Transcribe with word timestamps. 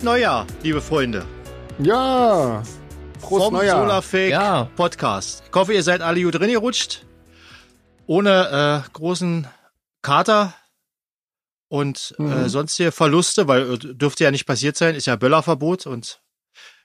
Prosit 0.00 0.04
Neujahr, 0.04 0.46
liebe 0.62 0.80
Freunde. 0.80 1.26
Ja. 1.78 2.62
Prost 3.20 3.44
Vom 3.44 3.54
Neujahr. 3.54 3.80
Solarfake 3.80 4.30
ja. 4.30 4.64
Podcast. 4.74 5.42
Ich 5.46 5.54
hoffe, 5.54 5.74
ihr 5.74 5.82
seid 5.82 6.00
alle 6.00 6.22
gut 6.22 6.36
drin 6.36 6.50
gerutscht. 6.50 7.04
Ohne 8.06 8.84
äh, 8.86 8.90
großen 8.94 9.46
Kater 10.00 10.54
und 11.68 12.14
äh, 12.18 12.22
mhm. 12.22 12.32
äh, 12.32 12.48
sonstige 12.48 12.92
Verluste, 12.92 13.46
weil 13.46 13.74
äh, 13.74 13.78
dürfte 13.78 14.24
ja 14.24 14.30
nicht 14.30 14.46
passiert 14.46 14.76
sein, 14.76 14.94
ist 14.94 15.06
ja 15.06 15.16
Böllerverbot 15.16 15.86
und 15.86 16.20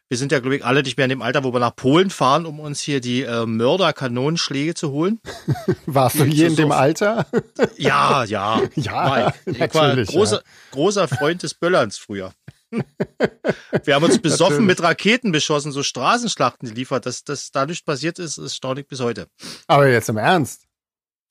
wir 0.09 0.17
sind 0.17 0.31
ja, 0.31 0.39
glaube 0.39 0.58
ich, 0.58 0.66
alle 0.66 0.84
nicht 0.84 0.97
mehr 0.97 1.05
in 1.05 1.09
dem 1.09 1.22
Alter, 1.22 1.44
wo 1.45 1.53
wir 1.53 1.59
nach 1.59 1.75
Polen 1.75 2.09
fahren, 2.09 2.45
um 2.45 2.59
uns 2.59 2.81
hier 2.81 3.00
die 3.00 3.22
äh, 3.22 3.45
Mörderkanonenschläge 3.45 4.73
zu 4.73 4.91
holen. 4.91 5.22
Warst 5.86 6.20
du 6.20 6.25
hier 6.25 6.47
in 6.47 6.58
dem 6.58 6.72
Alter? 6.72 7.25
Ja, 7.77 8.25
ja. 8.25 8.61
ja, 8.75 9.34
ich 9.45 9.58
natürlich, 9.58 9.73
war 9.73 9.95
großer, 9.95 10.36
ja. 10.36 10.44
großer 10.72 11.08
Freund 11.08 11.44
des 11.44 11.53
Böllerns 11.53 11.97
früher. 11.97 12.34
Wir 13.84 13.95
haben 13.95 14.03
uns 14.03 14.21
besoffen 14.21 14.65
mit 14.65 14.81
Raketen 14.81 15.31
beschossen, 15.31 15.71
so 15.71 15.83
Straßenschlachten 15.83 16.70
geliefert. 16.70 17.05
Dass 17.05 17.23
das 17.23 17.52
da 17.52 17.66
nicht 17.66 17.85
passiert 17.85 18.20
ist, 18.20 18.38
ist 18.38 18.55
staunig 18.55 18.88
bis 18.88 18.99
heute. 18.99 19.27
Aber 19.67 19.88
jetzt 19.88 20.09
im 20.09 20.17
Ernst? 20.17 20.66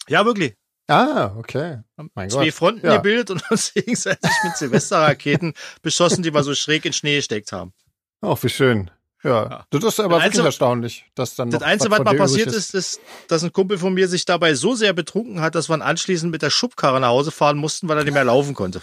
Ja, 0.08 0.24
wirklich. 0.24 0.54
Ah, 0.86 1.34
okay. 1.38 1.78
Mein 2.14 2.28
Zwei 2.28 2.46
Gott. 2.46 2.54
Fronten 2.54 2.86
ja. 2.86 2.96
gebildet 2.96 3.30
und 3.30 3.42
uns 3.50 3.72
gegenseitig 3.72 4.30
mit 4.44 4.56
Silvesterraketen 4.56 5.54
beschossen, 5.82 6.22
die 6.22 6.34
wir 6.34 6.42
so 6.42 6.54
schräg 6.54 6.84
in 6.84 6.92
Schnee 6.92 7.16
gesteckt 7.16 7.52
haben. 7.52 7.72
Ach, 8.20 8.42
wie 8.42 8.48
schön. 8.48 8.90
Ja, 9.22 9.48
ja. 9.48 9.66
das 9.70 9.84
ist 9.84 10.00
aber 10.00 10.22
wirklich 10.22 10.44
erstaunlich, 10.44 11.06
dass 11.14 11.34
dann 11.34 11.50
Das 11.50 11.62
Einzige, 11.62 11.90
was, 11.90 12.00
was 12.00 12.04
mal 12.04 12.16
passiert 12.16 12.48
ist, 12.52 12.74
ist, 12.74 13.00
dass 13.28 13.42
ein 13.42 13.54
Kumpel 13.54 13.78
von 13.78 13.94
mir 13.94 14.06
sich 14.06 14.26
dabei 14.26 14.54
so 14.54 14.74
sehr 14.74 14.92
betrunken 14.92 15.40
hat, 15.40 15.54
dass 15.54 15.70
wir 15.70 15.80
anschließend 15.80 16.30
mit 16.30 16.42
der 16.42 16.50
Schubkarre 16.50 17.00
nach 17.00 17.08
Hause 17.08 17.30
fahren 17.30 17.56
mussten, 17.56 17.88
weil 17.88 17.96
er 17.96 18.04
nicht 18.04 18.12
mehr 18.12 18.24
laufen 18.24 18.52
konnte. 18.52 18.82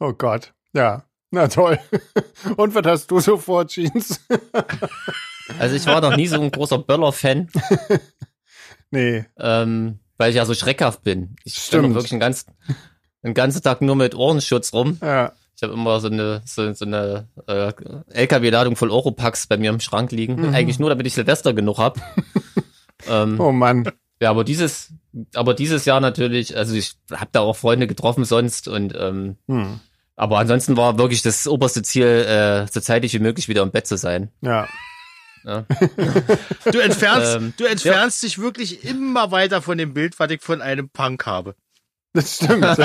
Oh 0.00 0.12
Gott. 0.12 0.52
Ja, 0.72 1.04
na 1.30 1.48
toll. 1.48 1.78
Und 2.56 2.74
was 2.74 2.86
hast 2.86 3.10
du 3.10 3.20
so 3.20 3.36
vor, 3.36 3.66
Jeans? 3.66 4.20
also 5.58 5.76
ich 5.76 5.86
war 5.86 6.00
noch 6.00 6.16
nie 6.16 6.26
so 6.26 6.40
ein 6.40 6.50
großer 6.50 6.78
Böller-Fan. 6.78 7.48
nee. 8.90 9.24
Ähm, 9.38 10.00
weil 10.18 10.30
ich 10.30 10.36
ja 10.36 10.44
so 10.44 10.54
schreckhaft 10.54 11.02
bin. 11.02 11.36
Ich 11.44 11.54
stelle 11.56 11.94
wirklich 11.94 12.12
einen 12.12 12.20
ganzen, 12.20 12.52
einen 13.22 13.34
ganzen 13.34 13.62
Tag 13.62 13.80
nur 13.80 13.96
mit 13.96 14.14
Ohrenschutz 14.14 14.72
rum. 14.72 14.98
Ja. 15.00 15.32
Ich 15.56 15.62
habe 15.62 15.74
immer 15.74 16.00
so 16.00 16.08
eine, 16.08 16.42
so, 16.46 16.72
so 16.72 16.84
eine 16.84 17.28
äh, 17.46 17.72
LKW-Ladung 18.12 18.76
voll 18.76 18.90
Europacks 18.90 19.46
bei 19.46 19.56
mir 19.56 19.70
im 19.70 19.80
Schrank 19.80 20.10
liegen. 20.10 20.36
Mhm. 20.36 20.54
Eigentlich 20.54 20.78
nur, 20.78 20.88
damit 20.88 21.06
ich 21.06 21.14
Silvester 21.14 21.52
genug 21.52 21.78
hab. 21.78 21.98
ähm, 23.08 23.38
oh 23.38 23.52
Mann. 23.52 23.90
Ja, 24.22 24.30
aber 24.30 24.44
dieses, 24.44 24.92
aber 25.34 25.54
dieses 25.54 25.84
Jahr 25.84 26.00
natürlich, 26.00 26.56
also 26.56 26.74
ich 26.74 26.94
habe 27.12 27.30
da 27.32 27.40
auch 27.40 27.56
Freunde 27.56 27.86
getroffen 27.86 28.24
sonst 28.24 28.68
und 28.68 28.94
ähm, 28.96 29.36
mhm. 29.46 29.80
Aber 30.20 30.38
ansonsten 30.38 30.76
war 30.76 30.98
wirklich 30.98 31.22
das 31.22 31.48
oberste 31.48 31.80
Ziel, 31.80 32.04
äh, 32.04 32.66
so 32.70 32.80
zeitig 32.80 33.14
wie 33.14 33.20
möglich 33.20 33.48
wieder 33.48 33.62
im 33.62 33.70
Bett 33.70 33.86
zu 33.86 33.96
sein. 33.96 34.28
Ja. 34.42 34.68
ja. 35.44 35.64
du 36.70 36.78
entfernst, 36.78 37.36
ähm, 37.36 37.54
du 37.56 37.64
entfernst 37.64 38.22
ja. 38.22 38.26
dich 38.26 38.38
wirklich 38.38 38.84
immer 38.84 39.30
weiter 39.30 39.62
von 39.62 39.78
dem 39.78 39.94
Bild, 39.94 40.18
was 40.18 40.30
ich 40.30 40.42
von 40.42 40.60
einem 40.60 40.90
Punk 40.90 41.24
habe. 41.24 41.54
Das 42.12 42.36
stimmt. 42.36 42.64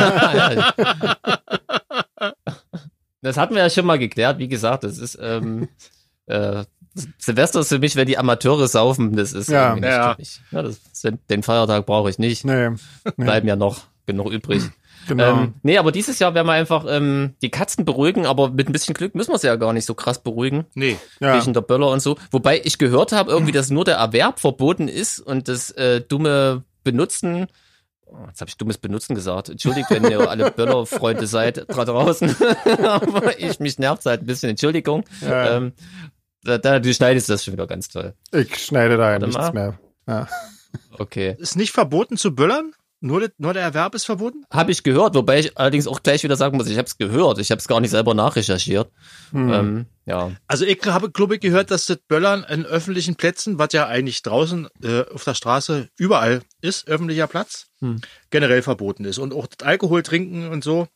Das 3.22 3.38
hatten 3.38 3.56
wir 3.56 3.64
ja 3.64 3.72
schon 3.72 3.88
mal 3.88 3.98
geklärt. 3.98 4.38
Wie 4.38 4.48
gesagt, 4.48 4.84
das 4.84 5.00
ist 5.00 5.18
ähm, 5.20 5.68
äh, 6.28 6.64
Silvester 7.18 7.62
ist 7.62 7.70
für 7.70 7.80
mich, 7.80 7.96
wenn 7.96 8.06
die 8.06 8.20
Amateure 8.20 8.68
saufen, 8.68 9.16
das 9.16 9.34
ist 9.34 9.50
ja, 9.50 9.74
nicht 9.74 9.84
ja. 9.84 10.16
ja 10.52 10.62
das, 10.62 10.80
den 11.02 11.42
Feiertag 11.42 11.88
brauche 11.88 12.12
ich 12.12 12.20
nicht. 12.20 12.46
Nee, 12.46 12.70
nee. 12.70 12.78
Bleiben 13.18 13.48
ja 13.48 13.56
noch 13.56 13.82
genug 14.06 14.32
übrig. 14.32 14.70
Genau. 15.08 15.42
Ähm, 15.42 15.54
nee, 15.64 15.78
aber 15.78 15.92
dieses 15.92 16.20
Jahr 16.20 16.34
werden 16.34 16.48
wir 16.48 16.54
einfach 16.54 16.86
ähm, 16.88 17.36
die 17.42 17.50
Katzen 17.50 17.86
beruhigen, 17.86 18.26
aber 18.26 18.50
mit 18.50 18.68
ein 18.68 18.74
bisschen 18.74 18.94
Glück 18.94 19.16
müssen 19.16 19.32
wir 19.32 19.38
sie 19.38 19.48
ja 19.48 19.56
gar 19.56 19.74
nicht 19.74 19.86
so 19.86 19.94
krass 19.94 20.22
beruhigen. 20.22 20.66
Nee. 20.74 20.98
Ja. 21.20 21.40
Wegen 21.40 21.54
der 21.54 21.62
Böller 21.62 21.90
und 21.90 22.02
so. 22.02 22.18
Wobei 22.32 22.62
ich 22.64 22.78
gehört 22.78 23.12
habe, 23.12 23.32
irgendwie, 23.32 23.52
dass 23.52 23.70
nur 23.70 23.86
der 23.86 23.96
Erwerb 23.96 24.40
verboten 24.40 24.88
ist 24.88 25.20
und 25.20 25.48
das 25.48 25.72
äh, 25.72 26.02
dumme 26.02 26.64
Benutzen 26.84 27.48
Oh, 28.08 28.28
jetzt 28.28 28.40
habe 28.40 28.50
ich 28.50 28.58
dummes 28.58 28.78
Benutzen 28.78 29.16
gesagt. 29.16 29.50
Entschuldigt, 29.50 29.90
wenn 29.90 30.04
ihr 30.06 30.30
alle 30.30 30.52
Böller-Freunde 30.52 31.26
seid 31.26 31.66
da 31.68 31.86
draußen. 31.86 32.36
Aber 32.84 33.40
ich 33.40 33.60
mich 33.60 33.80
nervt 33.80 34.06
halt 34.06 34.22
ein 34.22 34.26
bisschen. 34.28 34.52
Entschuldigung. 34.52 35.06
Ja. 35.22 35.58
Ähm, 35.58 35.74
da, 36.44 36.60
da, 36.60 36.80
du 36.80 36.94
schneidest 36.94 37.30
das 37.30 37.44
schon 37.44 37.54
wieder 37.54 37.66
ganz 37.66 37.90
toll. 37.90 38.14
Ich 38.32 38.56
schneide 38.58 38.98
da 38.98 39.14
ja 39.14 39.20
nichts 39.20 39.54
mehr. 39.54 39.80
Ja. 40.08 40.28
Okay. 40.98 41.36
Ist 41.40 41.56
nicht 41.56 41.72
verboten 41.72 42.18
zu 42.18 42.36
böllern? 42.36 42.74
Nur, 43.06 43.30
nur 43.38 43.54
der 43.54 43.62
Erwerb 43.62 43.94
ist 43.94 44.06
verboten? 44.06 44.46
Habe 44.50 44.72
ich 44.72 44.82
gehört, 44.82 45.14
wobei 45.14 45.38
ich 45.38 45.56
allerdings 45.60 45.86
auch 45.86 46.02
gleich 46.02 46.24
wieder 46.24 46.36
sagen 46.36 46.58
muss, 46.58 46.68
ich 46.68 46.80
habe 46.80 46.88
es 46.88 46.98
gehört. 46.98 47.38
Ich 47.38 47.52
habe 47.52 47.60
es 47.60 47.68
gar 47.68 47.80
nicht 47.80 47.92
selber 47.92 48.16
nachrecherchiert. 48.16 48.92
Hm. 49.30 49.54
Ähm, 49.54 49.86
ja. 50.08 50.32
Also 50.48 50.66
ich 50.66 50.84
habe, 50.88 51.12
glaube 51.12 51.36
ich, 51.36 51.42
gehört, 51.42 51.70
dass 51.70 51.86
das 51.86 51.98
Böllern 52.08 52.44
in 52.50 52.66
öffentlichen 52.66 53.14
Plätzen, 53.14 53.60
was 53.60 53.74
ja 53.74 53.86
eigentlich 53.86 54.24
draußen 54.24 54.70
äh, 54.82 55.04
auf 55.14 55.24
der 55.24 55.36
Straße 55.36 55.88
überall 56.00 56.42
ist, 56.62 56.88
öffentlicher 56.88 57.28
Platz, 57.28 57.68
hm. 57.80 58.02
generell 58.32 58.64
verboten 58.64 59.06
ist. 59.06 59.20
Und 59.20 59.36
auch 59.36 59.46
Alkohol 59.62 60.02
trinken 60.02 60.50
und 60.50 60.64
so. 60.64 60.88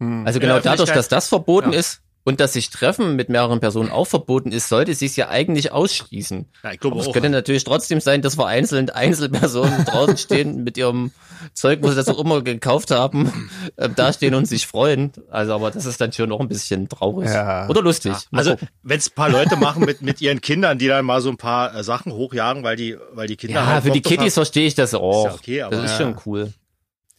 Hm. 0.00 0.26
Also 0.26 0.40
genau 0.40 0.58
dadurch, 0.58 0.90
dass 0.90 1.06
das 1.06 1.28
verboten 1.28 1.72
ja. 1.72 1.78
ist, 1.78 2.01
und 2.24 2.40
dass 2.40 2.52
sich 2.52 2.70
Treffen 2.70 3.16
mit 3.16 3.28
mehreren 3.28 3.60
Personen 3.60 3.90
auch 3.90 4.06
verboten 4.06 4.52
ist, 4.52 4.68
sollte 4.68 4.94
sich 4.94 5.16
ja 5.16 5.28
eigentlich 5.28 5.72
ausschließen. 5.72 6.46
Ja, 6.62 6.72
ich 6.72 6.80
glaube 6.80 6.96
Aber 6.96 7.06
es 7.06 7.12
könnte 7.12 7.30
natürlich 7.30 7.64
trotzdem 7.64 8.00
sein, 8.00 8.22
dass 8.22 8.36
vereinzelt 8.36 8.94
Einzelpersonen 8.94 9.84
draußen 9.86 10.16
stehen 10.16 10.62
mit 10.62 10.76
ihrem 10.76 11.10
Zeug, 11.54 11.80
wo 11.82 11.88
sie 11.88 11.96
das 11.96 12.08
auch 12.08 12.20
immer 12.20 12.42
gekauft 12.42 12.92
haben, 12.92 13.50
äh, 13.76 13.88
da 13.88 14.12
stehen 14.12 14.34
und 14.34 14.46
sich 14.46 14.66
freuen. 14.66 15.12
Also, 15.30 15.54
aber 15.54 15.70
das 15.72 15.84
ist 15.84 16.00
dann 16.00 16.12
schon 16.12 16.28
noch 16.28 16.40
ein 16.40 16.48
bisschen 16.48 16.88
traurig. 16.88 17.28
Ja. 17.28 17.68
Oder 17.68 17.82
lustig. 17.82 18.12
Ja. 18.12 18.38
Also, 18.38 18.56
wenn 18.82 18.98
es 18.98 19.10
paar 19.10 19.28
Leute 19.28 19.56
machen 19.56 19.84
mit, 19.84 20.02
mit 20.02 20.20
ihren 20.20 20.40
Kindern, 20.40 20.78
die 20.78 20.86
dann 20.86 21.04
mal 21.04 21.20
so 21.20 21.30
ein 21.30 21.36
paar 21.36 21.74
äh, 21.74 21.82
Sachen 21.82 22.12
hochjagen, 22.12 22.62
weil 22.62 22.76
die, 22.76 22.96
weil 23.12 23.26
die 23.26 23.36
Kinder. 23.36 23.60
Ja, 23.60 23.66
halt 23.66 23.84
für 23.84 23.90
die 23.90 24.02
Kiddies 24.02 24.34
verstehe 24.34 24.66
ich 24.66 24.74
das 24.74 24.94
auch. 24.94 25.26
Ist 25.26 25.32
ja 25.32 25.38
okay, 25.38 25.62
aber, 25.62 25.76
das 25.76 25.92
ist 25.92 25.96
schon 25.98 26.16
cool. 26.26 26.52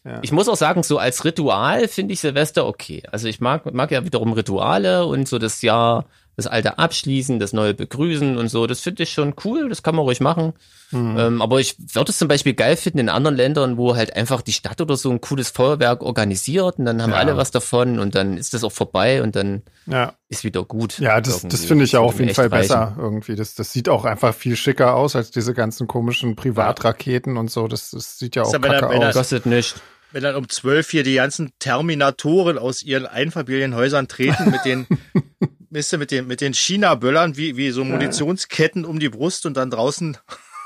Ja. 0.06 0.20
Ich 0.22 0.32
muss 0.32 0.50
auch 0.50 0.58
sagen, 0.58 0.84
so 0.84 0.98
als 0.98 1.24
Ritual 1.24 1.88
finde 1.88 2.14
ich 2.14 2.20
Silvester 2.20 2.66
okay. 2.66 3.04
Also 3.12 3.28
ich 3.28 3.40
mag, 3.40 3.74
mag 3.74 3.90
ja 3.92 4.04
wiederum 4.04 4.34
Rituale 4.34 5.06
und 5.06 5.28
so 5.28 5.40
das 5.40 5.62
Jahr, 5.62 6.06
das 6.36 6.48
alte 6.48 6.80
abschließen, 6.80 7.40
das 7.40 7.54
neue 7.54 7.74
begrüßen 7.74 8.38
und 8.38 8.48
so. 8.48 8.66
Das 8.66 8.80
finde 8.80 9.04
ich 9.04 9.12
schon 9.12 9.36
cool, 9.44 9.70
das 9.70 9.84
kann 9.84 9.96
man 9.96 10.06
ruhig 10.06 10.20
machen. 10.20 10.54
Mhm. 10.92 11.18
Ähm, 11.18 11.42
aber 11.42 11.60
ich 11.60 11.76
würde 11.94 12.12
es 12.12 12.18
zum 12.18 12.28
Beispiel 12.28 12.54
geil 12.54 12.76
finden 12.76 13.00
in 13.00 13.10
anderen 13.10 13.36
Ländern, 13.36 13.78
wo 13.78 13.96
halt 13.96 14.16
einfach 14.16 14.42
die 14.42 14.54
Stadt 14.54 14.82
oder 14.82 14.98
so 14.98 15.12
ein 15.12 15.22
cooles 15.22 15.50
Feuerwerk 15.50 16.02
organisiert 16.02 16.80
und 16.80 16.86
dann 16.86 17.02
haben 17.02 17.12
ja. 17.12 17.18
alle 17.18 17.38
was 17.38 17.52
davon 17.52 18.00
und 18.00 18.16
dann 18.16 18.38
ist 18.38 18.54
das 18.54 18.64
auch 18.64 18.72
vorbei 18.72 19.22
und 19.22 19.36
dann 19.36 19.64
ja. 19.86 20.14
ist 20.30 20.44
wieder 20.44 20.64
gut. 20.64 21.00
Ja, 21.00 21.22
das, 21.22 21.42
das 21.42 21.66
finde 21.66 21.86
ich 21.86 21.94
ja 21.94 22.00
auf 22.00 22.20
jeden 22.20 22.34
Fall 22.34 22.48
reichen. 22.48 22.68
besser 22.68 22.96
irgendwie. 22.98 23.36
Das, 23.36 23.56
das 23.56 23.72
sieht 23.72 23.90
auch 23.90 24.06
einfach 24.06 24.34
viel 24.34 24.56
schicker 24.56 24.96
aus 24.96 25.16
als 25.16 25.32
diese 25.32 25.54
ganzen 25.54 25.88
komischen 25.88 26.36
Privatraketen 26.36 27.38
und 27.38 27.52
so. 27.52 27.68
Das, 27.68 27.92
das 27.92 28.18
sieht 28.18 28.36
ja 28.36 28.44
auch 28.44 28.52
kacke 28.52 28.90
aus. 28.90 29.14
Kostet 29.14 29.46
nicht 29.46 29.76
wenn 30.14 30.24
dann 30.24 30.36
um 30.36 30.48
zwölf 30.48 30.92
hier 30.92 31.04
die 31.04 31.16
ganzen 31.16 31.52
Terminatoren 31.60 32.58
aus 32.58 32.84
ihren 32.84 33.08
Einfamilienhäusern 33.08 34.08
treten 34.08 34.52
mit 34.52 34.64
den, 34.64 34.86
wisst 35.74 35.92
ihr, 35.92 35.98
mit 35.98 36.12
den, 36.12 36.28
mit 36.28 36.42
den 36.42 36.54
China-Böllern 36.54 37.38
wie, 37.38 37.58
wie 37.58 37.72
so 37.72 37.84
Munitionsketten 37.84 38.86
um 38.86 39.00
die 39.00 39.10
Brust 39.10 39.46
und 39.46 39.58
dann 39.58 39.70
draußen 39.70 40.18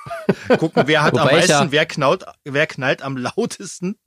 gucken, 0.60 0.84
wer 0.86 1.04
hat 1.04 1.14
Wobei 1.14 1.22
am 1.22 1.28
meisten, 1.28 1.52
ja, 1.52 1.72
wer 1.72 1.86
knallt, 1.86 2.26
wer 2.44 2.68
knallt 2.68 3.02
am 3.02 3.18
lautesten. 3.18 3.98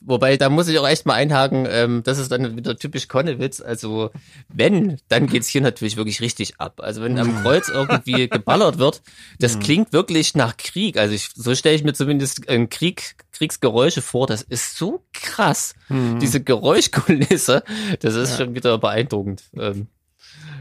Wobei, 0.00 0.36
da 0.36 0.48
muss 0.48 0.66
ich 0.66 0.78
auch 0.78 0.88
echt 0.88 1.06
mal 1.06 1.14
einhaken, 1.14 1.68
ähm, 1.70 2.02
das 2.02 2.18
ist 2.18 2.32
dann 2.32 2.56
wieder 2.56 2.76
typisch 2.76 3.06
Konnewitz. 3.06 3.60
Also, 3.60 4.10
wenn, 4.48 4.98
dann 5.08 5.26
geht's 5.28 5.46
hier 5.46 5.60
natürlich 5.60 5.96
wirklich 5.96 6.20
richtig 6.20 6.58
ab. 6.58 6.80
Also, 6.82 7.02
wenn 7.02 7.18
am 7.18 7.42
Kreuz 7.42 7.68
irgendwie 7.68 8.28
geballert 8.30 8.78
wird, 8.78 9.02
das 9.38 9.56
mhm. 9.56 9.60
klingt 9.60 9.92
wirklich 9.92 10.34
nach 10.34 10.56
Krieg. 10.56 10.98
Also, 10.98 11.14
ich, 11.14 11.30
so 11.34 11.54
stelle 11.54 11.76
ich 11.76 11.84
mir 11.84 11.92
zumindest 11.92 12.48
äh, 12.48 12.66
Krieg, 12.66 13.14
Kriegsgeräusche 13.32 14.02
vor. 14.02 14.26
Das 14.26 14.42
ist 14.42 14.76
so 14.76 15.04
krass. 15.12 15.74
Mhm. 15.88 16.18
Diese 16.18 16.42
Geräuschkulisse, 16.42 17.62
das 18.00 18.14
ist 18.14 18.30
ja. 18.32 18.36
schon 18.38 18.54
wieder 18.54 18.78
beeindruckend. 18.78 19.44
Ähm, 19.56 19.86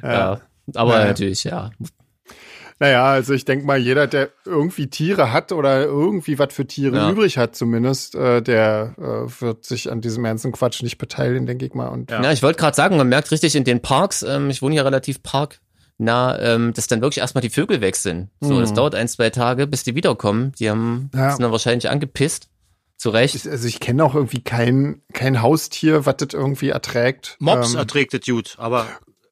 ja. 0.04 0.12
ja. 0.12 0.42
Aber 0.76 1.00
ja, 1.00 1.06
natürlich, 1.06 1.44
ja, 1.46 1.72
naja, 2.80 3.06
also 3.06 3.34
ich 3.34 3.44
denke 3.44 3.66
mal, 3.66 3.78
jeder, 3.78 4.08
der 4.08 4.30
irgendwie 4.46 4.88
Tiere 4.88 5.34
hat 5.34 5.52
oder 5.52 5.84
irgendwie 5.84 6.40
was 6.40 6.54
für 6.54 6.66
Tiere 6.66 6.96
ja. 6.96 7.12
übrig 7.12 7.38
hat, 7.38 7.54
zumindest, 7.54 8.16
äh, 8.16 8.42
der 8.42 8.96
äh, 8.98 9.42
wird 9.42 9.66
sich 9.66 9.92
an 9.92 10.00
diesem 10.00 10.24
ganzen 10.24 10.54
Quatsch 10.54 10.82
nicht 10.82 10.98
beteiligen, 10.98 11.46
denke 11.46 11.66
ich 11.66 11.74
mal. 11.74 11.90
Und 11.90 12.10
ja, 12.10 12.24
ja 12.24 12.32
ich 12.32 12.42
wollte 12.42 12.58
gerade 12.58 12.76
sagen, 12.76 12.96
man 12.96 13.10
merkt 13.10 13.32
richtig 13.32 13.56
in 13.58 13.66
den 13.66 13.82
Parks, 13.82 14.24
ähm, 14.24 14.50
ich 14.50 14.62
wohne 14.62 14.76
hier 14.76 14.86
relativ 14.86 15.22
parknah, 15.24 16.40
ähm, 16.40 16.74
dass 16.74 16.88
dann 16.88 17.02
wirklich 17.02 17.20
erstmal 17.20 17.42
die 17.42 17.50
Vögel 17.50 17.82
weg 17.82 17.98
sind. 17.98 18.30
So, 18.40 18.54
mhm. 18.54 18.62
das 18.62 18.74
dauert 18.74 18.96
ein, 18.96 19.10
zwei 19.10 19.30
Tage, 19.30 19.68
bis 19.68 19.84
die 19.84 19.96
wiederkommen. 19.96 20.54
Die 20.58 20.70
haben, 20.70 21.12
ja. 21.14 21.32
sind 21.32 21.42
dann 21.42 21.52
wahrscheinlich 21.52 21.90
angepisst. 21.90 22.48
Zu 22.96 23.12
Recht. 23.12 23.48
Also 23.48 23.66
ich 23.66 23.80
kenne 23.80 24.04
auch 24.04 24.14
irgendwie 24.14 24.42
kein, 24.42 25.02
kein 25.14 25.42
Haustier, 25.42 26.06
was 26.06 26.18
das 26.18 26.34
irgendwie 26.34 26.68
erträgt. 26.68 27.38
Mops 27.40 27.72
ähm, 27.72 27.80
erträgt 27.80 28.14
das 28.14 28.26
gut, 28.26 28.56
aber 28.58 28.88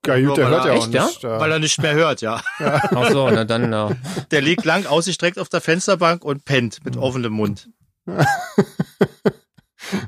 ja, 0.07 0.27
gut, 0.27 0.37
der 0.37 0.49
hört 0.49 0.65
ja 0.65 0.73
auch 0.73 0.87
nicht. 0.87 1.23
Ja? 1.23 1.39
Weil 1.39 1.51
er 1.51 1.59
nicht 1.59 1.81
mehr 1.81 1.93
hört, 1.93 2.21
ja. 2.21 2.41
ja. 2.59 2.81
Ach 2.95 3.11
so, 3.11 3.29
na 3.29 3.43
dann, 3.43 3.71
ja. 3.71 3.91
Der 4.31 4.41
liegt 4.41 4.65
lang 4.65 4.85
ausgestreckt 4.85 5.37
auf 5.39 5.49
der 5.49 5.61
Fensterbank 5.61 6.23
und 6.23 6.45
pennt 6.45 6.83
mit 6.83 6.97
offenem 6.97 7.33
Mund. 7.33 7.69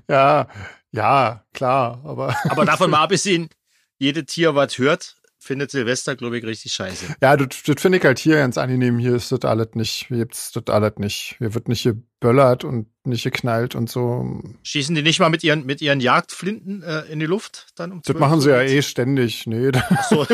ja, 0.09 0.47
Ja, 0.91 1.43
klar, 1.53 2.01
aber. 2.03 2.35
Aber 2.49 2.65
davon 2.65 2.89
mal 2.89 3.03
abgesehen, 3.03 3.49
jede 3.97 4.25
Tier, 4.25 4.55
was 4.55 4.77
hört, 4.77 5.15
findet 5.39 5.71
Silvester, 5.71 6.15
glaube 6.15 6.37
ich, 6.37 6.43
richtig 6.43 6.73
scheiße. 6.73 7.15
Ja, 7.21 7.35
das, 7.37 7.63
das 7.65 7.81
finde 7.81 7.97
ich 7.97 8.03
halt 8.03 8.19
hier 8.19 8.35
ganz 8.35 8.57
angenehm. 8.57 8.99
Hier 8.99 9.15
ist 9.15 9.31
das 9.31 9.41
alles 9.41 9.69
nicht. 9.73 10.05
Hier 10.07 10.17
gibt's 10.17 10.51
das 10.51 10.65
alles 10.67 10.93
nicht. 10.97 11.35
Hier 11.39 11.53
wird 11.53 11.67
nicht 11.69 11.83
geböllert 11.83 12.63
und 12.65 12.87
nicht 13.05 13.23
geknallt 13.23 13.73
und 13.75 13.89
so. 13.89 14.41
Schießen 14.63 14.93
die 14.93 15.01
nicht 15.01 15.19
mal 15.19 15.29
mit 15.29 15.43
ihren, 15.43 15.65
mit 15.65 15.81
ihren 15.81 16.01
Jagdflinten 16.01 16.83
äh, 16.83 17.01
in 17.03 17.19
die 17.19 17.25
Luft 17.25 17.67
dann 17.75 17.91
um 17.93 18.01
Das 18.05 18.17
machen 18.17 18.41
sie 18.41 18.49
ja 18.49 18.61
eh 18.61 18.81
ständig. 18.81 19.47
Nee. 19.47 19.71
Ach 19.73 20.03
so. 20.09 20.21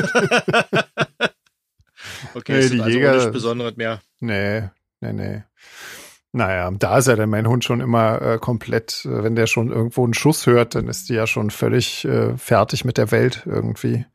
okay, 2.33 2.59
nee, 2.59 2.69
die 2.69 2.81
also 2.81 2.97
Jäger, 2.97 3.15
nichts 3.15 3.31
Besonderes 3.31 3.75
mehr. 3.77 4.01
Nee, 4.19 4.69
nee, 5.01 5.13
nee. 5.13 5.43
Naja, 6.31 6.69
da 6.69 6.97
ist 6.97 7.07
ja 7.07 7.15
dann 7.15 7.29
mein 7.29 7.47
Hund 7.47 7.63
schon 7.63 7.79
immer 7.79 8.21
äh, 8.21 8.37
komplett, 8.39 9.05
äh, 9.05 9.23
wenn 9.23 9.35
der 9.35 9.47
schon 9.47 9.71
irgendwo 9.71 10.03
einen 10.03 10.13
Schuss 10.13 10.45
hört, 10.47 10.75
dann 10.75 10.89
ist 10.89 11.07
die 11.07 11.13
ja 11.13 11.27
schon 11.27 11.49
völlig 11.49 12.03
äh, 12.03 12.35
fertig 12.37 12.83
mit 12.83 12.97
der 12.97 13.09
Welt 13.11 13.43
irgendwie. 13.45 14.05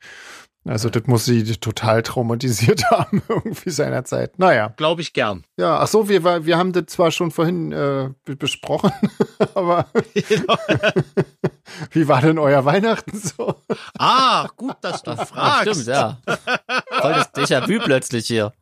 Also 0.64 0.90
das 0.90 1.06
muss 1.06 1.24
sie 1.24 1.42
total 1.56 2.02
traumatisiert 2.02 2.84
haben 2.90 3.22
irgendwie 3.28 3.70
seinerzeit. 3.70 4.38
Naja. 4.38 4.74
Glaube 4.76 5.00
ich 5.00 5.12
gern. 5.14 5.44
Ja, 5.56 5.78
ach 5.78 5.88
so, 5.88 6.08
wir, 6.08 6.44
wir 6.44 6.58
haben 6.58 6.72
das 6.72 6.86
zwar 6.86 7.10
schon 7.10 7.30
vorhin 7.30 7.72
äh, 7.72 8.10
besprochen, 8.36 8.92
aber 9.54 9.86
wie 11.92 12.08
war 12.08 12.20
denn 12.20 12.38
euer 12.38 12.64
Weihnachten 12.64 13.18
so? 13.18 13.54
Ah, 13.98 14.48
gut, 14.56 14.76
dass 14.82 15.02
du 15.02 15.16
fragst. 15.16 15.70
Stimmt, 15.70 15.86
ja. 15.86 16.18
Voll 16.26 17.12
das 17.14 17.32
Déjà-vu 17.32 17.82
plötzlich 17.82 18.26
hier. 18.26 18.52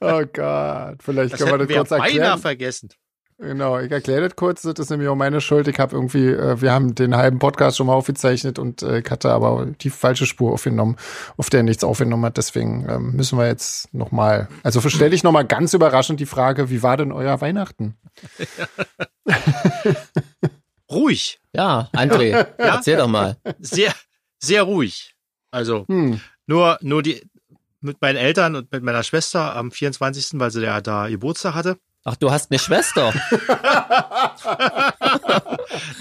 Oh 0.00 0.24
Gott, 0.32 1.02
vielleicht 1.02 1.34
das 1.34 1.40
können 1.40 1.52
wir 1.52 1.66
das 1.66 1.76
kurz 1.76 1.90
erklären. 1.92 2.18
beinahe 2.18 2.38
vergessen. 2.38 2.90
Genau, 3.40 3.78
ich 3.78 3.90
erkläre 3.90 4.28
das 4.28 4.36
kurz, 4.36 4.60
das 4.62 4.78
ist 4.78 4.90
nämlich 4.90 5.08
auch 5.08 5.16
meine 5.16 5.40
Schuld. 5.40 5.66
Ich 5.66 5.78
habe 5.78 5.96
irgendwie, 5.96 6.28
äh, 6.28 6.60
wir 6.60 6.72
haben 6.72 6.94
den 6.94 7.16
halben 7.16 7.38
Podcast 7.38 7.78
schon 7.78 7.86
mal 7.86 7.94
aufgezeichnet 7.94 8.58
und 8.58 8.82
äh, 8.82 8.98
ich 9.00 9.10
hatte 9.10 9.30
aber 9.30 9.66
die 9.80 9.88
falsche 9.88 10.26
Spur 10.26 10.52
aufgenommen, 10.52 10.96
auf 11.38 11.48
der 11.48 11.62
nichts 11.62 11.82
aufgenommen 11.82 12.26
hat. 12.26 12.36
Deswegen 12.36 12.86
ähm, 12.86 13.12
müssen 13.12 13.38
wir 13.38 13.46
jetzt 13.46 13.94
nochmal, 13.94 14.48
also 14.62 14.86
stelle 14.86 15.14
ich 15.14 15.22
nochmal 15.22 15.46
ganz 15.46 15.72
überraschend 15.72 16.20
die 16.20 16.26
Frage, 16.26 16.68
wie 16.68 16.82
war 16.82 16.98
denn 16.98 17.12
euer 17.12 17.40
Weihnachten? 17.40 17.96
ruhig. 20.90 21.40
Ja, 21.54 21.88
André, 21.94 22.30
ja? 22.30 22.46
erzähl 22.58 22.98
doch 22.98 23.08
mal. 23.08 23.38
Sehr, 23.58 23.94
sehr 24.38 24.64
ruhig. 24.64 25.14
Also 25.50 25.86
hm. 25.88 26.20
nur, 26.46 26.78
nur 26.82 27.02
die 27.02 27.22
mit 27.80 28.02
meinen 28.02 28.16
Eltern 28.16 28.54
und 28.54 28.70
mit 28.70 28.82
meiner 28.82 29.02
Schwester 29.02 29.56
am 29.56 29.70
24., 29.70 30.38
weil 30.38 30.50
sie 30.50 30.62
ja 30.62 30.82
da 30.82 31.08
Geburtstag 31.08 31.54
hatte. 31.54 31.78
Ach, 32.04 32.16
du 32.16 32.30
hast 32.30 32.50
eine 32.50 32.58
Schwester. 32.58 33.12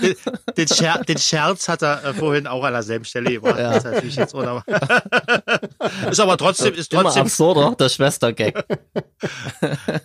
den, 0.01 0.15
den, 0.55 0.67
Scher 0.69 1.03
den, 1.03 1.17
Scherz 1.17 1.67
hat 1.67 1.81
er 1.81 2.05
äh, 2.05 2.13
vorhin 2.13 2.47
auch 2.47 2.63
an 2.63 2.71
derselben 2.71 3.03
Stelle 3.03 3.33
gemacht. 3.33 3.59
Ja. 3.59 3.73
ist 3.73 3.83
natürlich 3.83 4.15
jetzt 4.15 4.33
ist 6.09 6.19
aber 6.21 6.37
trotzdem, 6.37 6.73
ist 6.73 6.89
trotzdem. 6.91 7.11
Immer 7.11 7.25
absurder, 7.25 7.75
der 7.77 7.89
Schwester-Gag. 7.89 8.63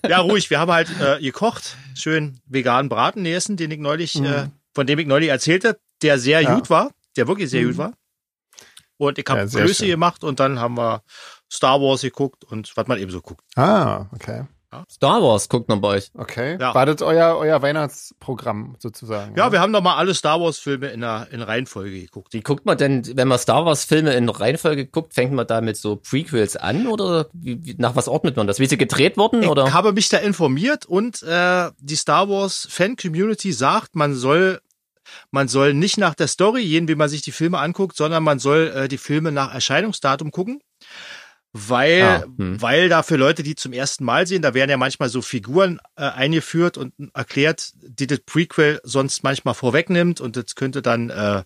ja, 0.08 0.18
ruhig. 0.18 0.50
Wir 0.50 0.58
haben 0.58 0.72
halt 0.72 0.88
äh, 1.00 1.20
gekocht. 1.20 1.76
Schön 1.94 2.40
veganen 2.46 2.88
Braten 2.88 3.24
essen, 3.24 3.56
den 3.56 3.70
ich 3.70 3.78
neulich, 3.78 4.16
mhm. 4.16 4.26
äh, 4.26 4.48
von 4.74 4.88
dem 4.88 4.98
ich 4.98 5.06
neulich 5.06 5.28
erzählte, 5.28 5.78
der 6.02 6.18
sehr 6.18 6.40
ja. 6.40 6.56
gut 6.56 6.70
war, 6.70 6.90
der 7.16 7.28
wirklich 7.28 7.50
sehr 7.50 7.62
mhm. 7.62 7.66
gut 7.68 7.78
war. 7.78 7.92
Und 8.96 9.18
ich 9.18 9.26
habe 9.28 9.40
ja, 9.40 9.46
Größe 9.46 9.86
gemacht 9.86 10.24
und 10.24 10.40
dann 10.40 10.58
haben 10.58 10.76
wir 10.76 11.02
Star 11.52 11.80
Wars 11.80 12.00
geguckt 12.00 12.42
und 12.42 12.76
was 12.76 12.88
man 12.88 12.98
eben 12.98 13.12
so 13.12 13.20
guckt. 13.20 13.44
Ah, 13.54 14.06
okay. 14.12 14.44
Star 14.90 15.22
Wars 15.22 15.48
guckt 15.48 15.68
man 15.68 15.80
bei 15.80 15.88
euch. 15.88 16.10
Okay. 16.14 16.58
Ja. 16.60 16.74
War 16.74 16.86
das 16.86 17.02
euer, 17.02 17.36
euer 17.36 17.62
Weihnachtsprogramm 17.62 18.76
sozusagen? 18.78 19.36
Ja, 19.36 19.46
ja? 19.46 19.52
wir 19.52 19.60
haben 19.60 19.72
doch 19.72 19.82
mal 19.82 19.96
alle 19.96 20.14
Star 20.14 20.40
Wars 20.40 20.58
Filme 20.58 20.88
in 20.88 21.00
der 21.00 21.28
in 21.30 21.42
Reihenfolge 21.42 22.00
geguckt. 22.00 22.32
Wie 22.32 22.40
guckt 22.40 22.66
man 22.66 22.78
denn, 22.78 23.16
wenn 23.16 23.28
man 23.28 23.38
Star 23.38 23.64
Wars 23.64 23.84
Filme 23.84 24.14
in 24.14 24.28
Reihenfolge 24.28 24.86
guckt, 24.86 25.14
fängt 25.14 25.32
man 25.32 25.46
da 25.46 25.60
mit 25.60 25.76
so 25.76 25.96
Prequels 25.96 26.56
an 26.56 26.86
oder 26.86 27.26
wie, 27.32 27.64
wie, 27.64 27.74
nach 27.78 27.96
was 27.96 28.08
ordnet 28.08 28.36
man 28.36 28.46
das? 28.46 28.58
Wie 28.58 28.66
sie 28.66 28.78
gedreht 28.78 29.16
wurden 29.16 29.42
ich 29.42 29.48
oder? 29.48 29.66
Ich 29.66 29.72
habe 29.72 29.92
mich 29.92 30.08
da 30.08 30.18
informiert 30.18 30.86
und 30.86 31.22
äh, 31.22 31.70
die 31.78 31.96
Star 31.96 32.28
Wars 32.28 32.66
Fan 32.70 32.96
Community 32.96 33.52
sagt, 33.52 33.96
man 33.96 34.14
soll 34.14 34.60
man 35.30 35.48
soll 35.48 35.74
nicht 35.74 35.98
nach 35.98 36.14
der 36.14 36.28
Story 36.28 36.64
gehen, 36.64 36.88
wie 36.88 36.94
man 36.94 37.08
sich 37.08 37.22
die 37.22 37.32
Filme 37.32 37.58
anguckt, 37.58 37.96
sondern 37.96 38.22
man 38.22 38.38
soll 38.38 38.72
äh, 38.74 38.88
die 38.88 38.98
Filme 38.98 39.32
nach 39.32 39.52
Erscheinungsdatum 39.52 40.30
gucken 40.30 40.60
weil, 41.56 42.02
ah, 42.02 42.24
hm. 42.36 42.60
weil 42.60 42.88
da 42.88 43.04
für 43.04 43.14
Leute, 43.14 43.44
die 43.44 43.54
zum 43.54 43.72
ersten 43.72 44.04
Mal 44.04 44.26
sehen, 44.26 44.42
da 44.42 44.54
werden 44.54 44.70
ja 44.70 44.76
manchmal 44.76 45.08
so 45.08 45.22
Figuren 45.22 45.78
äh, 45.94 46.02
eingeführt 46.02 46.76
und 46.76 46.92
erklärt, 47.14 47.72
die 47.76 48.08
das 48.08 48.18
Prequel 48.26 48.80
sonst 48.82 49.22
manchmal 49.22 49.54
vorwegnimmt 49.54 50.20
und 50.20 50.36
das 50.36 50.56
könnte 50.56 50.82
dann 50.82 51.10
äh, 51.10 51.44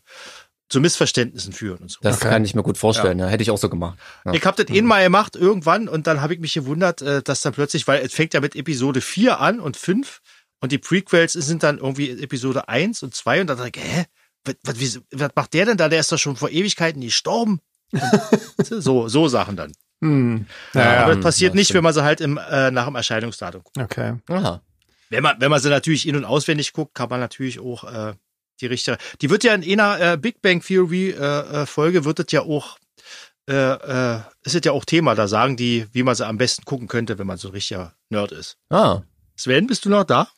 zu 0.71 0.81
Missverständnissen 0.81 1.53
führen 1.53 1.81
und 1.81 1.91
so. 1.91 1.99
Das 2.01 2.17
okay. 2.17 2.31
kann 2.31 2.45
ich 2.45 2.55
mir 2.55 2.63
gut 2.63 2.79
vorstellen, 2.79 3.19
ja. 3.19 3.27
ja. 3.27 3.31
hätte 3.31 3.43
ich 3.43 3.51
auch 3.51 3.59
so 3.59 3.69
gemacht. 3.69 3.99
Ja. 4.25 4.33
Ich 4.33 4.47
habe 4.47 4.65
das 4.65 4.75
mhm. 4.75 4.87
mal 4.87 5.05
gemacht 5.05 5.37
irgendwann 5.37 5.89
und 5.89 6.07
dann 6.07 6.23
habe 6.23 6.33
ich 6.33 6.41
mich 6.41 6.55
gewundert, 6.55 7.03
äh, 7.03 7.23
dass 7.23 7.43
dann 7.43 7.53
plötzlich, 7.53 7.87
weil 7.87 8.03
es 8.03 8.15
fängt 8.15 8.33
ja 8.33 8.41
mit 8.41 8.57
Episode 8.57 9.03
4 9.03 9.39
an 9.41 9.61
und 9.61 9.77
5 9.77 10.21
und 10.61 10.73
die 10.73 10.79
Prequels 10.79 11.35
sind 11.35 11.63
dann 11.63 11.77
irgendwie 11.77 12.11
Episode 12.11 12.67
1 12.67 13.03
und 13.03 13.15
2 13.15 13.43
und 13.43 13.47
dann 13.49 13.59
dachte 13.59 13.73
ich, 13.75 13.85
hä, 13.85 14.05
was, 14.47 14.55
was, 14.63 15.01
was 15.13 15.31
macht 15.37 15.53
der 15.53 15.67
denn 15.67 15.77
da? 15.77 15.91
Der 15.91 16.01
ist 16.01 16.11
doch 16.11 16.19
schon 16.19 16.37
vor 16.37 16.49
Ewigkeiten 16.49 17.03
gestorben. 17.03 17.61
so, 18.63 19.09
so 19.09 19.29
Sachen 19.29 19.57
dann. 19.57 19.73
Hm. 20.01 20.47
Ja, 20.75 20.81
ja, 20.81 21.05
aber 21.05 21.15
das 21.15 21.25
passiert 21.25 21.55
nicht, 21.55 21.75
wenn 21.75 21.83
man 21.83 21.93
sie 21.93 22.03
halt 22.05 22.21
im, 22.21 22.39
äh, 22.39 22.71
nach 22.71 22.87
dem 22.87 22.95
Erscheinungsdatum 22.95 23.63
guckt. 23.65 23.79
Okay. 23.79 24.15
Aha. 24.29 24.63
Wenn 25.11 25.23
man, 25.23 25.41
wenn 25.41 25.51
man 25.51 25.61
sie 25.61 25.71
natürlich 25.71 26.07
in- 26.07 26.17
und 26.17 26.25
auswendig 26.25 26.73
guckt, 26.73 26.95
kann 26.95 27.09
man 27.09 27.21
natürlich 27.21 27.59
auch 27.59 27.85
äh, 27.85 28.15
die 28.61 28.67
richtige. 28.67 28.99
Die 29.21 29.31
wird 29.31 29.45
ja 29.45 29.55
in 29.55 29.81
einer 29.81 30.13
äh, 30.13 30.17
Big 30.17 30.43
Bang 30.43 30.61
Theory 30.61 31.11
äh, 31.11 31.63
äh, 31.63 31.67
Folge 31.67 32.05
wird 32.05 32.19
das 32.19 32.27
ja 32.31 32.43
auch 32.43 32.79
äh, 33.49 33.55
äh, 33.55 34.21
ist 34.45 34.55
es 34.55 34.61
ja 34.65 34.73
auch 34.73 34.85
Thema. 34.85 35.15
Da 35.15 35.27
sagen 35.27 35.57
die, 35.57 35.87
wie 35.93 36.03
man 36.03 36.15
sie 36.15 36.27
am 36.27 36.39
besten 36.39 36.65
gucken 36.65 36.87
könnte, 36.87 37.19
wenn 37.19 37.27
man 37.27 37.39
so 37.39 37.49
ein 37.49 37.53
richtiger 37.53 37.95
Nerd 38.11 38.33
ist. 38.33 38.59
Ah. 38.69 39.03
Sven, 39.37 39.67
bist 39.67 39.85
du 39.85 39.89
noch 39.89 40.05
da? 40.05 40.29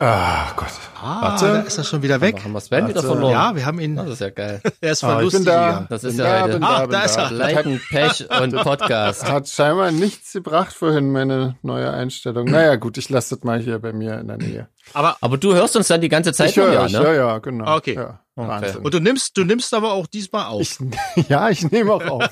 Ah, 0.00 0.52
Gott. 0.56 0.68
Ah, 1.00 1.22
Warte. 1.22 1.46
da 1.46 1.60
ist 1.60 1.78
er 1.78 1.84
schon 1.84 2.02
wieder 2.02 2.20
weg. 2.20 2.42
Haben 2.42 2.52
wir 2.52 2.60
Sven 2.60 2.88
wieder 2.88 3.02
verloren? 3.02 3.32
Ja, 3.32 3.54
wir 3.54 3.64
haben 3.64 3.78
ihn. 3.78 3.94
Das 3.94 4.08
ist 4.08 4.20
ja 4.20 4.30
geil. 4.30 4.60
er 4.80 4.92
ist 4.92 5.00
verlustig. 5.00 5.48
Ah, 5.48 5.72
da. 5.80 5.86
Das 5.88 6.02
ist 6.02 6.18
ja 6.18 6.42
heute. 6.42 6.60
Ah, 6.62 6.86
da 6.86 7.02
ist 7.02 7.16
er. 7.16 7.30
Leiten, 7.30 7.80
Pech 7.90 8.26
und 8.40 8.56
Podcast. 8.56 9.30
Hat 9.30 9.48
scheinbar 9.48 9.92
nichts 9.92 10.32
gebracht 10.32 10.74
vorhin, 10.74 11.12
meine 11.12 11.56
neue 11.62 11.92
Einstellung. 11.92 12.46
Naja, 12.46 12.76
gut, 12.76 12.98
ich 12.98 13.08
lasse 13.08 13.36
das 13.36 13.44
mal 13.44 13.60
hier 13.60 13.78
bei 13.78 13.92
mir 13.92 14.18
in 14.18 14.26
der 14.26 14.38
Nähe. 14.38 14.68
Aber, 14.94 15.16
aber 15.20 15.38
du 15.38 15.54
hörst 15.54 15.76
uns 15.76 15.88
dann 15.88 16.00
die 16.00 16.08
ganze 16.08 16.32
Zeit 16.32 16.50
ich 16.50 16.56
höre 16.56 16.72
ja, 16.72 16.88
ne? 16.88 16.90
Ja, 17.04 17.14
ja, 17.14 17.38
genau. 17.38 17.76
Okay. 17.76 17.94
Ja, 17.94 18.20
okay. 18.36 18.72
Und 18.82 18.92
du 18.92 19.00
nimmst, 19.00 19.36
du 19.36 19.44
nimmst 19.44 19.72
aber 19.72 19.92
auch 19.92 20.06
diesmal 20.06 20.46
auf. 20.46 20.60
Ich, 20.60 20.78
ja, 21.28 21.48
ich 21.50 21.70
nehme 21.70 21.92
auch 21.92 22.04
auf. 22.04 22.28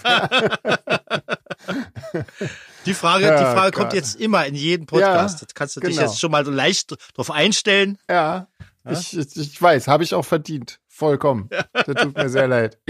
Die 2.86 2.94
Frage, 2.94 3.26
ja, 3.26 3.38
die 3.38 3.56
Frage 3.56 3.70
kommt 3.70 3.92
jetzt 3.92 4.20
immer 4.20 4.44
in 4.44 4.56
jedem 4.56 4.86
Podcast. 4.86 5.40
Ja, 5.40 5.46
das 5.46 5.54
kannst 5.54 5.76
du 5.76 5.80
genau. 5.80 5.92
dich 5.92 6.00
jetzt 6.00 6.18
schon 6.18 6.32
mal 6.32 6.44
so 6.44 6.50
leicht 6.50 6.92
drauf 7.14 7.30
einstellen. 7.30 7.96
Ja, 8.10 8.48
ja? 8.84 8.92
Ich, 8.92 9.16
ich 9.16 9.62
weiß, 9.62 9.86
habe 9.86 10.02
ich 10.02 10.14
auch 10.14 10.24
verdient. 10.24 10.80
Vollkommen. 10.88 11.48
Das 11.72 12.02
tut 12.02 12.16
mir 12.16 12.28
sehr 12.28 12.48
leid. 12.48 12.78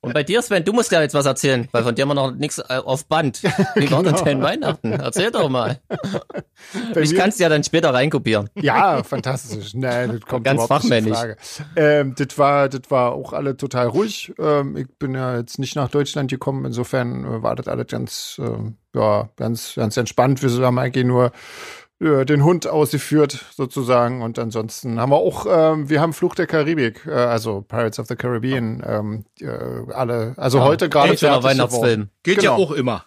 Und 0.00 0.14
bei 0.14 0.22
dir, 0.22 0.42
Sven, 0.42 0.64
du 0.64 0.72
musst 0.72 0.90
ja 0.92 1.00
jetzt 1.02 1.14
was 1.14 1.26
erzählen, 1.26 1.68
weil 1.72 1.82
von 1.82 1.94
dir 1.94 2.02
haben 2.02 2.08
wir 2.08 2.14
noch 2.14 2.32
nichts 2.32 2.58
äh, 2.58 2.80
auf 2.84 3.06
Band. 3.06 3.42
Wie 3.74 3.86
genau. 3.86 3.98
war 3.98 4.02
denn 4.02 4.24
dein 4.24 4.42
Weihnachten? 4.42 4.92
Erzähl 4.92 5.30
doch 5.30 5.48
mal. 5.48 5.80
Bei 6.94 7.00
ich 7.00 7.14
kann 7.14 7.30
es 7.30 7.38
ja 7.38 7.48
dann 7.48 7.64
später 7.64 7.92
reinkopieren. 7.92 8.50
Ja, 8.54 9.02
fantastisch. 9.02 9.74
Nein, 9.74 10.12
das 10.12 10.20
kommt 10.28 10.44
ganz 10.44 10.64
fachmännisch. 10.64 11.16
Frage. 11.16 11.36
Ähm, 11.76 12.14
das 12.16 12.38
war, 12.38 12.68
das 12.68 12.90
war 12.90 13.12
auch 13.12 13.32
alle 13.32 13.56
total 13.56 13.88
ruhig. 13.88 14.32
Ähm, 14.38 14.76
ich 14.76 14.88
bin 14.98 15.14
ja 15.14 15.38
jetzt 15.38 15.58
nicht 15.58 15.76
nach 15.76 15.90
Deutschland 15.90 16.30
gekommen. 16.30 16.64
Insofern 16.64 17.24
äh, 17.24 17.42
war 17.42 17.56
das 17.56 17.68
alles 17.68 17.86
ganz, 17.88 18.40
äh, 18.42 18.98
ja, 18.98 19.28
ganz, 19.36 19.74
ganz 19.76 19.96
entspannt. 19.96 20.42
Wir 20.42 20.66
haben 20.66 20.78
eigentlich 20.78 21.04
nur 21.04 21.32
ja, 22.02 22.24
den 22.24 22.44
Hund 22.44 22.66
ausgeführt 22.66 23.44
sozusagen 23.54 24.22
und 24.22 24.38
ansonsten 24.38 24.98
haben 24.98 25.12
wir 25.12 25.18
auch, 25.18 25.46
ähm, 25.48 25.90
wir 25.90 26.00
haben 26.00 26.14
Fluch 26.14 26.34
der 26.34 26.46
Karibik, 26.46 27.06
äh, 27.06 27.10
also 27.10 27.60
Pirates 27.60 27.98
of 27.98 28.06
the 28.06 28.16
Caribbean, 28.16 28.82
ähm, 28.86 29.24
äh, 29.38 29.92
alle, 29.92 30.34
also 30.38 30.58
ja, 30.58 30.64
heute 30.64 30.88
gerade 30.88 31.16
fertig 31.16 31.44
Weihnachtsfilm. 31.44 32.08
Geht 32.22 32.38
genau. 32.38 32.58
ja 32.58 32.64
auch 32.64 32.70
immer. 32.70 33.04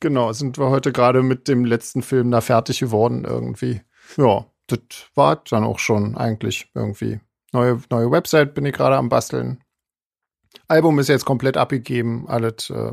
Genau, 0.00 0.32
sind 0.32 0.58
wir 0.58 0.68
heute 0.68 0.92
gerade 0.92 1.22
mit 1.22 1.48
dem 1.48 1.64
letzten 1.64 2.02
Film 2.02 2.30
da 2.30 2.40
fertig 2.40 2.80
geworden 2.80 3.24
irgendwie. 3.24 3.80
Ja, 4.16 4.46
das 4.66 4.80
war 5.14 5.42
dann 5.48 5.64
auch 5.64 5.78
schon 5.78 6.16
eigentlich 6.16 6.70
irgendwie. 6.74 7.20
Neue, 7.52 7.80
neue 7.90 8.10
Website 8.10 8.54
bin 8.54 8.66
ich 8.66 8.74
gerade 8.74 8.96
am 8.96 9.08
basteln. 9.08 9.64
Album 10.68 10.98
ist 10.98 11.08
jetzt 11.08 11.24
komplett 11.24 11.56
abgegeben, 11.56 12.26
alles, 12.28 12.68
äh, 12.68 12.92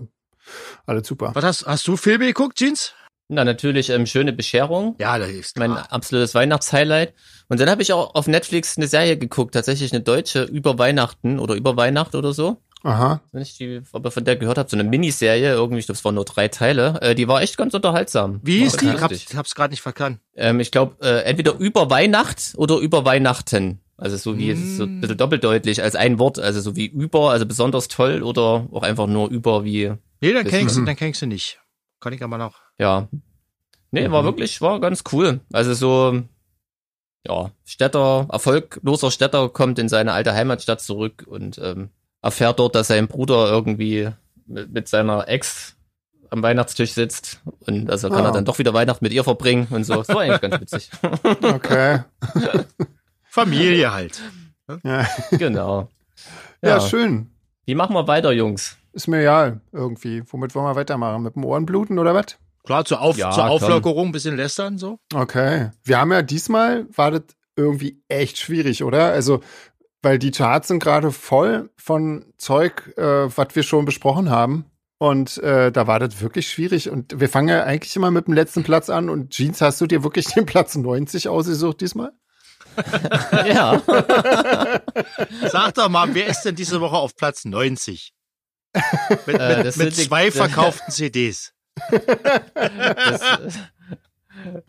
alles 0.86 1.08
super. 1.08 1.32
Was 1.34 1.44
hast, 1.44 1.68
hast 1.68 1.88
du 1.88 1.98
Filme 1.98 2.26
geguckt, 2.26 2.58
Jeans? 2.58 2.96
Na, 3.28 3.44
natürlich 3.44 3.90
ähm, 3.90 4.06
schöne 4.06 4.34
Bescherung. 4.34 4.96
Ja, 5.00 5.18
das 5.18 5.30
ist 5.30 5.56
klar. 5.56 5.68
Mein 5.68 5.78
absolutes 5.78 6.36
Weihnachtshighlight. 6.36 7.14
Und 7.50 7.60
dann 7.60 7.70
habe 7.70 7.82
ich 7.82 7.92
auch 7.92 8.14
auf 8.14 8.28
Netflix 8.28 8.78
eine 8.78 8.88
Serie 8.88 9.18
geguckt, 9.18 9.54
tatsächlich 9.54 9.92
eine 9.92 10.02
deutsche 10.02 10.44
über 10.44 10.78
Weihnachten 10.78 11.40
oder 11.40 11.56
über 11.56 11.76
Weihnacht 11.76 12.14
oder 12.14 12.34
so. 12.34 12.58
Aha. 12.84 13.22
Wenn 13.32 13.42
ich 13.42 13.58
die, 13.58 13.66
ihr 13.66 13.84
von 13.84 14.24
der 14.26 14.36
gehört 14.36 14.60
habt, 14.60 14.70
so 14.70 14.78
eine 14.78 14.84
Miniserie, 14.84 15.54
irgendwie, 15.54 15.80
ich 15.80 15.88
glaube, 15.88 15.98
es 15.98 16.06
waren 16.06 16.14
nur 16.14 16.26
drei 16.26 16.50
Teile. 16.50 17.00
Äh, 17.02 17.16
die 17.16 17.28
war 17.28 17.42
echt 17.42 17.58
ganz 17.58 17.74
unterhaltsam. 17.74 18.42
Wie 18.44 18.62
ist 18.62 18.80
die? 18.80 18.90
Ich, 18.90 19.02
hab, 19.02 19.12
ich 19.12 19.36
hab's 19.36 19.56
gerade 19.56 19.72
nicht 19.72 19.82
verkannt. 19.82 20.20
Ähm, 20.36 20.60
ich 20.60 20.70
glaube, 20.70 20.98
äh, 21.02 21.24
entweder 21.24 21.56
über 21.58 21.90
Weihnacht 21.90 22.54
oder 22.58 22.78
über 22.78 23.04
Weihnachten. 23.04 23.80
Also 23.98 24.18
so 24.18 24.38
wie 24.38 24.54
mm. 24.54 24.78
so 24.78 24.84
ein 24.84 25.02
bisschen 25.02 25.18
doppeldeutig 25.18 25.82
als 25.82 25.96
ein 25.96 26.20
Wort, 26.20 26.38
also 26.38 26.60
so 26.60 26.76
wie 26.76 26.86
über, 26.86 27.32
also 27.32 27.46
besonders 27.46 27.88
toll 27.88 28.22
oder 28.22 28.68
auch 28.72 28.84
einfach 28.84 29.08
nur 29.08 29.30
über 29.30 29.64
wie. 29.64 29.94
Nee, 30.22 30.34
dann 30.34 30.46
kennst 30.46 30.78
du, 30.78 30.86
dann 30.86 30.96
kennst 30.96 31.24
du 31.24 31.26
nicht. 31.26 31.60
Kann 32.02 32.14
ich 32.14 32.22
aber 32.22 32.38
noch. 32.38 32.65
Ja. 32.78 33.08
Nee, 33.92 34.08
mhm. 34.08 34.12
war 34.12 34.24
wirklich, 34.24 34.62
war 34.62 34.80
ganz 34.80 35.04
cool. 35.12 35.40
Also 35.52 35.74
so, 35.74 36.24
ja, 37.26 37.52
Städter, 37.64 38.28
erfolgloser 38.32 39.12
Städter 39.12 39.50
kommt 39.50 39.80
in 39.80 39.90
seine 39.90 40.14
alte 40.14 40.34
Heimatstadt 40.34 40.82
zurück 40.82 41.26
und 41.28 41.58
ähm, 41.60 41.90
erfährt 42.22 42.60
dort, 42.60 42.76
dass 42.76 42.88
sein 42.88 43.08
Bruder 43.08 43.50
irgendwie 43.50 44.10
mit, 44.46 44.72
mit 44.72 44.88
seiner 44.88 45.28
Ex 45.28 45.76
am 46.30 46.44
Weihnachtstisch 46.44 46.92
sitzt 46.92 47.42
und 47.60 47.90
also 47.90 48.10
kann 48.10 48.24
oh. 48.24 48.30
er 48.30 48.32
dann 48.32 48.46
doch 48.46 48.60
wieder 48.60 48.74
Weihnachten 48.74 49.06
mit 49.06 49.14
ihr 49.14 49.24
verbringen 49.24 49.68
und 49.70 49.84
so. 49.84 49.96
Das 49.96 50.10
war 50.10 50.22
eigentlich 50.22 50.42
ganz 50.50 50.60
witzig. 50.62 50.90
Okay. 51.42 52.00
Familie 53.30 53.94
halt. 53.94 54.22
Ja. 54.84 55.08
Genau. 55.32 55.90
Ja. 56.62 56.70
ja, 56.70 56.82
schön. 56.82 57.30
Wie 57.66 57.76
machen 57.76 57.96
wir 57.96 58.08
weiter, 58.08 58.32
Jungs? 58.32 58.78
Ist 58.94 59.08
mir 59.08 59.22
egal, 59.22 59.62
irgendwie. 59.72 60.24
Womit 60.28 60.56
wollen 60.56 60.66
wir 60.66 60.76
weitermachen? 60.76 61.22
Mit 61.24 61.36
dem 61.36 61.44
Ohrenbluten 61.44 62.00
oder 62.00 62.16
was? 62.16 62.38
Klar, 62.66 62.86
zur, 62.86 63.02
Auf 63.02 63.18
ja, 63.18 63.32
zur 63.32 63.46
Auflockerung 63.46 64.08
ein 64.08 64.12
bisschen 64.12 64.36
lästern 64.36 64.78
so. 64.78 65.00
Okay. 65.14 65.72
Wir 65.84 66.00
haben 66.00 66.12
ja 66.12 66.22
diesmal, 66.22 66.88
war 66.96 67.12
das 67.12 67.24
irgendwie 67.56 68.02
echt 68.08 68.38
schwierig, 68.38 68.84
oder? 68.84 69.12
Also, 69.12 69.42
weil 70.02 70.20
die 70.20 70.32
Charts 70.32 70.68
sind 70.68 70.82
gerade 70.82 71.12
voll 71.12 71.70
von 71.78 72.26
Zeug, 72.38 72.94
äh, 72.98 73.36
was 73.36 73.56
wir 73.56 73.64
schon 73.64 73.86
besprochen 73.86 74.30
haben. 74.30 74.66
Und 74.98 75.38
äh, 75.40 75.72
da 75.72 75.88
war 75.88 76.00
das 76.00 76.22
wirklich 76.22 76.50
schwierig. 76.50 76.90
Und 76.90 77.20
wir 77.20 77.30
fangen 77.30 77.50
ja 77.50 77.64
eigentlich 77.64 77.96
immer 77.96 78.12
mit 78.12 78.28
dem 78.28 78.34
letzten 78.34 78.64
Platz 78.64 78.90
an. 78.90 79.10
Und 79.10 79.32
Jeans, 79.32 79.62
hast 79.62 79.82
du 79.82 79.88
dir 79.88 80.04
wirklich 80.04 80.26
den 80.28 80.46
Platz 80.46 80.76
90 80.76 81.28
ausgesucht 81.28 81.82
diesmal? 81.82 82.12
ja. 83.46 83.82
Sag 85.48 85.74
doch 85.76 85.90
mal, 85.90 86.14
wer 86.14 86.28
ist 86.28 86.44
denn 86.44 86.56
diese 86.56 86.82
Woche 86.82 86.98
auf 86.98 87.16
Platz 87.16 87.46
90? 87.46 88.14
Mit, 89.26 89.40
äh, 89.40 89.64
mit, 89.64 89.78
mit 89.78 89.96
zwei 89.96 90.26
die, 90.26 90.32
verkauften 90.38 90.92
CDs. 90.92 91.54
Das, 91.92 93.22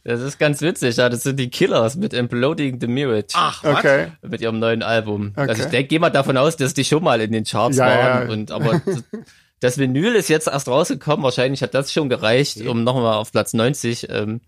das, 0.04 0.20
ist 0.20 0.38
ganz 0.38 0.60
witzig, 0.60 0.96
ja. 0.96 1.08
Das 1.08 1.22
sind 1.22 1.38
die 1.38 1.50
Killers 1.50 1.96
mit 1.96 2.12
Imploding 2.12 2.80
the 2.80 2.86
Mirage. 2.86 3.34
Ach, 3.34 3.62
okay. 3.64 4.12
Mit 4.22 4.40
ihrem 4.40 4.58
neuen 4.58 4.82
Album. 4.82 5.32
Okay. 5.36 5.48
Also 5.48 5.62
ich 5.64 5.68
denke, 5.68 5.88
geh 5.88 5.98
mal 5.98 6.10
davon 6.10 6.36
aus, 6.36 6.56
dass 6.56 6.74
die 6.74 6.84
schon 6.84 7.04
mal 7.04 7.20
in 7.20 7.32
den 7.32 7.44
Charts 7.44 7.76
ja, 7.76 7.86
waren. 7.86 8.28
Ja. 8.28 8.32
Und 8.32 8.50
aber 8.50 8.80
das 9.60 9.78
Vinyl 9.78 10.14
ist 10.14 10.28
jetzt 10.28 10.48
erst 10.48 10.68
rausgekommen. 10.68 11.22
Wahrscheinlich 11.22 11.62
hat 11.62 11.74
das 11.74 11.92
schon 11.92 12.08
gereicht, 12.08 12.60
um 12.66 12.84
nochmal 12.84 13.14
auf 13.14 13.32
Platz 13.32 13.54
90 13.54 14.08
ähm, 14.10 14.40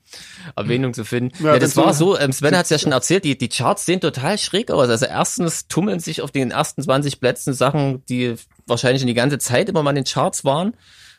Erwähnung 0.57 0.95
zu 0.95 1.05
finden. 1.05 1.45
Ja, 1.45 1.55
ja 1.55 1.59
das 1.59 1.77
war 1.77 1.95
so, 1.95 2.19
ähm, 2.19 2.33
Sven 2.33 2.57
hat 2.57 2.65
es 2.65 2.71
ja 2.71 2.79
schon 2.79 2.93
erzählt, 2.93 3.25
die, 3.25 3.37
die 3.37 3.49
Charts 3.49 3.87
sehen 3.87 4.01
total 4.01 4.39
schräg 4.39 4.71
aus. 4.71 4.89
Also 4.89 5.07
erstens 5.07 5.69
tummeln 5.69 6.01
sich 6.01 6.23
auf 6.23 6.31
den 6.31 6.51
ersten 6.51 6.83
20 6.83 7.21
Plätzen 7.21 7.55
Sachen, 7.55 8.05
die 8.07 8.35
wahrscheinlich 8.67 9.03
in 9.03 9.09
die 9.09 9.15
ganze 9.15 9.39
Zeit 9.39 9.69
immer 9.69 9.83
mal 9.83 9.91
in 9.91 9.97
den 9.97 10.05
Charts 10.05 10.45
waren. 10.45 10.75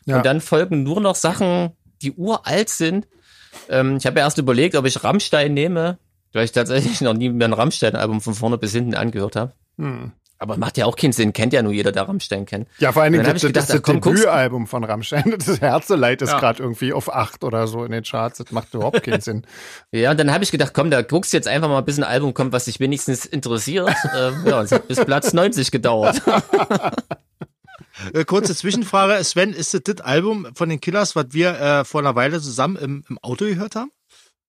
Ja. 0.06 0.18
Und 0.18 0.25
dann 0.25 0.41
folgen 0.41 0.84
nur 0.84 1.01
noch 1.01 1.15
Sachen, 1.15 1.72
die 2.01 2.12
uralt 2.13 2.70
sind. 2.70 3.08
Ähm, 3.70 3.98
ich 3.98 4.06
habe 4.06 4.20
ja 4.20 4.25
erst 4.25 4.38
überlegt, 4.38 4.75
ob 4.75 4.86
ich 4.86 5.03
Rammstein 5.03 5.53
nehme, 5.53 5.98
weil 6.34 6.46
ich 6.46 6.51
tatsächlich 6.51 7.01
noch 7.01 7.13
nie 7.13 7.29
mehr 7.29 7.48
ein 7.48 7.53
Rammstein-Album 7.53 8.22
von 8.22 8.34
vorne 8.34 8.58
bis 8.58 8.72
hinten 8.72 8.96
angehört 8.96 9.36
habe. 9.36 9.53
Hm. 9.77 10.12
Aber 10.41 10.56
macht 10.56 10.77
ja 10.77 10.86
auch 10.86 10.96
keinen 10.96 11.12
Sinn, 11.12 11.34
kennt 11.34 11.51
ja 11.51 11.62
nur 11.62 11.74
jeder, 11.74 11.91
der 11.91 12.08
Rammstein 12.08 12.46
kennt. 12.46 12.70
Ja, 12.77 12.94
vor 12.94 13.01
allen 13.01 13.12
Dingen, 13.12 13.25
das, 13.25 13.41
gedacht, 13.41 13.70
das, 13.70 13.82
das 13.82 13.82
Debütalbum 13.82 14.68
von 14.68 14.86
Rammstein, 14.86 15.36
das 15.46 15.60
Herzeleid 15.60 16.22
ist 16.22 16.32
ja. 16.32 16.39
gerade 16.39 16.63
irgendwie 16.63 16.94
auf 16.94 17.13
acht 17.13 17.44
oder 17.44 17.68
so 17.68 17.84
in 17.84 17.91
den 17.91 18.03
Charts, 18.03 18.38
das 18.38 18.51
macht 18.51 18.74
überhaupt 18.74 19.03
keinen 19.03 19.20
Sinn. 19.20 19.46
Ja, 19.91 20.12
und 20.12 20.20
dann 20.20 20.32
habe 20.32 20.44
ich 20.44 20.51
gedacht, 20.51 20.74
komm, 20.74 20.91
da 20.91 21.01
guckst 21.01 21.34
du 21.34 21.38
jetzt 21.38 21.48
einfach 21.48 21.68
mal, 21.68 21.82
bis 21.82 21.98
ein 21.98 22.03
Album 22.06 22.34
kommt, 22.34 22.53
was 22.53 22.65
dich 22.65 22.79
wenigstens 22.79 23.25
interessiert. 23.25 23.94
ähm, 24.18 24.46
ja, 24.46 24.62
es 24.62 24.72
hat 24.72 24.88
bis 24.88 25.03
Platz 25.03 25.34
90 25.34 25.72
gedauert. 25.72 26.22
Äh, 28.13 28.25
kurze 28.25 28.56
Zwischenfrage, 28.56 29.24
Sven, 29.24 29.53
ist 29.53 29.74
das 29.74 29.82
das 29.84 30.01
Album 30.01 30.48
von 30.56 30.70
den 30.70 30.79
Killers, 30.79 31.15
was 31.15 31.27
wir 31.32 31.60
äh, 31.60 31.86
vor 31.86 32.01
einer 32.01 32.15
Weile 32.15 32.41
zusammen 32.41 32.75
im, 32.77 33.03
im 33.10 33.18
Auto 33.20 33.46
gehört 33.46 33.75
haben? 33.75 33.91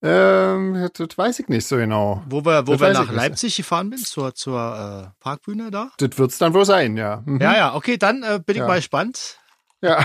Ähm, 0.02 0.88
das 0.94 1.18
weiß 1.18 1.40
ich 1.40 1.48
nicht 1.48 1.66
so 1.66 1.76
genau. 1.76 2.22
Wo 2.26 2.44
wir, 2.44 2.66
wo 2.66 2.72
das 2.72 2.80
wir 2.80 2.92
nach 2.92 3.12
Leipzig 3.12 3.56
gefahren 3.56 3.90
sind, 3.90 4.06
zur, 4.06 4.34
zur 4.34 5.12
äh, 5.12 5.22
Parkbühne 5.22 5.70
da? 5.70 5.90
Das 5.98 6.16
wird's 6.16 6.38
dann 6.38 6.54
wohl 6.54 6.64
sein, 6.64 6.96
ja. 6.96 7.22
Mhm. 7.26 7.40
Ja, 7.40 7.54
ja, 7.54 7.74
okay, 7.74 7.98
dann 7.98 8.22
äh, 8.22 8.40
bin 8.44 8.56
ich 8.56 8.60
ja. 8.60 8.66
mal 8.66 8.76
gespannt. 8.76 9.39
Ja, 9.82 10.04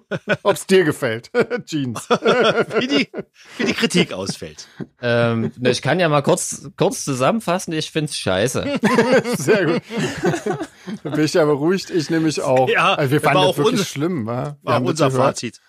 ob's 0.42 0.66
dir 0.66 0.84
gefällt, 0.84 1.30
Jeans. 1.64 2.08
wie, 2.10 2.86
die, 2.88 3.08
wie 3.56 3.64
die 3.64 3.74
Kritik 3.74 4.12
ausfällt. 4.12 4.66
Ähm, 5.00 5.52
ich 5.62 5.80
kann 5.80 6.00
ja 6.00 6.08
mal 6.08 6.22
kurz, 6.22 6.68
kurz 6.76 7.04
zusammenfassen, 7.04 7.72
ich 7.72 7.90
find's 7.92 8.16
scheiße. 8.18 8.80
Sehr 9.36 9.66
gut. 9.66 9.82
Bin 11.04 11.20
ich 11.24 11.34
ja 11.34 11.44
beruhigt, 11.44 11.90
ich 11.90 12.10
nämlich 12.10 12.40
auch. 12.40 12.68
Ja, 12.68 12.94
also 12.94 13.12
wir 13.12 13.20
fanden 13.20 13.42
das 13.42 13.56
wirklich 13.56 13.88
schlimm, 13.88 14.26
wa? 14.26 14.56
Wir 14.62 14.72
war 14.72 14.82
unser 14.82 15.10
Fazit. 15.10 15.60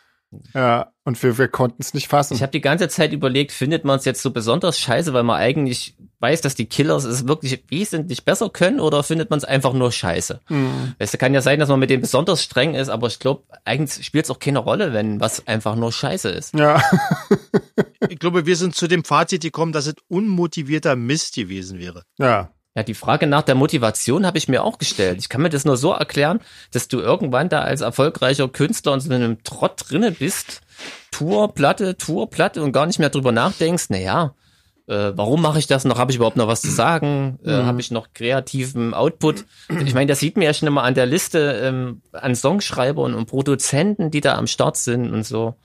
Ja, 0.54 0.92
und 1.04 1.22
wir, 1.22 1.38
wir 1.38 1.48
konnten 1.48 1.82
es 1.82 1.94
nicht 1.94 2.08
fassen. 2.08 2.34
Ich 2.34 2.42
habe 2.42 2.52
die 2.52 2.62
ganze 2.62 2.88
Zeit 2.88 3.12
überlegt, 3.13 3.52
findet 3.52 3.86
man 3.86 3.98
es 3.98 4.06
jetzt 4.06 4.22
so 4.22 4.32
besonders 4.32 4.80
scheiße, 4.80 5.13
weil 5.13 5.24
man 5.24 5.38
eigentlich 5.40 5.96
weiß, 6.20 6.42
dass 6.42 6.56
die 6.56 6.68
Killers 6.68 7.04
es 7.04 7.28
wirklich 7.28 7.63
wesentlich 7.68 8.24
besser 8.24 8.50
können 8.50 8.80
oder 8.80 9.04
findet 9.04 9.30
man 9.30 9.38
es 9.38 9.44
einfach 9.44 9.74
nur 9.74 9.92
scheiße? 9.92 10.40
Mhm. 10.48 10.96
Es 10.98 11.12
kann 11.18 11.34
ja 11.34 11.42
sein, 11.42 11.60
dass 11.60 11.70
man 11.70 11.80
mit 11.80 11.90
dem 11.90 12.02
besonders 12.02 12.42
streng 12.42 12.75
ist, 12.75 12.90
aber 12.90 13.08
ich 13.08 13.20
glaube, 13.20 13.44
eigentlich 13.66 14.06
spielt 14.06 14.25
es 14.25 14.32
auch 14.32 14.40
keine 14.40 14.60
Rolle, 14.60 14.94
wenn 14.94 15.20
was 15.20 15.46
einfach 15.48 15.75
nur 15.75 15.92
scheiße 15.92 16.30
ist. 16.30 16.54
Ja. 16.54 16.82
ich 18.10 18.20
glaube, 18.20 18.46
wir 18.46 18.56
sind 18.56 18.74
zu 18.74 18.88
dem 18.88 19.04
Fazit 19.04 19.42
gekommen, 19.42 19.74
dass 19.74 19.88
es 19.88 19.96
unmotivierter 20.08 20.96
Mist 20.96 21.36
gewesen 21.36 21.80
wäre. 21.80 22.04
Ja. 22.18 22.52
Ja, 22.75 22.82
die 22.82 22.96
Frage 22.96 23.27
nach 23.27 23.44
der 23.44 23.53
Motivation 23.53 24.25
habe 24.25 24.39
ich 24.39 24.48
mir 24.48 24.63
auch 24.63 24.80
gestellt. 24.80 25.20
Ich 25.20 25.30
kann 25.30 25.42
mir 25.42 25.50
das 25.50 25.63
nur 25.63 25.77
so 25.77 25.92
erklären, 25.92 26.39
dass 26.72 26.88
du 26.88 27.00
irgendwann 27.00 27.48
da 27.48 27.62
als 27.62 27.82
erfolgreicher 27.82 28.48
Künstler 28.48 28.96
in 28.96 29.00
so 29.00 29.13
einem 29.13 29.44
Trott 29.44 29.86
drinne 29.88 30.12
bist, 30.12 30.62
Tour, 31.12 31.53
Platte, 31.53 31.98
Tour, 31.98 32.32
Platte 32.32 32.63
und 32.63 32.72
gar 32.72 32.88
nicht 32.88 32.98
mehr 32.98 33.12
drüber 33.12 33.32
nachdenkst, 33.32 33.89
naja, 33.89 34.34
äh, 34.88 35.12
warum 35.15 35.42
mache 35.42 35.60
ich 35.60 35.68
das 35.68 35.86
noch? 35.86 35.98
Habe 35.98 36.12
ich 36.12 36.18
überhaupt 36.18 36.36
noch 36.36 36.48
was 36.48 36.62
zu 36.62 36.72
sagen? 36.72 37.39
Äh, 37.46 37.62
mhm. 37.62 37.65
Habe 37.68 37.80
ich 37.80 37.92
noch 37.92 38.08
kreativen 38.13 38.94
Output? 38.94 39.46
Ich 39.86 39.94
meine, 39.94 40.08
das 40.08 40.20
sieht 40.20 40.36
man 40.36 40.44
ja 40.44 40.53
schon 40.53 40.68
immer 40.68 40.84
an 40.84 40.96
der 40.96 41.06
Liste 41.06 41.62
ähm, 41.63 42.01
an 42.12 42.36
Songschreibern 42.36 43.13
und 43.13 43.27
Produzenten, 43.27 44.12
die 44.12 44.20
da 44.20 44.36
am 44.36 44.48
Start 44.48 44.77
sind 44.77 45.13
und 45.13 45.25
so. 45.25 45.56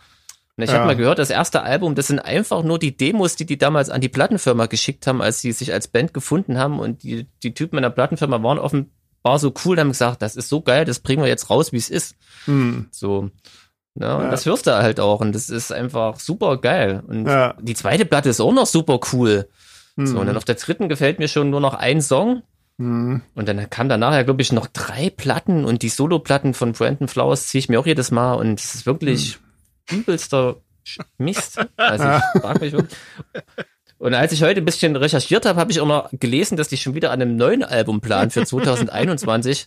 Und 0.58 0.64
ich 0.64 0.70
ja. 0.70 0.78
habe 0.78 0.86
mal 0.86 0.96
gehört, 0.96 1.20
das 1.20 1.30
erste 1.30 1.62
Album, 1.62 1.94
das 1.94 2.08
sind 2.08 2.18
einfach 2.18 2.64
nur 2.64 2.80
die 2.80 2.96
Demos, 2.96 3.36
die 3.36 3.46
die 3.46 3.58
damals 3.58 3.90
an 3.90 4.00
die 4.00 4.08
Plattenfirma 4.08 4.66
geschickt 4.66 5.06
haben, 5.06 5.22
als 5.22 5.40
sie 5.40 5.52
sich 5.52 5.72
als 5.72 5.86
Band 5.86 6.12
gefunden 6.12 6.58
haben. 6.58 6.80
Und 6.80 7.04
die, 7.04 7.28
die 7.44 7.54
Typen 7.54 7.76
in 7.76 7.82
der 7.82 7.90
Plattenfirma 7.90 8.42
waren 8.42 8.58
offenbar 8.58 9.38
so 9.38 9.54
cool, 9.64 9.78
haben 9.78 9.90
gesagt, 9.90 10.20
das 10.20 10.34
ist 10.34 10.48
so 10.48 10.60
geil, 10.60 10.84
das 10.84 10.98
bringen 10.98 11.22
wir 11.22 11.28
jetzt 11.28 11.48
raus, 11.48 11.72
wie 11.72 11.76
es 11.76 11.88
ist. 11.88 12.16
Mhm. 12.46 12.88
So. 12.90 13.30
Ja, 13.94 14.16
und 14.16 14.24
ja. 14.24 14.30
das 14.32 14.46
hörst 14.46 14.66
du 14.66 14.74
halt 14.74 14.98
auch. 14.98 15.20
Und 15.20 15.32
das 15.32 15.48
ist 15.48 15.72
einfach 15.72 16.18
super 16.18 16.56
geil. 16.56 17.04
Und 17.06 17.26
ja. 17.26 17.54
die 17.60 17.74
zweite 17.74 18.04
Platte 18.04 18.30
ist 18.30 18.40
auch 18.40 18.52
noch 18.52 18.66
super 18.66 18.98
cool. 19.12 19.48
Mhm. 19.94 20.06
So, 20.08 20.18
und 20.18 20.26
dann 20.26 20.36
auf 20.36 20.44
der 20.44 20.56
dritten 20.56 20.88
gefällt 20.88 21.20
mir 21.20 21.28
schon 21.28 21.50
nur 21.50 21.60
noch 21.60 21.74
ein 21.74 22.02
Song. 22.02 22.42
Mhm. 22.78 23.22
Und 23.36 23.48
dann 23.48 23.70
kam 23.70 23.88
danach 23.88 24.12
ja, 24.12 24.24
glaube 24.24 24.42
ich, 24.42 24.50
noch 24.50 24.66
drei 24.66 25.08
Platten 25.08 25.64
und 25.64 25.82
die 25.82 25.88
Solo-Platten 25.88 26.52
von 26.52 26.72
Brandon 26.72 27.06
Flowers 27.06 27.46
ziehe 27.46 27.60
ich 27.60 27.68
mir 27.68 27.78
auch 27.78 27.86
jedes 27.86 28.10
Mal 28.10 28.34
und 28.34 28.58
es 28.58 28.74
ist 28.74 28.86
wirklich, 28.86 29.38
mhm 29.38 29.47
übelster 29.90 30.56
Mist. 31.18 31.58
Also 31.76 32.04
ich 32.04 32.40
frage 32.40 32.60
mich 32.60 32.72
wirklich. 32.72 32.98
Und 33.98 34.14
als 34.14 34.32
ich 34.32 34.42
heute 34.42 34.60
ein 34.60 34.64
bisschen 34.64 34.94
recherchiert 34.94 35.44
habe, 35.44 35.58
habe 35.58 35.72
ich 35.72 35.80
auch 35.80 35.86
noch 35.86 36.08
gelesen, 36.12 36.56
dass 36.56 36.68
die 36.68 36.76
schon 36.76 36.94
wieder 36.94 37.10
an 37.10 37.20
einem 37.20 37.36
neuen 37.36 37.64
Album 37.64 38.00
planen 38.00 38.30
für 38.30 38.44
2021, 38.46 39.66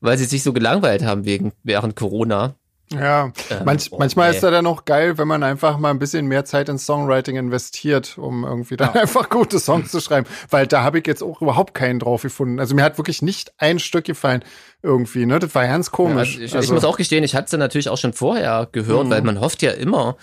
weil 0.00 0.16
sie 0.18 0.24
sich 0.24 0.42
so 0.42 0.52
gelangweilt 0.52 1.02
haben 1.02 1.24
wegen 1.24 1.52
während 1.64 1.96
Corona. 1.96 2.54
Ja, 2.92 3.32
ähm, 3.50 3.64
manch, 3.64 3.88
oh, 3.90 3.98
manchmal 3.98 4.28
ey. 4.28 4.34
ist 4.34 4.42
das 4.42 4.50
dann 4.52 4.66
auch 4.66 4.84
geil, 4.84 5.18
wenn 5.18 5.26
man 5.26 5.42
einfach 5.42 5.76
mal 5.78 5.90
ein 5.90 5.98
bisschen 5.98 6.26
mehr 6.26 6.44
Zeit 6.44 6.68
in 6.68 6.78
Songwriting 6.78 7.36
investiert, 7.36 8.16
um 8.16 8.44
irgendwie 8.44 8.76
dann 8.76 8.94
ja. 8.94 9.00
einfach 9.02 9.28
gute 9.28 9.58
Songs 9.58 9.90
zu 9.90 10.00
schreiben. 10.00 10.26
Weil 10.50 10.66
da 10.66 10.82
habe 10.82 11.00
ich 11.00 11.06
jetzt 11.06 11.22
auch 11.22 11.42
überhaupt 11.42 11.74
keinen 11.74 11.98
drauf 11.98 12.22
gefunden. 12.22 12.60
Also 12.60 12.74
mir 12.74 12.84
hat 12.84 12.98
wirklich 12.98 13.22
nicht 13.22 13.52
ein 13.58 13.80
Stück 13.80 14.04
gefallen 14.04 14.44
irgendwie, 14.82 15.26
ne? 15.26 15.40
Das 15.40 15.54
war 15.54 15.66
ganz 15.66 15.90
komisch. 15.90 16.36
Ja, 16.36 16.44
ich, 16.44 16.54
also, 16.54 16.64
ich, 16.64 16.72
muss 16.72 16.84
auch 16.84 16.96
gestehen, 16.96 17.24
ich 17.24 17.34
hatte 17.34 17.50
sie 17.50 17.58
natürlich 17.58 17.88
auch 17.88 17.98
schon 17.98 18.12
vorher 18.12 18.68
gehört, 18.70 19.06
mhm. 19.06 19.10
weil 19.10 19.22
man 19.22 19.40
hofft 19.40 19.62
ja 19.62 19.72
immer, 19.72 20.16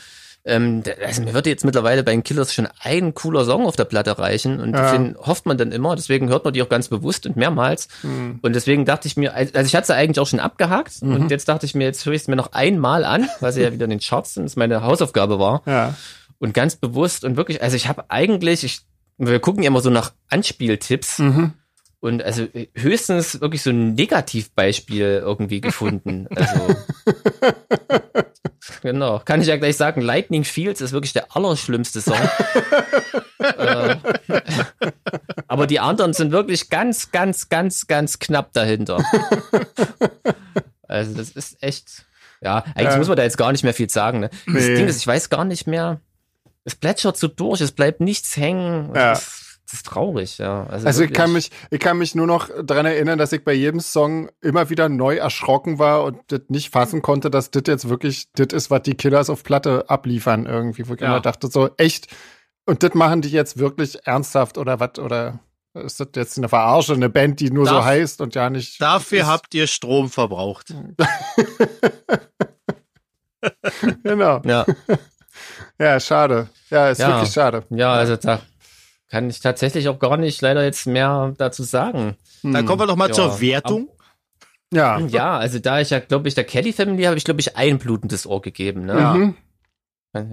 ähm, 0.45 0.83
also 1.05 1.21
mir 1.21 1.33
würde 1.33 1.49
jetzt 1.49 1.63
mittlerweile 1.63 2.03
bei 2.03 2.11
den 2.11 2.23
Killers 2.23 2.53
schon 2.53 2.67
ein 2.81 3.13
cooler 3.13 3.45
Song 3.45 3.65
auf 3.65 3.77
der 3.77 3.85
Platte 3.85 4.17
reichen 4.19 4.59
und 4.59 4.73
ja. 4.73 4.91
den 4.91 5.15
hofft 5.17 5.45
man 5.45 5.57
dann 5.57 5.71
immer, 5.71 5.95
deswegen 5.95 6.27
hört 6.27 6.43
man 6.43 6.53
die 6.53 6.61
auch 6.61 6.69
ganz 6.69 6.89
bewusst 6.89 7.25
und 7.25 7.37
mehrmals. 7.37 7.87
Mhm. 8.03 8.39
Und 8.41 8.53
deswegen 8.53 8.83
dachte 8.83 9.07
ich 9.07 9.15
mir, 9.15 9.33
also 9.33 9.61
ich 9.61 9.75
hatte 9.75 9.87
sie 9.87 9.95
eigentlich 9.95 10.19
auch 10.19 10.27
schon 10.27 10.41
abgehakt 10.41 11.01
mhm. 11.01 11.15
und 11.15 11.31
jetzt 11.31 11.47
dachte 11.47 11.65
ich 11.65 11.75
mir, 11.75 11.85
jetzt 11.85 12.05
höre 12.05 12.13
ich 12.13 12.23
es 12.23 12.27
mir 12.27 12.35
noch 12.35 12.51
einmal 12.51 13.05
an, 13.05 13.29
weil 13.39 13.53
sie 13.53 13.61
ja 13.61 13.71
wieder 13.71 13.85
in 13.85 13.91
den 13.91 13.99
Charts 13.99 14.33
sind, 14.33 14.43
das 14.43 14.57
meine 14.57 14.81
Hausaufgabe 14.83 15.39
war. 15.39 15.61
Ja. 15.65 15.95
Und 16.39 16.53
ganz 16.53 16.75
bewusst 16.75 17.23
und 17.23 17.37
wirklich, 17.37 17.61
also 17.61 17.77
ich 17.77 17.87
habe 17.87 18.05
eigentlich, 18.09 18.65
ich, 18.65 18.81
wir 19.17 19.39
gucken 19.39 19.63
ja 19.63 19.67
immer 19.67 19.79
so 19.79 19.89
nach 19.89 20.11
Anspieltipps. 20.29 21.19
Mhm. 21.19 21.53
Und 22.03 22.21
also 22.21 22.49
höchstens 22.75 23.39
wirklich 23.39 23.61
so 23.61 23.69
ein 23.69 23.93
Negativbeispiel 23.93 25.21
irgendwie 25.23 25.61
gefunden. 25.61 26.27
Also 26.35 26.75
Genau. 28.81 29.19
Kann 29.19 29.39
ich 29.39 29.47
ja 29.47 29.55
gleich 29.55 29.77
sagen, 29.77 30.01
Lightning 30.01 30.43
Fields 30.43 30.81
ist 30.81 30.91
wirklich 30.91 31.13
der 31.13 31.33
allerschlimmste 31.33 32.01
Song. 32.01 32.19
äh, 33.39 33.95
aber 35.47 35.65
die 35.65 35.79
anderen 35.79 36.11
sind 36.11 36.33
wirklich 36.33 36.69
ganz, 36.69 37.13
ganz, 37.13 37.47
ganz, 37.47 37.87
ganz 37.87 38.19
knapp 38.19 38.51
dahinter. 38.51 39.01
also 40.85 41.15
das 41.15 41.29
ist 41.29 41.63
echt, 41.63 42.05
ja, 42.41 42.65
eigentlich 42.75 42.91
ja. 42.91 42.97
muss 42.97 43.07
man 43.07 43.15
da 43.15 43.23
jetzt 43.23 43.37
gar 43.37 43.53
nicht 43.53 43.63
mehr 43.63 43.73
viel 43.73 43.89
sagen. 43.89 44.19
Ne? 44.19 44.29
Das 44.47 44.65
nee. 44.65 44.75
Ding 44.75 44.87
ist, 44.87 44.97
ich 44.97 45.07
weiß 45.07 45.29
gar 45.29 45.45
nicht 45.45 45.67
mehr, 45.67 46.01
es 46.65 46.75
plätschert 46.75 47.15
so 47.15 47.29
durch, 47.29 47.61
es 47.61 47.71
bleibt 47.71 48.01
nichts 48.01 48.35
hängen. 48.35 48.87
Ja. 48.93 49.11
Das, 49.11 49.42
das 49.73 49.79
ist 49.79 49.87
traurig, 49.87 50.37
ja. 50.37 50.67
Also, 50.67 50.85
also 50.85 51.03
ich 51.03 51.11
kann 51.13 51.33
mich, 51.33 51.49
ich 51.71 51.79
kann 51.79 51.97
mich 51.97 52.13
nur 52.13 52.27
noch 52.27 52.49
daran 52.63 52.85
erinnern, 52.85 53.17
dass 53.17 53.31
ich 53.31 53.43
bei 53.43 53.53
jedem 53.53 53.79
Song 53.79 54.29
immer 54.39 54.69
wieder 54.69 54.87
neu 54.87 55.15
erschrocken 55.15 55.79
war 55.79 56.03
und 56.03 56.19
das 56.27 56.41
nicht 56.49 56.69
fassen 56.69 57.01
konnte, 57.01 57.31
dass 57.31 57.49
das 57.49 57.63
jetzt 57.65 57.89
wirklich 57.89 58.27
das 58.35 58.53
ist, 58.53 58.69
was 58.69 58.83
die 58.83 58.93
Killers 58.93 59.31
auf 59.31 59.43
Platte 59.43 59.89
abliefern 59.89 60.45
irgendwie. 60.45 60.87
Wo 60.87 60.93
ich 60.93 61.01
ja. 61.01 61.07
immer 61.07 61.21
dachte, 61.21 61.47
so 61.47 61.71
echt, 61.77 62.07
und 62.67 62.83
das 62.83 62.93
machen 62.93 63.21
die 63.21 63.29
jetzt 63.29 63.57
wirklich 63.57 64.05
ernsthaft 64.05 64.59
oder 64.59 64.79
was, 64.79 64.99
oder 64.99 65.39
ist 65.73 65.99
das 65.99 66.09
jetzt 66.15 66.37
eine 66.37 66.49
Verarsche, 66.49 66.93
eine 66.93 67.09
Band, 67.09 67.39
die 67.39 67.49
nur 67.49 67.65
Darf, 67.65 67.77
so 67.77 67.83
heißt 67.83 68.21
und 68.21 68.35
ja 68.35 68.51
nicht. 68.51 68.79
Dafür 68.79 69.21
ist. 69.21 69.27
habt 69.27 69.55
ihr 69.55 69.65
Strom 69.65 70.11
verbraucht. 70.11 70.71
genau. 74.03 74.39
Ja. 74.45 74.65
Ja, 75.79 75.99
schade. 75.99 76.49
Ja, 76.69 76.89
ist 76.89 76.99
ja. 76.99 77.07
wirklich 77.07 77.33
schade. 77.33 77.63
Ja, 77.71 77.93
also 77.93 78.15
da 78.15 78.39
kann 79.13 79.29
ich 79.29 79.41
tatsächlich 79.41 79.89
auch 79.89 79.99
gar 79.99 80.17
nicht 80.17 80.41
leider 80.41 80.63
jetzt 80.63 80.87
mehr 80.87 81.35
dazu 81.37 81.61
sagen. 81.61 82.17
Dann 82.41 82.65
kommen 82.65 82.81
wir 82.81 82.87
doch 82.87 82.95
mal 82.95 83.09
ja. 83.09 83.13
zur 83.13 83.39
Wertung. 83.41 83.87
Ja. 84.73 84.97
Ja, 85.01 85.37
also 85.37 85.59
da 85.59 85.79
ich 85.79 85.91
ja, 85.91 85.99
glaube 85.99 86.27
ich, 86.27 86.33
der 86.33 86.45
Kelly 86.45 86.73
Family 86.73 87.03
habe 87.03 87.15
ich, 87.15 87.23
glaube 87.23 87.39
ich, 87.39 87.55
ein 87.55 87.77
blutendes 87.77 88.25
Ohr 88.25 88.41
gegeben. 88.41 88.87
Ne? 88.87 88.93
Ja. 88.93 89.13
Mhm. 89.13 89.35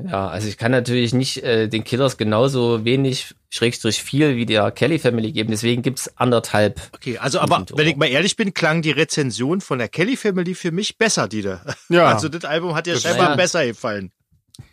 Ja, 0.08 0.28
also 0.28 0.48
ich 0.48 0.56
kann 0.56 0.72
natürlich 0.72 1.12
nicht 1.12 1.42
äh, 1.42 1.68
den 1.68 1.84
Killers 1.84 2.16
genauso 2.16 2.82
wenig, 2.86 3.34
schrägstrich 3.50 4.02
viel 4.02 4.36
wie 4.36 4.46
der 4.46 4.70
Kelly 4.70 4.98
Family 4.98 5.32
geben. 5.32 5.50
Deswegen 5.50 5.82
gibt's 5.82 6.16
anderthalb. 6.16 6.80
Okay, 6.94 7.18
also 7.18 7.38
aber 7.40 7.66
wenn 7.74 7.86
ich 7.86 7.96
mal 7.96 8.08
ehrlich 8.08 8.36
bin, 8.36 8.54
klang 8.54 8.80
die 8.80 8.92
Rezension 8.92 9.60
von 9.60 9.78
der 9.78 9.88
Kelly 9.88 10.16
Family 10.16 10.54
für 10.54 10.72
mich 10.72 10.96
besser, 10.96 11.28
Dieter. 11.28 11.60
Ja. 11.90 12.06
Also 12.06 12.30
das 12.30 12.46
Album 12.46 12.74
hat 12.74 12.86
dir 12.86 12.98
scheinbar 12.98 13.30
ja. 13.30 13.36
besser 13.36 13.66
gefallen. 13.66 14.10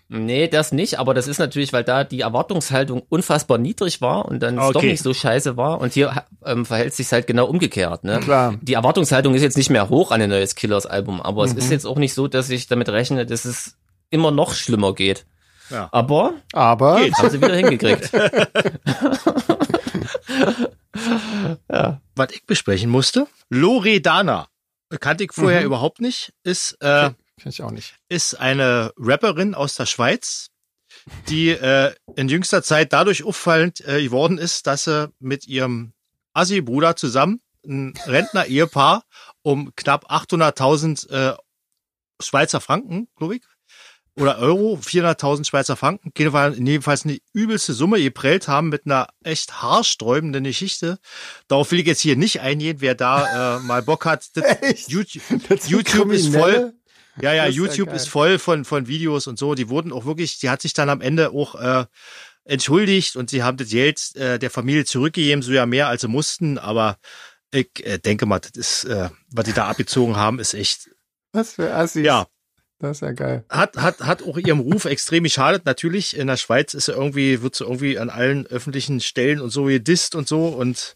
Nee, 0.10 0.48
das 0.48 0.72
nicht, 0.72 1.00
aber 1.00 1.14
das 1.14 1.28
ist 1.28 1.38
natürlich, 1.38 1.74
weil 1.74 1.84
da 1.84 2.04
die 2.04 2.22
Erwartungshaltung 2.22 3.04
unfassbar 3.10 3.58
niedrig 3.58 4.02
war 4.02 4.26
und 4.26 4.42
dann 4.42 4.58
okay. 4.58 4.68
es 4.68 4.74
doch 4.74 4.82
nicht 4.82 5.04
so 5.04 5.14
scheiße 5.14 5.58
war. 5.58 5.82
Und 5.82 5.94
hier 5.94 6.24
ähm, 6.46 6.66
verhält 6.66 6.94
sich 6.94 7.12
halt 7.12 7.28
genau 7.28 7.46
umgekehrt. 7.46 8.04
Ne? 8.04 8.20
Klar. 8.20 8.56
Die 8.62 8.74
Erwartungshaltung 8.74 9.34
ist 9.36 9.42
jetzt 9.42 9.58
nicht 9.58 9.70
mehr 9.70 9.90
hoch 9.90 10.12
an 10.12 10.22
ein 10.22 10.30
neues 10.30 10.56
Killers-Album, 10.56 11.22
aber 11.22 11.44
mhm. 11.44 11.52
es 11.52 11.58
ist 11.58 11.66
mhm. 11.66 11.72
jetzt 11.72 11.86
auch 11.86 11.98
nicht 11.98 12.14
so, 12.14 12.28
dass 12.28 12.50
ich 12.50 12.68
damit 12.68 12.90
rechne, 12.90 13.26
dass 13.26 13.46
es 13.46 13.76
immer 14.10 14.32
noch 14.32 14.54
schlimmer 14.54 14.94
geht. 14.94 15.26
Ja. 15.70 15.90
Aber, 15.92 16.36
aber 16.54 17.02
geht. 17.02 17.14
haben 17.18 17.30
sie 17.30 17.42
wieder 17.42 17.56
hingekriegt. 17.56 18.12
ja. 21.72 22.02
Was 22.16 22.32
ich 22.32 22.46
besprechen 22.46 22.90
musste, 22.90 23.28
Loredana, 23.50 24.48
kannte 25.00 25.24
ich 25.24 25.34
vorher 25.34 25.62
mhm. 25.62 25.68
überhaupt 25.68 26.02
nicht, 26.02 26.34
ist 26.44 26.78
äh, 26.82 27.12
Kenn 27.42 27.52
ich 27.52 27.62
auch 27.62 27.72
nicht. 27.72 27.96
Ist 28.10 28.36
eine 28.36 28.92
Rapperin 28.98 29.54
aus 29.54 29.76
der 29.76 29.86
Schweiz, 29.86 30.50
die 31.30 31.50
äh, 31.50 31.94
in 32.16 32.30
jüngster 32.30 32.64
Zeit 32.64 32.94
dadurch 32.94 33.24
auffallend 33.24 33.82
äh, 33.88 34.02
geworden 34.02 34.38
ist, 34.38 34.68
dass 34.68 34.86
sie 34.86 35.12
mit 35.20 35.48
ihrem 35.48 35.94
Assi-Bruder 36.34 36.96
zusammen, 36.96 37.42
ein 37.66 37.94
Rentner-Ehepaar, 38.06 39.04
um 39.44 39.74
knapp 39.76 40.12
800.000 40.12 41.10
äh, 41.10 41.38
Schweizer 42.20 42.62
Franken, 42.62 43.08
glaube 43.16 43.36
ich, 43.36 43.44
oder 44.16 44.40
Euro, 44.40 44.80
400.000 44.82 45.46
Schweizer 45.46 45.76
Franken, 45.76 46.12
jedenfalls 46.18 47.06
eine 47.06 47.20
übelste 47.34 47.74
Summe 47.74 48.02
geprellt 48.02 48.48
haben 48.48 48.70
mit 48.70 48.86
einer 48.86 49.10
echt 49.24 49.62
haarsträubenden 49.62 50.44
Geschichte. 50.44 50.98
Darauf 51.48 51.72
will 51.72 51.80
ich 51.80 51.86
jetzt 51.86 52.02
hier 52.02 52.16
nicht 52.16 52.42
eingehen, 52.42 52.78
wer 52.80 52.96
da 52.96 53.58
äh, 53.58 53.60
mal 53.60 53.84
Bock 53.84 54.06
hat. 54.06 54.28
YouTube, 54.88 55.22
YouTube 55.68 56.12
ist 56.12 56.34
voll. 56.34 56.74
Ja, 57.22 57.34
ja, 57.34 57.48
YouTube 57.48 57.90
ja 57.90 57.96
ist 57.96 58.10
voll 58.10 58.40
von, 58.40 58.66
von 58.66 58.88
Videos 58.88 59.28
und 59.28 59.40
so. 59.40 59.56
Die 59.56 59.70
wurden 59.70 59.92
auch 59.92 60.06
wirklich, 60.06 60.40
die 60.40 60.50
hat 60.50 60.62
sich 60.62 60.74
dann 60.74 60.90
am 60.90 61.02
Ende 61.02 61.32
auch 61.32 61.56
äh, 61.56 61.86
entschuldigt 62.46 63.16
und 63.16 63.30
sie 63.30 63.44
haben 63.44 63.58
das 63.58 63.70
Geld 63.70 64.16
äh, 64.16 64.40
der 64.40 64.50
Familie 64.50 64.86
zurückgegeben, 64.86 65.42
so 65.42 65.52
ja 65.52 65.66
mehr 65.66 65.88
als 65.88 66.02
sie 66.02 66.08
mussten, 66.08 66.58
aber 66.58 66.98
ich 67.52 67.86
äh, 67.86 67.98
denke 67.98 68.26
mal, 68.26 68.40
das 68.40 68.52
ist, 68.52 68.84
äh, 68.86 69.10
was 69.32 69.46
die 69.46 69.54
da 69.54 69.68
abgezogen 69.68 70.16
haben, 70.18 70.40
ist 70.40 70.54
echt. 70.54 70.90
Was 71.32 71.54
für 71.54 71.74
Assis. 71.74 72.06
Ja. 72.06 72.28
Das 72.80 72.98
ist 72.98 73.02
ja 73.02 73.12
geil. 73.12 73.44
Hat, 73.50 73.76
hat, 73.76 74.02
hat 74.02 74.22
auch 74.22 74.38
ihrem 74.38 74.60
Ruf 74.60 74.86
extrem 74.86 75.24
geschadet. 75.24 75.66
Natürlich, 75.66 76.16
in 76.16 76.28
der 76.28 76.38
Schweiz 76.38 76.76
ist 76.76 76.86
sie 76.86 76.92
irgendwie, 76.92 77.42
wird 77.42 77.56
sie 77.56 77.64
irgendwie 77.64 77.98
an 77.98 78.12
allen 78.12 78.46
öffentlichen 78.46 79.00
Stellen 79.00 79.42
und 79.42 79.50
so 79.50 79.64
gedisst 79.64 80.14
und 80.14 80.28
so 80.28 80.50
und 80.50 80.96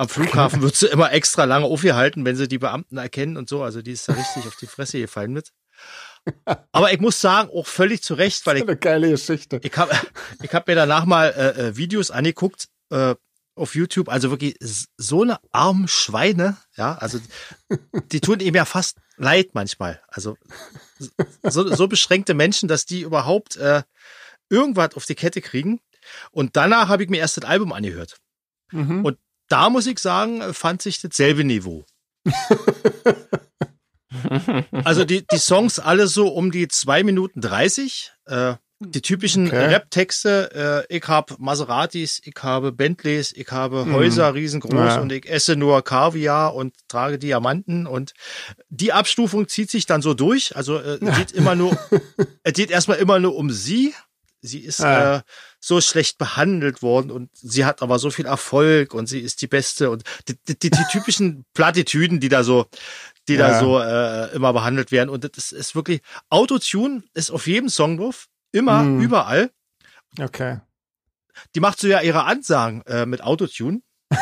am 0.00 0.08
Flughafen 0.08 0.62
wird 0.62 0.76
sie 0.76 0.86
immer 0.86 1.12
extra 1.12 1.44
lange 1.44 1.66
aufgehalten, 1.66 2.24
wenn 2.24 2.34
sie 2.34 2.48
die 2.48 2.56
Beamten 2.56 2.96
erkennen 2.96 3.36
und 3.36 3.50
so. 3.50 3.62
Also 3.62 3.82
die 3.82 3.92
ist 3.92 4.08
da 4.08 4.14
richtig 4.14 4.46
auf 4.46 4.56
die 4.56 4.66
Fresse 4.66 4.98
gefallen 4.98 5.34
mit. 5.34 5.52
Aber 6.72 6.90
ich 6.90 7.00
muss 7.00 7.20
sagen, 7.20 7.50
auch 7.50 7.66
völlig 7.66 8.02
zu 8.02 8.14
Recht, 8.14 8.46
weil 8.46 8.56
ich. 8.56 8.62
Eine 8.62 8.78
geile 8.78 9.10
Geschichte. 9.10 9.60
Ich 9.62 9.76
habe 9.76 9.94
ich 10.42 10.54
hab 10.54 10.66
mir 10.66 10.74
danach 10.74 11.04
mal 11.04 11.26
äh, 11.26 11.68
äh, 11.68 11.76
Videos 11.76 12.10
angeguckt 12.10 12.68
äh, 12.88 13.14
auf 13.54 13.74
YouTube. 13.74 14.08
Also 14.08 14.30
wirklich 14.30 14.56
so 14.96 15.20
eine 15.20 15.38
armen 15.52 15.86
Schweine. 15.86 16.56
Ja, 16.76 16.94
also 16.94 17.20
die 18.10 18.20
tun 18.20 18.40
ihm 18.40 18.54
ja 18.54 18.64
fast 18.64 18.96
leid 19.18 19.50
manchmal. 19.52 20.00
Also 20.08 20.38
so, 21.42 21.74
so 21.74 21.88
beschränkte 21.88 22.32
Menschen, 22.32 22.70
dass 22.70 22.86
die 22.86 23.02
überhaupt 23.02 23.56
äh, 23.58 23.82
irgendwas 24.48 24.94
auf 24.94 25.04
die 25.04 25.14
Kette 25.14 25.42
kriegen. 25.42 25.78
Und 26.30 26.56
danach 26.56 26.88
habe 26.88 27.04
ich 27.04 27.10
mir 27.10 27.18
erst 27.18 27.36
das 27.36 27.44
Album 27.44 27.74
angehört. 27.74 28.16
Mhm. 28.72 29.04
Und 29.04 29.18
da 29.50 29.68
muss 29.68 29.86
ich 29.86 29.98
sagen, 29.98 30.54
fand 30.54 30.80
sich 30.80 31.00
dasselbe 31.00 31.44
Niveau. 31.44 31.84
also 34.84 35.04
die, 35.04 35.26
die 35.26 35.38
Songs 35.38 35.78
alle 35.78 36.06
so 36.06 36.28
um 36.28 36.50
die 36.50 36.68
zwei 36.68 37.02
Minuten 37.02 37.40
dreißig. 37.40 38.12
Äh, 38.26 38.54
die 38.82 39.02
typischen 39.02 39.48
okay. 39.48 39.66
Rap-Texte, 39.66 40.86
äh, 40.88 40.96
ich 40.96 41.06
habe 41.06 41.34
Maseratis, 41.38 42.18
ich 42.24 42.34
habe 42.40 42.72
Bentleys, 42.72 43.30
ich 43.32 43.50
habe 43.50 43.84
mhm. 43.84 43.92
Häuser 43.92 44.34
riesengroß 44.34 44.72
ja. 44.72 45.00
und 45.00 45.12
ich 45.12 45.28
esse 45.28 45.54
nur 45.54 45.82
Kaviar 45.84 46.54
und 46.54 46.72
trage 46.88 47.18
Diamanten 47.18 47.86
und 47.86 48.14
die 48.70 48.94
Abstufung 48.94 49.48
zieht 49.48 49.70
sich 49.70 49.84
dann 49.84 50.00
so 50.00 50.14
durch. 50.14 50.56
Also 50.56 50.78
äh, 50.78 50.98
es 50.98 51.18
geht 51.18 51.32
immer 51.32 51.54
nur, 51.54 51.76
es 52.42 52.54
geht 52.54 52.70
erstmal 52.70 52.96
immer 52.96 53.18
nur 53.18 53.36
um 53.36 53.50
sie. 53.50 53.94
Sie 54.40 54.60
ist 54.60 54.78
ja. 54.78 55.16
äh, 55.16 55.20
so 55.60 55.80
schlecht 55.82 56.16
behandelt 56.16 56.82
worden 56.82 57.10
und 57.10 57.30
sie 57.34 57.66
hat 57.66 57.82
aber 57.82 57.98
so 57.98 58.10
viel 58.10 58.24
Erfolg 58.24 58.94
und 58.94 59.06
sie 59.06 59.20
ist 59.20 59.42
die 59.42 59.46
Beste 59.46 59.90
und 59.90 60.04
die, 60.26 60.34
die, 60.48 60.58
die, 60.58 60.70
die 60.70 60.84
typischen 60.90 61.44
Plattitüden, 61.54 62.18
die 62.18 62.30
da 62.30 62.42
so, 62.42 62.66
die 63.28 63.34
ja. 63.34 63.48
da 63.48 63.60
so 63.60 63.78
äh, 63.78 64.34
immer 64.34 64.54
behandelt 64.54 64.90
werden. 64.90 65.10
Und 65.10 65.24
das 65.36 65.52
ist 65.52 65.74
wirklich, 65.74 66.00
Autotune 66.30 67.02
ist 67.12 67.30
auf 67.30 67.46
jedem 67.46 67.68
Song 67.68 67.98
drauf, 67.98 68.28
immer, 68.52 68.80
hm. 68.80 69.00
überall. 69.00 69.50
Okay. 70.18 70.60
Die 71.54 71.60
macht 71.60 71.78
so 71.78 71.88
ja 71.88 72.00
ihre 72.00 72.24
Ansagen 72.24 72.82
äh, 72.86 73.04
mit 73.04 73.22
Autotune. 73.22 73.82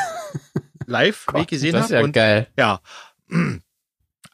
Live, 0.87 1.27
wie 1.33 1.43
ich 1.43 1.47
gesehen 1.47 1.75
habe. 1.75 1.83
Das 1.83 1.91
ist 1.91 1.95
ja 1.95 2.03
und, 2.03 2.13
geil. 2.13 2.49
Ja. 2.57 2.81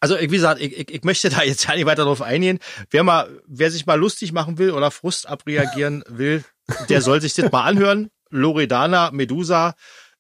Also, 0.00 0.20
wie 0.20 0.26
gesagt, 0.26 0.60
ich, 0.60 0.76
ich, 0.76 0.90
ich 0.96 1.02
möchte 1.04 1.30
da 1.30 1.42
jetzt 1.42 1.64
ja 1.66 1.74
nicht 1.74 1.86
weiter 1.86 2.04
drauf 2.04 2.20
eingehen. 2.20 2.58
Wer 2.90 3.04
mal, 3.04 3.40
wer 3.46 3.70
sich 3.70 3.86
mal 3.86 3.98
lustig 3.98 4.32
machen 4.32 4.58
will 4.58 4.72
oder 4.72 4.90
Frust 4.90 5.26
abreagieren 5.26 6.04
will, 6.08 6.44
der 6.88 7.02
soll 7.02 7.20
sich 7.20 7.34
das 7.34 7.50
mal 7.50 7.64
anhören. 7.64 8.10
Loredana 8.30 9.10
Medusa 9.10 9.74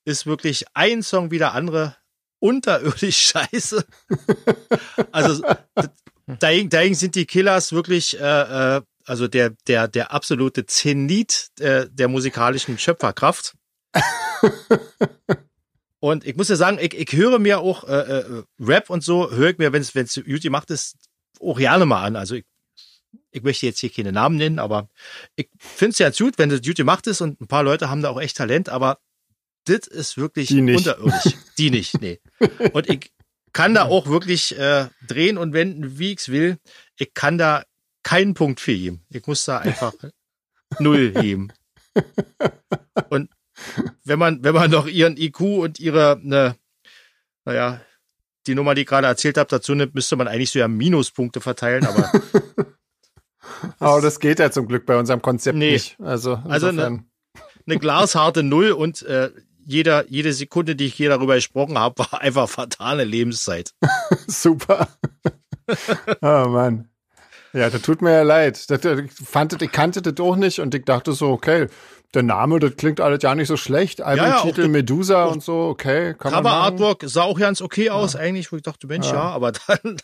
ist 0.04 0.26
wirklich 0.26 0.64
ein 0.74 1.02
Song 1.02 1.30
wie 1.30 1.38
der 1.38 1.54
andere 1.54 1.96
unterirdisch 2.38 3.18
scheiße. 3.32 3.84
Also 5.12 5.44
dahin 6.26 6.94
sind 6.94 7.14
die 7.14 7.26
Killers 7.26 7.72
wirklich 7.72 8.20
äh, 8.20 8.76
äh, 8.76 8.82
also 9.06 9.28
der 9.28 9.50
der 9.66 9.88
der 9.88 10.12
absolute 10.12 10.66
Zenit 10.66 11.48
äh, 11.60 11.86
der 11.90 12.08
musikalischen 12.08 12.78
Schöpferkraft. 12.78 13.54
Und 16.00 16.26
ich 16.26 16.36
muss 16.36 16.50
ja 16.50 16.56
sagen, 16.56 16.78
ich, 16.78 16.92
ich 16.92 17.12
höre 17.12 17.38
mir 17.38 17.60
auch 17.60 17.84
äh, 17.84 18.20
äh, 18.20 18.42
Rap 18.60 18.90
und 18.90 19.02
so, 19.02 19.30
höre 19.30 19.50
ich 19.50 19.58
mir, 19.58 19.72
wenn 19.72 19.80
es 19.80 20.16
YouTube 20.16 20.52
macht, 20.52 20.70
ist 20.70 20.96
auch 21.40 21.56
gerne 21.56 21.86
mal 21.86 22.04
an. 22.04 22.16
Also 22.16 22.34
ich, 22.34 22.44
ich 23.30 23.42
möchte 23.42 23.66
jetzt 23.66 23.80
hier 23.80 23.90
keine 23.90 24.12
Namen 24.12 24.36
nennen, 24.36 24.58
aber 24.58 24.88
ich 25.36 25.48
finde 25.58 25.92
es 25.92 25.98
ja 25.98 26.10
gut, 26.10 26.38
wenn 26.38 26.48
das 26.48 26.60
YouTube 26.62 26.86
macht 26.86 27.06
ist 27.06 27.20
und 27.20 27.40
ein 27.40 27.48
paar 27.48 27.62
Leute 27.62 27.90
haben 27.90 28.02
da 28.02 28.10
auch 28.10 28.20
echt 28.20 28.36
Talent, 28.36 28.68
aber 28.68 28.98
das 29.64 29.86
ist 29.86 30.16
wirklich 30.16 30.48
Die 30.48 30.60
unterirdisch. 30.60 31.34
Die 31.58 31.70
nicht, 31.70 32.00
nee. 32.00 32.20
Und 32.72 32.88
ich 32.90 33.12
kann 33.52 33.72
da 33.72 33.84
auch 33.84 34.06
wirklich 34.08 34.58
äh, 34.58 34.88
drehen 35.06 35.38
und 35.38 35.52
wenden, 35.52 35.98
wie 35.98 36.12
ich's 36.12 36.28
will. 36.28 36.58
Ich 36.98 37.14
kann 37.14 37.38
da 37.38 37.64
keinen 38.02 38.34
Punkt 38.34 38.60
für 38.60 38.72
ihm. 38.72 39.00
Ich 39.08 39.26
muss 39.26 39.44
da 39.44 39.58
einfach 39.58 39.94
null 40.80 41.14
heben. 41.16 41.52
Und 43.10 43.30
wenn 44.04 44.18
man, 44.18 44.42
wenn 44.42 44.54
man 44.54 44.70
noch 44.70 44.86
ihren 44.86 45.16
IQ 45.16 45.40
und 45.40 45.80
ihre, 45.80 46.18
ne, 46.20 46.56
naja, 47.44 47.80
die 48.46 48.54
Nummer, 48.54 48.74
die 48.74 48.82
ich 48.82 48.86
gerade 48.86 49.06
erzählt 49.06 49.38
habe, 49.38 49.48
dazu 49.48 49.74
nimmt, 49.74 49.94
müsste 49.94 50.16
man 50.16 50.28
eigentlich 50.28 50.50
so 50.50 50.58
ja 50.58 50.68
Minuspunkte 50.68 51.40
verteilen, 51.40 51.86
aber 51.86 52.10
Aber 53.78 54.00
das 54.00 54.20
geht 54.20 54.38
ja 54.38 54.50
zum 54.50 54.68
Glück 54.68 54.86
bei 54.86 54.96
unserem 54.96 55.22
Konzept 55.22 55.56
nee. 55.56 55.72
nicht. 55.72 55.96
Also, 56.00 56.40
also 56.48 56.68
eine, 56.68 57.04
eine 57.66 57.78
glasharte 57.78 58.42
Null 58.42 58.72
und 58.72 59.02
äh, 59.02 59.30
jeder, 59.66 60.08
jede 60.10 60.32
Sekunde, 60.32 60.76
die 60.76 60.86
ich 60.86 60.94
hier 60.94 61.10
darüber 61.10 61.36
gesprochen 61.36 61.78
habe, 61.78 61.98
war 61.98 62.20
einfach 62.20 62.48
fatale 62.48 63.04
Lebenszeit. 63.04 63.72
Super. 64.26 64.88
oh 66.20 66.48
Mann. 66.48 66.88
Ja, 67.52 67.70
das 67.70 67.82
tut 67.82 68.02
mir 68.02 68.12
ja 68.12 68.22
leid. 68.22 68.68
Das, 68.68 68.84
ich, 68.84 69.12
fand, 69.12 69.60
ich 69.62 69.70
kannte 69.70 70.02
das 70.02 70.18
auch 70.24 70.36
nicht 70.36 70.58
und 70.58 70.74
ich 70.74 70.84
dachte 70.84 71.12
so, 71.12 71.30
okay, 71.30 71.68
der 72.12 72.24
Name, 72.24 72.58
das 72.58 72.76
klingt 72.76 73.00
alles 73.00 73.22
ja 73.22 73.34
nicht 73.34 73.48
so 73.48 73.56
schlecht. 73.56 74.00
Albumtitel 74.02 74.62
ja, 74.62 74.66
ja, 74.66 74.72
Medusa 74.72 75.24
und 75.24 75.42
so, 75.42 75.68
okay. 75.68 76.14
Kann 76.18 76.32
Cover 76.32 76.50
Artwork 76.50 77.04
sah 77.06 77.22
auch 77.22 77.38
ganz 77.38 77.62
okay 77.62 77.90
aus, 77.90 78.14
ja. 78.14 78.20
eigentlich, 78.20 78.50
wo 78.52 78.56
ich 78.56 78.62
dachte, 78.62 78.86
Mensch, 78.86 79.06
ja 79.06 79.22
aber 79.22 79.52
dann. 79.52 79.96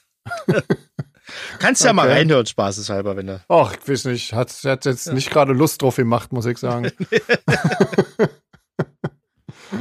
Kannst 1.58 1.82
ja 1.82 1.90
okay. 1.90 1.96
mal 1.96 2.08
reinhören, 2.08 2.46
spaßeshalber, 2.46 3.16
wenn 3.16 3.26
du. 3.26 3.40
Ach, 3.48 3.74
ich 3.74 3.88
weiß 3.88 4.04
nicht. 4.06 4.32
Hat, 4.32 4.50
hat 4.64 4.84
jetzt 4.84 5.12
nicht 5.12 5.30
gerade 5.30 5.52
Lust 5.52 5.82
drauf 5.82 5.96
gemacht, 5.96 6.32
muss 6.32 6.46
ich 6.46 6.58
sagen. 6.58 6.90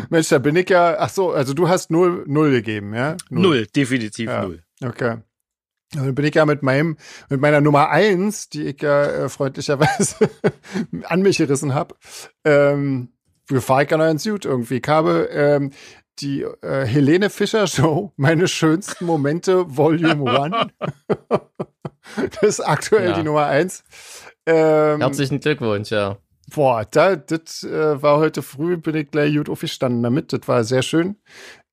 Mensch, 0.09 0.29
da 0.29 0.39
bin 0.39 0.55
ich 0.55 0.69
ja. 0.69 0.97
Ach 0.99 1.09
so, 1.09 1.31
also 1.31 1.53
du 1.53 1.67
hast 1.69 1.91
null, 1.91 2.23
null 2.27 2.51
gegeben, 2.51 2.93
ja? 2.93 3.17
Null, 3.29 3.41
null 3.41 3.67
definitiv 3.67 4.29
null. 4.29 4.63
Okay. 4.83 5.17
Dann 5.91 6.13
bin 6.13 6.25
ich 6.25 6.35
ja 6.35 6.45
mit 6.45 6.61
meinem, 6.61 6.97
mit 7.29 7.41
meiner 7.41 7.61
Nummer 7.61 7.89
eins, 7.89 8.49
die 8.49 8.67
ich 8.67 8.81
ja 8.81 9.05
äh, 9.05 9.29
freundlicherweise 9.29 10.29
an 11.03 11.21
mich 11.21 11.37
gerissen 11.37 11.73
habe, 11.73 11.95
ähm, 12.45 13.09
fahre 13.57 13.83
ich 13.83 13.91
ja 13.91 13.97
noch 13.97 14.07
ins 14.07 14.21
Süd 14.23 14.45
irgendwie. 14.45 14.77
Ich 14.77 14.87
habe 14.87 15.29
ähm, 15.31 15.71
die 16.21 16.41
äh, 16.41 16.85
Helene 16.85 17.29
Fischer 17.29 17.67
Show, 17.67 18.11
meine 18.17 18.47
schönsten 18.47 19.05
Momente, 19.05 19.65
Volume 19.75 20.23
One. 20.23 20.67
das 22.15 22.43
ist 22.43 22.59
aktuell 22.59 23.09
ja. 23.09 23.15
die 23.15 23.23
Nummer 23.23 23.45
eins. 23.45 23.83
Ähm, 24.45 24.99
Herzlichen 24.99 25.39
Glückwunsch, 25.39 25.91
ja. 25.91 26.17
Boah, 26.53 26.85
da, 26.89 27.15
das 27.15 27.63
äh, 27.63 28.01
war 28.01 28.17
heute 28.17 28.41
früh, 28.41 28.77
bin 28.77 28.95
ich 28.95 29.11
gleich 29.11 29.35
gut 29.35 29.49
aufgestanden 29.49 30.01
damit. 30.01 30.33
Das 30.33 30.47
war 30.47 30.63
sehr 30.63 30.81
schön. 30.81 31.17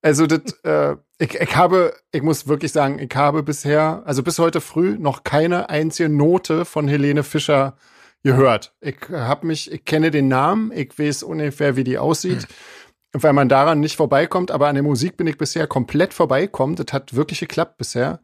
Also 0.02 0.26
das, 0.26 0.52
äh, 0.64 0.96
ich, 1.18 1.34
ich 1.34 1.56
habe, 1.56 1.94
ich 2.12 2.22
muss 2.22 2.46
wirklich 2.46 2.72
sagen, 2.72 2.98
ich 2.98 3.14
habe 3.16 3.42
bisher, 3.42 4.02
also 4.04 4.22
bis 4.22 4.38
heute 4.38 4.60
früh 4.60 4.98
noch 4.98 5.24
keine 5.24 5.70
einzige 5.70 6.08
Note 6.08 6.64
von 6.64 6.88
Helene 6.88 7.22
Fischer 7.22 7.76
gehört. 8.22 8.74
Ich 8.80 8.96
habe 9.10 9.46
mich, 9.46 9.72
ich 9.72 9.84
kenne 9.84 10.10
den 10.10 10.28
Namen, 10.28 10.72
ich 10.72 10.98
weiß 10.98 11.22
ungefähr, 11.22 11.76
wie 11.76 11.84
die 11.84 11.98
aussieht. 11.98 12.46
Weil 13.22 13.32
man 13.32 13.48
daran 13.48 13.80
nicht 13.80 13.96
vorbeikommt, 13.96 14.50
aber 14.50 14.68
an 14.68 14.74
der 14.74 14.84
Musik 14.84 15.16
bin 15.16 15.26
ich 15.26 15.38
bisher 15.38 15.66
komplett 15.66 16.12
vorbeikommen. 16.12 16.76
Das 16.76 16.92
hat 16.92 17.14
wirklich 17.14 17.40
geklappt 17.40 17.78
bisher. 17.78 18.20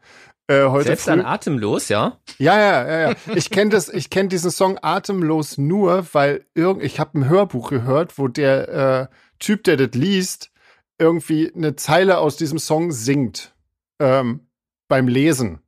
Äh, 0.48 0.64
heute 0.66 0.86
Selbst 0.86 1.04
früh. 1.04 1.12
an 1.12 1.20
Atemlos, 1.24 1.88
ja? 1.88 2.18
Ja, 2.38 2.58
ja, 2.58 2.86
ja, 2.86 3.00
ja. 3.10 3.16
Ich 3.34 3.50
kenne 3.50 3.70
das, 3.70 3.88
ich 3.88 4.10
kenne 4.10 4.28
diesen 4.28 4.50
Song 4.50 4.78
Atemlos 4.82 5.56
nur, 5.56 6.06
weil 6.12 6.44
irgend, 6.54 6.82
ich 6.82 7.00
habe 7.00 7.18
ein 7.18 7.28
Hörbuch 7.28 7.70
gehört, 7.70 8.18
wo 8.18 8.28
der 8.28 9.08
äh, 9.10 9.14
Typ, 9.38 9.64
der 9.64 9.76
das 9.76 9.90
liest, 9.94 10.50
irgendwie 10.98 11.52
eine 11.54 11.76
Zeile 11.76 12.18
aus 12.18 12.36
diesem 12.36 12.58
Song 12.58 12.92
singt 12.92 13.54
ähm, 13.98 14.46
beim 14.88 15.08
Lesen. 15.08 15.60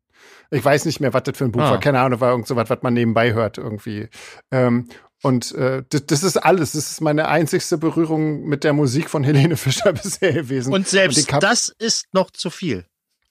Ich 0.51 0.65
weiß 0.65 0.85
nicht 0.85 1.01
mehr, 1.01 1.13
was 1.13 1.25
das 1.25 1.37
für 1.37 1.45
ein 1.45 1.53
Buch 1.53 1.63
ah. 1.63 1.73
war. 1.73 1.81
Keine 1.81 2.01
Ahnung, 2.01 2.21
war 2.21 2.31
irgend 2.31 2.47
so 2.47 2.57
was, 2.57 2.71
was 2.71 2.83
man 2.83 2.95
nebenbei 2.95 3.33
hört 3.33 3.59
irgendwie. 3.59 4.09
Ähm, 4.51 4.89
und 5.25 5.53
äh, 5.53 5.83
das, 5.89 6.05
das, 6.05 6.23
ist 6.23 6.37
alles. 6.37 6.73
Das 6.73 6.91
ist 6.91 7.01
meine 7.01 7.29
einzigste 7.29 7.79
Berührung 7.79 8.45
mit 8.45 8.63
der 8.63 8.75
Musik 8.75 9.09
von 9.09 9.25
Helene 9.25 9.57
Fischer 9.57 9.93
bisher 10.03 10.35
gewesen. 10.35 10.75
Und 10.75 10.87
selbst 10.87 11.33
und 11.33 11.43
das 11.43 11.75
ist 11.79 12.13
noch 12.13 12.31
zu 12.31 12.51
viel. 12.51 12.85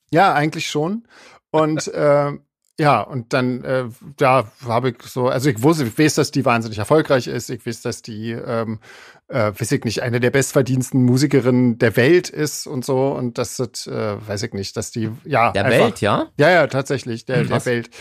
Ja, 0.09 0.33
eigentlich 0.33 0.65
schon. 0.65 1.07
Und 1.51 1.87
äh, 1.93 2.31
ja, 2.79 3.01
und 3.01 3.33
dann, 3.33 3.63
äh, 3.63 3.85
da 4.17 4.51
habe 4.65 4.89
ich 4.89 5.03
so, 5.03 5.27
also 5.27 5.51
ich 5.51 5.61
wusste, 5.61 5.83
ich 5.83 5.95
weiß, 5.95 6.15
dass 6.15 6.31
die 6.31 6.43
wahnsinnig 6.43 6.79
erfolgreich 6.79 7.27
ist. 7.27 7.51
Ich 7.51 7.63
weiß, 7.63 7.83
dass 7.83 8.01
die, 8.01 8.31
ähm, 8.31 8.79
äh, 9.27 9.51
weiß 9.55 9.71
ich 9.73 9.83
nicht, 9.83 10.01
eine 10.01 10.19
der 10.19 10.31
bestverdiensten 10.31 11.03
Musikerinnen 11.03 11.77
der 11.77 11.95
Welt 11.95 12.29
ist 12.29 12.65
und 12.65 12.83
so. 12.83 13.09
Und 13.09 13.37
das, 13.37 13.59
äh, 13.59 14.27
weiß 14.27 14.41
ich 14.41 14.53
nicht, 14.53 14.75
dass 14.77 14.89
die, 14.89 15.11
ja. 15.25 15.51
Der 15.51 15.65
einfach, 15.65 15.79
Welt, 15.79 16.01
ja? 16.01 16.31
Ja, 16.39 16.49
ja, 16.49 16.65
tatsächlich, 16.65 17.25
der, 17.25 17.43
der 17.43 17.63
Welt. 17.67 17.91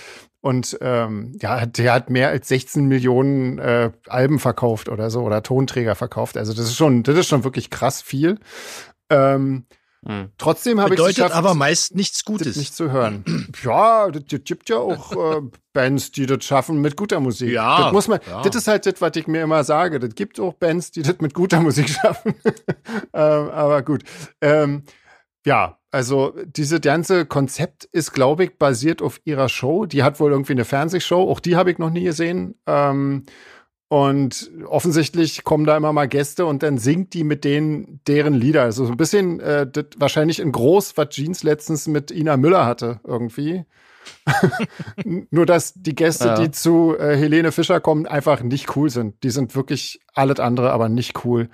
Und 0.42 0.76
ähm, 0.80 1.32
ja, 1.40 1.66
der 1.66 1.92
hat 1.92 2.10
mehr 2.10 2.28
als 2.30 2.48
16 2.48 2.86
Millionen 2.86 3.58
äh, 3.58 3.92
Alben 4.08 4.40
verkauft 4.40 4.88
oder 4.88 5.08
so 5.08 5.22
oder 5.22 5.44
Tonträger 5.44 5.94
verkauft. 5.94 6.36
Also 6.36 6.52
das 6.52 6.66
ist 6.66 6.76
schon, 6.76 7.04
das 7.04 7.16
ist 7.16 7.28
schon 7.28 7.44
wirklich 7.44 7.70
krass 7.70 8.02
viel. 8.02 8.40
Ähm, 9.08 9.66
hm. 10.04 10.30
Trotzdem 10.38 10.80
habe 10.80 10.94
ich 10.94 11.00
es 11.00 11.06
geschafft, 11.06 11.36
aber 11.36 11.54
meist 11.54 11.94
nichts 11.94 12.24
Gutes. 12.24 12.56
nicht 12.56 12.74
zu 12.74 12.90
hören. 12.90 13.52
ja, 13.62 14.10
das, 14.10 14.24
das 14.28 14.40
gibt 14.42 14.68
ja 14.68 14.78
auch 14.78 15.12
äh, 15.12 15.42
Bands, 15.72 16.10
die 16.10 16.26
das 16.26 16.44
schaffen 16.44 16.80
mit 16.80 16.96
guter 16.96 17.20
Musik. 17.20 17.52
Ja, 17.52 17.84
das 17.84 17.92
muss 17.92 18.08
man. 18.08 18.18
Ja. 18.28 18.42
Das 18.42 18.56
ist 18.56 18.66
halt 18.66 18.84
das, 18.84 18.94
was 19.00 19.12
ich 19.14 19.28
mir 19.28 19.42
immer 19.42 19.62
sage. 19.62 20.00
Das 20.00 20.16
gibt 20.16 20.40
auch 20.40 20.54
Bands, 20.54 20.90
die 20.90 21.02
das 21.02 21.20
mit 21.20 21.34
guter 21.34 21.60
Musik 21.60 21.88
schaffen. 22.02 22.34
ähm, 23.12 23.48
aber 23.48 23.82
gut. 23.82 24.02
Ähm, 24.40 24.82
ja, 25.44 25.78
also 25.90 26.32
diese 26.46 26.80
ganze 26.80 27.26
Konzept 27.26 27.84
ist, 27.84 28.12
glaube 28.12 28.44
ich, 28.44 28.58
basiert 28.58 29.02
auf 29.02 29.20
ihrer 29.24 29.48
Show. 29.48 29.86
Die 29.86 30.02
hat 30.02 30.20
wohl 30.20 30.30
irgendwie 30.30 30.52
eine 30.52 30.64
Fernsehshow. 30.64 31.30
Auch 31.30 31.40
die 31.40 31.56
habe 31.56 31.70
ich 31.70 31.78
noch 31.78 31.90
nie 31.90 32.04
gesehen. 32.04 32.54
Ähm, 32.66 33.24
und 33.88 34.50
offensichtlich 34.64 35.44
kommen 35.44 35.66
da 35.66 35.76
immer 35.76 35.92
mal 35.92 36.08
Gäste 36.08 36.46
und 36.46 36.62
dann 36.62 36.78
singt 36.78 37.12
die 37.12 37.24
mit 37.24 37.44
denen 37.44 38.00
deren 38.06 38.32
Lieder. 38.32 38.62
Also 38.62 38.86
so 38.86 38.92
ein 38.92 38.96
bisschen 38.96 39.38
äh, 39.40 39.66
wahrscheinlich 39.98 40.40
in 40.40 40.50
groß, 40.50 40.96
was 40.96 41.10
Jeans 41.10 41.42
letztens 41.42 41.86
mit 41.88 42.10
Ina 42.10 42.38
Müller 42.38 42.64
hatte 42.64 43.00
irgendwie. 43.04 43.66
Nur 45.30 45.46
dass 45.46 45.74
die 45.74 45.94
Gäste, 45.94 46.28
ja. 46.28 46.34
die 46.34 46.50
zu 46.50 46.96
äh, 46.98 47.16
Helene 47.16 47.52
Fischer 47.52 47.80
kommen, 47.80 48.06
einfach 48.06 48.42
nicht 48.42 48.76
cool 48.76 48.90
sind. 48.90 49.22
Die 49.22 49.30
sind 49.30 49.54
wirklich 49.54 50.00
alles 50.14 50.40
andere, 50.40 50.72
aber 50.72 50.88
nicht 50.88 51.24
cool. 51.24 51.48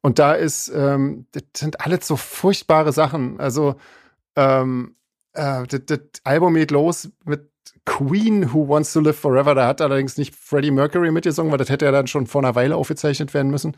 Und 0.00 0.18
da 0.18 0.32
ist, 0.32 0.72
ähm, 0.74 1.26
das 1.32 1.42
sind 1.56 1.80
alles 1.80 2.06
so 2.06 2.16
furchtbare 2.16 2.92
Sachen. 2.92 3.40
Also 3.40 3.76
ähm, 4.36 4.96
äh, 5.32 5.66
das, 5.66 5.80
das 5.86 6.00
Album 6.24 6.54
geht 6.54 6.70
los 6.70 7.10
mit 7.24 7.50
Queen 7.86 8.52
Who 8.52 8.68
Wants 8.68 8.92
to 8.92 9.00
Live 9.00 9.18
Forever. 9.18 9.54
Da 9.54 9.66
hat 9.66 9.80
allerdings 9.80 10.16
nicht 10.16 10.34
Freddie 10.34 10.70
Mercury 10.70 11.10
mitgesungen, 11.10 11.52
weil 11.52 11.58
das 11.58 11.68
hätte 11.68 11.84
ja 11.84 11.92
dann 11.92 12.06
schon 12.06 12.26
vor 12.26 12.42
einer 12.42 12.54
Weile 12.54 12.76
aufgezeichnet 12.76 13.34
werden 13.34 13.50
müssen. 13.50 13.76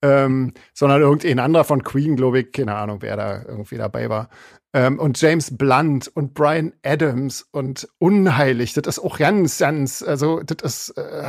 Ähm, 0.00 0.52
sondern 0.74 1.00
irgendein 1.00 1.40
anderer 1.40 1.64
von 1.64 1.82
Queen, 1.82 2.14
glaube 2.14 2.40
ich. 2.40 2.52
Keine 2.52 2.76
Ahnung, 2.76 2.98
wer 3.00 3.16
da 3.16 3.42
irgendwie 3.42 3.76
dabei 3.76 4.08
war. 4.08 4.28
Ähm, 4.74 4.98
und 4.98 5.18
James 5.20 5.56
Blunt 5.56 6.08
und 6.14 6.34
Brian 6.34 6.74
Adams 6.84 7.46
und 7.52 7.88
Unheilig, 7.98 8.74
das 8.74 8.86
ist 8.86 8.98
auch 8.98 9.18
ganz, 9.18 9.56
ganz, 9.58 10.02
also 10.02 10.42
das 10.42 10.90
ist 10.90 10.98
äh, 10.98 11.22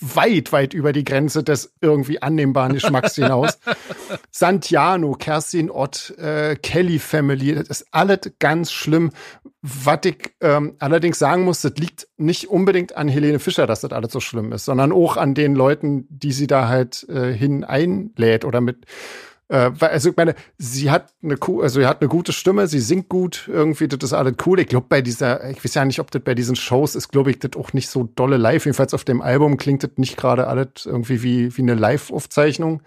weit, 0.00 0.52
weit 0.52 0.74
über 0.74 0.92
die 0.92 1.04
Grenze 1.04 1.42
des 1.42 1.72
irgendwie 1.80 2.20
annehmbaren 2.20 2.74
Geschmacks 2.74 3.14
hinaus. 3.14 3.58
Santiano, 4.30 5.14
Kerstin 5.14 5.70
Ott, 5.70 6.10
äh, 6.18 6.56
Kelly 6.56 6.98
Family, 6.98 7.54
das 7.54 7.68
ist 7.68 7.86
alles 7.92 8.30
ganz 8.38 8.70
schlimm. 8.70 9.12
Was 9.62 10.00
ich 10.04 10.34
ähm, 10.40 10.74
allerdings 10.78 11.18
sagen 11.18 11.44
muss, 11.44 11.62
das 11.62 11.74
liegt 11.76 12.08
nicht 12.18 12.50
unbedingt 12.50 12.96
an 12.96 13.08
Helene 13.08 13.38
Fischer, 13.38 13.66
dass 13.66 13.80
das 13.80 13.92
alles 13.92 14.12
so 14.12 14.20
schlimm 14.20 14.52
ist, 14.52 14.66
sondern 14.66 14.92
auch 14.92 15.16
an 15.16 15.34
den 15.34 15.54
Leuten, 15.54 16.06
die 16.10 16.32
sie 16.32 16.46
da 16.46 16.68
halt 16.68 17.08
äh, 17.08 17.32
hin 17.32 17.64
einlädt 17.64 18.44
oder 18.44 18.60
mit 18.60 18.84
äh, 19.52 19.70
also 19.80 20.08
ich 20.08 20.16
meine, 20.16 20.34
sie 20.56 20.90
hat 20.90 21.12
eine 21.22 21.36
also 21.40 21.80
sie 21.80 21.86
hat 21.86 22.00
eine 22.00 22.08
gute 22.08 22.32
Stimme, 22.32 22.66
sie 22.66 22.80
singt 22.80 23.10
gut, 23.10 23.50
irgendwie, 23.52 23.86
das 23.86 23.98
ist 24.02 24.14
alles 24.14 24.34
cool. 24.46 24.58
Ich 24.60 24.66
glaube, 24.66 24.86
bei 24.88 25.02
dieser, 25.02 25.48
ich 25.50 25.62
weiß 25.62 25.74
ja 25.74 25.84
nicht, 25.84 26.00
ob 26.00 26.10
das 26.10 26.22
bei 26.22 26.34
diesen 26.34 26.56
Shows 26.56 26.94
ist, 26.94 27.10
glaube 27.10 27.30
ich, 27.30 27.38
das 27.38 27.52
auch 27.56 27.74
nicht 27.74 27.90
so 27.90 28.04
dolle 28.04 28.38
live. 28.38 28.64
Jedenfalls 28.64 28.94
auf 28.94 29.04
dem 29.04 29.20
Album 29.20 29.58
klingt 29.58 29.82
das 29.82 29.90
nicht 29.96 30.16
gerade 30.16 30.46
alles 30.46 30.86
irgendwie 30.86 31.22
wie, 31.22 31.56
wie 31.56 31.62
eine 31.62 31.74
Live-Aufzeichnung, 31.74 32.82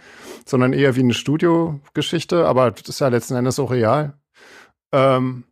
sondern 0.45 0.73
eher 0.73 0.95
wie 0.95 1.01
eine 1.01 1.13
Studiogeschichte, 1.13 2.47
aber 2.47 2.71
das 2.71 2.89
ist 2.89 2.99
ja 2.99 3.09
letzten 3.09 3.35
Endes 3.35 3.59
auch 3.59 3.69
real. 3.69 4.13
Ähm, 4.91 5.43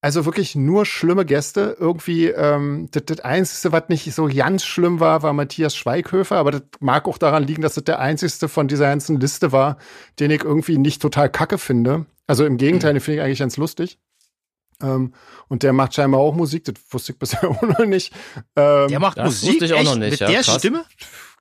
also 0.00 0.24
wirklich 0.24 0.54
nur 0.54 0.86
schlimme 0.86 1.24
Gäste. 1.24 1.76
Irgendwie, 1.78 2.26
ähm, 2.26 2.88
das, 2.92 3.04
das 3.06 3.20
Einzige, 3.20 3.72
was 3.72 3.88
nicht 3.88 4.12
so 4.14 4.28
ganz 4.28 4.64
schlimm 4.64 5.00
war, 5.00 5.22
war 5.22 5.32
Matthias 5.32 5.74
Schweighöfer, 5.74 6.36
aber 6.36 6.50
das 6.50 6.62
mag 6.80 7.06
auch 7.08 7.18
daran 7.18 7.44
liegen, 7.44 7.62
dass 7.62 7.74
das 7.74 7.84
der 7.84 7.98
einzigste 7.98 8.48
von 8.48 8.68
dieser 8.68 8.86
ganzen 8.86 9.18
Liste 9.18 9.52
war, 9.52 9.78
den 10.20 10.30
ich 10.30 10.44
irgendwie 10.44 10.78
nicht 10.78 11.02
total 11.02 11.30
kacke 11.30 11.58
finde. 11.58 12.06
Also 12.26 12.44
im 12.44 12.56
Gegenteil, 12.56 12.92
den 12.92 13.00
finde 13.00 13.18
ich 13.18 13.24
eigentlich 13.24 13.38
ganz 13.38 13.56
lustig. 13.56 13.98
Ähm, 14.82 15.14
und 15.48 15.62
der 15.62 15.72
macht 15.72 15.94
scheinbar 15.94 16.20
auch 16.20 16.34
Musik, 16.34 16.64
das 16.64 16.74
wusste 16.90 17.12
ich 17.12 17.18
bisher 17.18 17.48
auch 17.50 17.62
noch 17.62 17.86
nicht. 17.86 18.12
Ähm, 18.56 18.88
der 18.88 19.00
macht 19.00 19.18
Musik 19.18 19.62
ich 19.62 19.72
auch 19.72 19.82
noch 19.82 19.96
nicht, 19.96 20.12
mit 20.12 20.20
ja, 20.20 20.28
der 20.28 20.42
krass. 20.42 20.58
Stimme? 20.58 20.84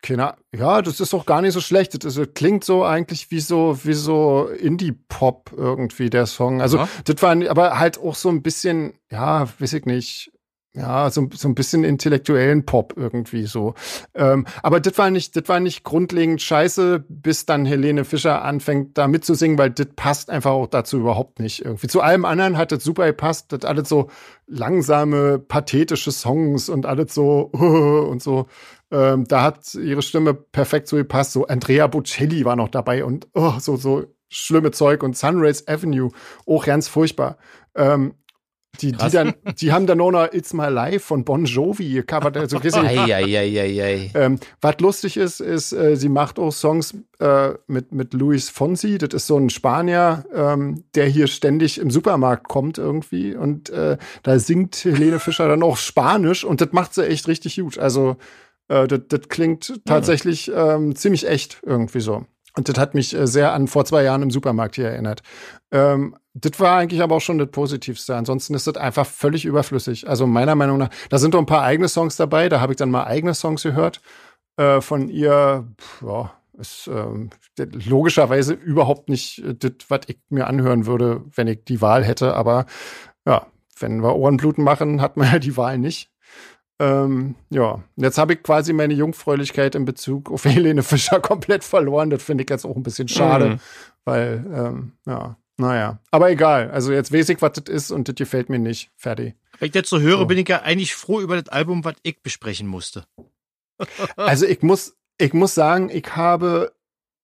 Keine, 0.05 0.35
ja, 0.55 0.83
das 0.83 0.99
ist 0.99 1.15
auch 1.15 1.25
gar 1.25 1.41
nicht 1.41 1.53
so 1.53 1.61
schlecht. 1.61 2.03
Das, 2.03 2.19
klingt 2.35 2.63
so 2.63 2.85
eigentlich 2.85 3.31
wie 3.31 3.39
so, 3.39 3.79
wie 3.85 3.95
so 3.95 4.47
Indie-Pop 4.49 5.51
irgendwie, 5.57 6.11
der 6.11 6.27
Song. 6.27 6.61
Also, 6.61 6.77
ja. 6.77 6.89
das 7.05 7.23
war 7.23 7.35
aber 7.49 7.79
halt 7.79 7.97
auch 7.97 8.13
so 8.13 8.29
ein 8.29 8.43
bisschen, 8.43 8.93
ja, 9.09 9.47
weiß 9.57 9.73
ich 9.73 9.85
nicht, 9.85 10.31
ja, 10.75 11.09
so, 11.09 11.27
so 11.33 11.47
ein 11.47 11.55
bisschen 11.55 11.83
intellektuellen 11.83 12.65
Pop 12.65 12.93
irgendwie 12.97 13.45
so. 13.45 13.73
Ähm, 14.13 14.45
aber 14.61 14.79
das 14.79 14.97
war 14.97 15.09
nicht, 15.09 15.35
das 15.35 15.47
war 15.47 15.59
nicht 15.59 15.83
grundlegend 15.83 16.41
scheiße, 16.41 17.03
bis 17.07 17.45
dann 17.45 17.65
Helene 17.65 18.03
Fischer 18.03 18.43
anfängt, 18.43 18.97
da 18.97 19.07
mitzusingen, 19.07 19.57
weil 19.57 19.71
das 19.71 19.87
passt 19.95 20.29
einfach 20.29 20.51
auch 20.51 20.67
dazu 20.67 20.97
überhaupt 20.99 21.39
nicht 21.39 21.63
irgendwie. 21.63 21.87
Zu 21.87 22.01
allem 22.01 22.25
anderen 22.25 22.57
hat 22.57 22.71
das 22.71 22.83
super 22.83 23.07
gepasst, 23.07 23.53
das 23.53 23.63
alles 23.63 23.89
so 23.89 24.09
langsame, 24.47 25.39
pathetische 25.39 26.11
Songs 26.11 26.69
und 26.69 26.85
alles 26.85 27.13
so 27.13 27.41
und 28.09 28.21
so. 28.21 28.47
Ähm, 28.91 29.25
da 29.27 29.41
hat 29.43 29.73
ihre 29.75 30.01
Stimme 30.01 30.33
perfekt 30.33 30.87
so 30.87 30.97
gepasst. 30.97 31.31
So 31.31 31.47
Andrea 31.47 31.87
Bocelli 31.87 32.45
war 32.45 32.55
noch 32.55 32.69
dabei 32.69 33.03
und 33.03 33.27
oh, 33.33 33.53
so, 33.59 33.77
so 33.77 34.05
schlimme 34.29 34.71
Zeug 34.71 35.03
und 35.03 35.17
Sunrise 35.17 35.63
Avenue, 35.67 36.11
auch 36.45 36.65
ganz 36.65 36.87
furchtbar. 36.87 37.37
Ähm, 37.75 38.13
die, 38.81 38.91
die, 38.91 39.09
dann, 39.09 39.33
die 39.59 39.71
haben 39.71 39.87
dann 39.87 40.01
auch 40.01 40.11
noch 40.11 40.33
It's 40.33 40.53
My 40.53 40.67
Life 40.67 40.99
von 40.99 41.23
Bon 41.23 41.45
Jovi 41.45 41.93
gecovert. 41.93 42.35
Also, 42.37 42.57
ähm, 44.15 44.39
was 44.61 44.79
lustig 44.79 45.17
ist, 45.17 45.39
ist, 45.39 45.71
äh, 45.71 45.95
sie 45.95 46.09
macht 46.09 46.39
auch 46.39 46.51
Songs 46.51 46.93
äh, 47.19 47.53
mit, 47.67 47.91
mit 47.91 48.13
Luis 48.13 48.49
Fonsi. 48.49 48.97
Das 48.97 49.13
ist 49.13 49.27
so 49.27 49.37
ein 49.37 49.49
Spanier, 49.49 50.25
ähm, 50.33 50.83
der 50.95 51.05
hier 51.05 51.27
ständig 51.27 51.79
im 51.79 51.89
Supermarkt 51.89 52.47
kommt 52.47 52.77
irgendwie. 52.77 53.35
Und 53.35 53.69
äh, 53.69 53.97
da 54.23 54.39
singt 54.39 54.83
Helene 54.83 55.19
Fischer 55.19 55.47
dann 55.47 55.63
auch 55.63 55.77
Spanisch 55.77 56.43
und 56.43 56.61
das 56.61 56.71
macht 56.71 56.93
sie 56.93 57.07
echt 57.07 57.27
richtig 57.27 57.55
gut. 57.55 57.77
Also, 57.77 58.17
äh, 58.67 58.87
das, 58.87 59.01
das 59.07 59.29
klingt 59.29 59.81
tatsächlich 59.85 60.51
ähm, 60.53 60.95
ziemlich 60.95 61.27
echt 61.27 61.61
irgendwie 61.63 62.01
so. 62.01 62.25
Und 62.57 62.69
das 62.69 62.77
hat 62.77 62.95
mich 62.95 63.13
äh, 63.13 63.27
sehr 63.27 63.53
an 63.53 63.67
vor 63.67 63.85
zwei 63.85 64.03
Jahren 64.03 64.21
im 64.21 64.31
Supermarkt 64.31 64.75
hier 64.75 64.87
erinnert. 64.87 65.21
Ähm, 65.71 66.15
das 66.33 66.59
war 66.59 66.77
eigentlich 66.77 67.01
aber 67.01 67.15
auch 67.15 67.21
schon 67.21 67.37
das 67.37 67.49
Positivste. 67.49 68.15
Ansonsten 68.15 68.53
ist 68.53 68.67
das 68.67 68.77
einfach 68.77 69.05
völlig 69.05 69.45
überflüssig. 69.45 70.07
Also 70.07 70.25
meiner 70.27 70.55
Meinung 70.55 70.77
nach, 70.77 70.89
da 71.09 71.17
sind 71.17 71.33
doch 71.33 71.39
ein 71.39 71.45
paar 71.45 71.63
eigene 71.63 71.87
Songs 71.87 72.15
dabei. 72.15 72.49
Da 72.49 72.61
habe 72.61 72.73
ich 72.73 72.77
dann 72.77 72.91
mal 72.91 73.05
eigene 73.05 73.33
Songs 73.33 73.63
gehört 73.63 74.01
äh, 74.57 74.81
von 74.81 75.09
ihr. 75.09 75.67
Ja, 76.01 76.33
ist 76.57 76.87
ähm, 76.87 77.29
logischerweise 77.57 78.53
überhaupt 78.53 79.09
nicht 79.09 79.43
äh, 79.43 79.55
das, 79.55 79.71
was 79.89 80.01
ich 80.07 80.17
mir 80.29 80.47
anhören 80.47 80.85
würde, 80.85 81.23
wenn 81.35 81.47
ich 81.47 81.65
die 81.65 81.81
Wahl 81.81 82.03
hätte. 82.03 82.35
Aber 82.35 82.65
ja, 83.25 83.47
wenn 83.79 84.01
wir 84.01 84.15
Ohrenbluten 84.15 84.63
machen, 84.63 85.01
hat 85.01 85.17
man 85.17 85.31
ja 85.31 85.39
die 85.39 85.57
Wahl 85.57 85.77
nicht. 85.77 86.09
Ähm, 86.79 87.35
ja, 87.49 87.81
jetzt 87.95 88.17
habe 88.17 88.33
ich 88.33 88.43
quasi 88.43 88.73
meine 88.73 88.93
Jungfräulichkeit 88.93 89.75
in 89.75 89.85
Bezug 89.85 90.31
auf 90.31 90.45
Helene 90.45 90.83
Fischer 90.83 91.19
komplett 91.19 91.63
verloren. 91.63 92.09
Das 92.09 92.23
finde 92.23 92.43
ich 92.43 92.49
jetzt 92.49 92.65
auch 92.65 92.75
ein 92.75 92.83
bisschen 92.83 93.07
schade, 93.07 93.49
mhm. 93.49 93.59
weil, 94.03 94.45
ähm, 94.53 94.91
ja, 95.05 95.37
naja. 95.57 95.99
Aber 96.11 96.29
egal. 96.29 96.69
Also 96.71 96.91
jetzt 96.91 97.13
weiß 97.13 97.29
ich, 97.29 97.41
was 97.41 97.53
das 97.53 97.73
ist 97.73 97.91
und 97.91 98.07
das 98.07 98.15
gefällt 98.15 98.49
mir 98.49 98.59
nicht. 98.59 98.91
Fertig. 98.97 99.35
Wenn 99.59 99.67
ich 99.67 99.71
das 99.71 99.89
so 99.89 99.99
höre, 99.99 100.19
so. 100.19 100.25
bin 100.25 100.37
ich 100.37 100.49
ja 100.49 100.61
eigentlich 100.61 100.95
froh 100.95 101.21
über 101.21 101.41
das 101.41 101.49
Album, 101.49 101.85
was 101.85 101.95
ich 102.03 102.21
besprechen 102.21 102.67
musste. 102.67 103.05
also 104.17 104.45
ich 104.45 104.61
muss, 104.61 104.95
ich 105.17 105.33
muss 105.33 105.55
sagen, 105.55 105.89
ich 105.89 106.15
habe, 106.15 106.73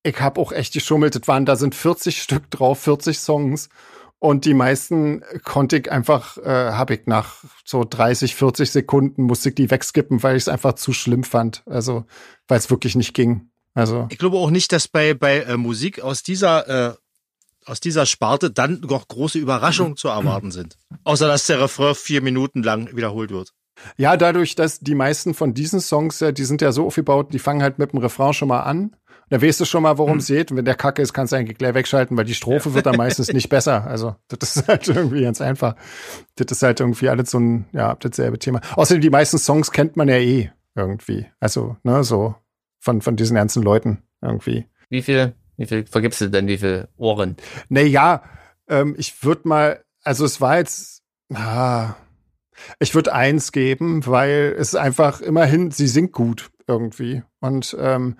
ich 0.02 0.18
habe 0.20 0.40
auch 0.40 0.52
echt 0.52 0.72
geschummelt. 0.72 1.14
Das 1.14 1.28
waren, 1.28 1.44
da 1.44 1.56
sind 1.56 1.74
40 1.74 2.22
Stück 2.22 2.50
drauf, 2.50 2.80
40 2.80 3.18
Songs. 3.18 3.68
Und 4.22 4.44
die 4.44 4.54
meisten 4.54 5.24
konnte 5.42 5.78
ich 5.78 5.90
einfach, 5.90 6.38
äh, 6.38 6.44
habe 6.44 6.94
ich 6.94 7.06
nach 7.06 7.42
so 7.64 7.82
30, 7.82 8.36
40 8.36 8.70
Sekunden 8.70 9.24
musste 9.24 9.48
ich 9.48 9.56
die 9.56 9.68
wegskippen, 9.68 10.22
weil 10.22 10.36
ich 10.36 10.44
es 10.44 10.48
einfach 10.48 10.74
zu 10.74 10.92
schlimm 10.92 11.24
fand. 11.24 11.64
Also, 11.66 12.04
weil 12.46 12.58
es 12.58 12.70
wirklich 12.70 12.94
nicht 12.94 13.14
ging. 13.14 13.50
Also. 13.74 14.06
Ich 14.10 14.18
glaube 14.18 14.36
auch 14.36 14.50
nicht, 14.50 14.70
dass 14.70 14.86
bei, 14.86 15.14
bei 15.14 15.40
äh, 15.40 15.56
Musik 15.56 16.02
aus 16.02 16.22
dieser, 16.22 16.92
äh, 16.92 16.94
aus 17.66 17.80
dieser 17.80 18.06
Sparte 18.06 18.52
dann 18.52 18.80
noch 18.82 19.08
große 19.08 19.40
Überraschungen 19.40 19.96
zu 19.96 20.06
erwarten 20.06 20.52
sind. 20.52 20.78
Außer 21.02 21.26
dass 21.26 21.48
der 21.48 21.60
Refrain 21.60 21.96
vier 21.96 22.22
Minuten 22.22 22.62
lang 22.62 22.94
wiederholt 22.94 23.32
wird. 23.32 23.52
Ja, 23.96 24.16
dadurch, 24.16 24.54
dass 24.54 24.78
die 24.78 24.94
meisten 24.94 25.34
von 25.34 25.52
diesen 25.52 25.80
Songs, 25.80 26.24
die 26.36 26.44
sind 26.44 26.62
ja 26.62 26.70
so 26.70 26.86
aufgebaut, 26.86 27.32
die 27.32 27.40
fangen 27.40 27.62
halt 27.62 27.80
mit 27.80 27.90
dem 27.90 27.98
Refrain 27.98 28.34
schon 28.34 28.46
mal 28.46 28.60
an 28.60 28.94
da 29.32 29.40
weißt 29.40 29.60
du 29.60 29.64
schon 29.64 29.82
mal, 29.82 29.96
worum 29.96 30.18
es 30.18 30.28
hm. 30.28 30.36
geht. 30.36 30.50
Und 30.50 30.58
wenn 30.58 30.66
der 30.66 30.74
Kacke 30.74 31.00
ist, 31.00 31.14
kannst 31.14 31.32
du 31.32 31.36
eigentlich 31.36 31.56
gleich 31.56 31.72
wegschalten, 31.72 32.18
weil 32.18 32.26
die 32.26 32.34
Strophe 32.34 32.68
ja. 32.68 32.74
wird 32.74 32.84
dann 32.84 32.96
meistens 32.98 33.32
nicht 33.32 33.48
besser. 33.48 33.86
Also, 33.86 34.14
das 34.28 34.56
ist 34.56 34.68
halt 34.68 34.86
irgendwie 34.86 35.22
ganz 35.22 35.40
einfach. 35.40 35.74
Das 36.36 36.52
ist 36.52 36.62
halt 36.62 36.80
irgendwie 36.80 37.08
alles 37.08 37.30
so 37.30 37.40
ein, 37.40 37.64
ja, 37.72 37.94
dasselbe 37.94 38.38
Thema. 38.38 38.60
Außerdem, 38.76 39.00
die 39.00 39.08
meisten 39.08 39.38
Songs 39.38 39.70
kennt 39.70 39.96
man 39.96 40.08
ja 40.08 40.16
eh 40.16 40.50
irgendwie. 40.74 41.28
Also, 41.40 41.78
ne, 41.82 42.04
so 42.04 42.34
von, 42.78 43.00
von 43.00 43.16
diesen 43.16 43.34
ganzen 43.34 43.62
Leuten 43.62 44.02
irgendwie. 44.20 44.66
Wie 44.90 45.00
viel, 45.00 45.32
wie 45.56 45.64
viel 45.64 45.86
vergibst 45.86 46.20
du 46.20 46.28
denn, 46.28 46.46
wie 46.46 46.58
viel 46.58 46.88
Ohren? 46.98 47.38
Naja, 47.70 48.24
ähm, 48.68 48.94
ich 48.98 49.24
würde 49.24 49.48
mal, 49.48 49.82
also 50.02 50.26
es 50.26 50.42
war 50.42 50.58
jetzt, 50.58 51.04
ah, 51.32 51.94
ich 52.80 52.94
würde 52.94 53.14
eins 53.14 53.50
geben, 53.50 54.06
weil 54.06 54.54
es 54.58 54.74
einfach 54.74 55.22
immerhin, 55.22 55.70
sie 55.70 55.88
singt 55.88 56.12
gut 56.12 56.50
irgendwie. 56.66 57.22
Und 57.40 57.74
ähm, 57.80 58.18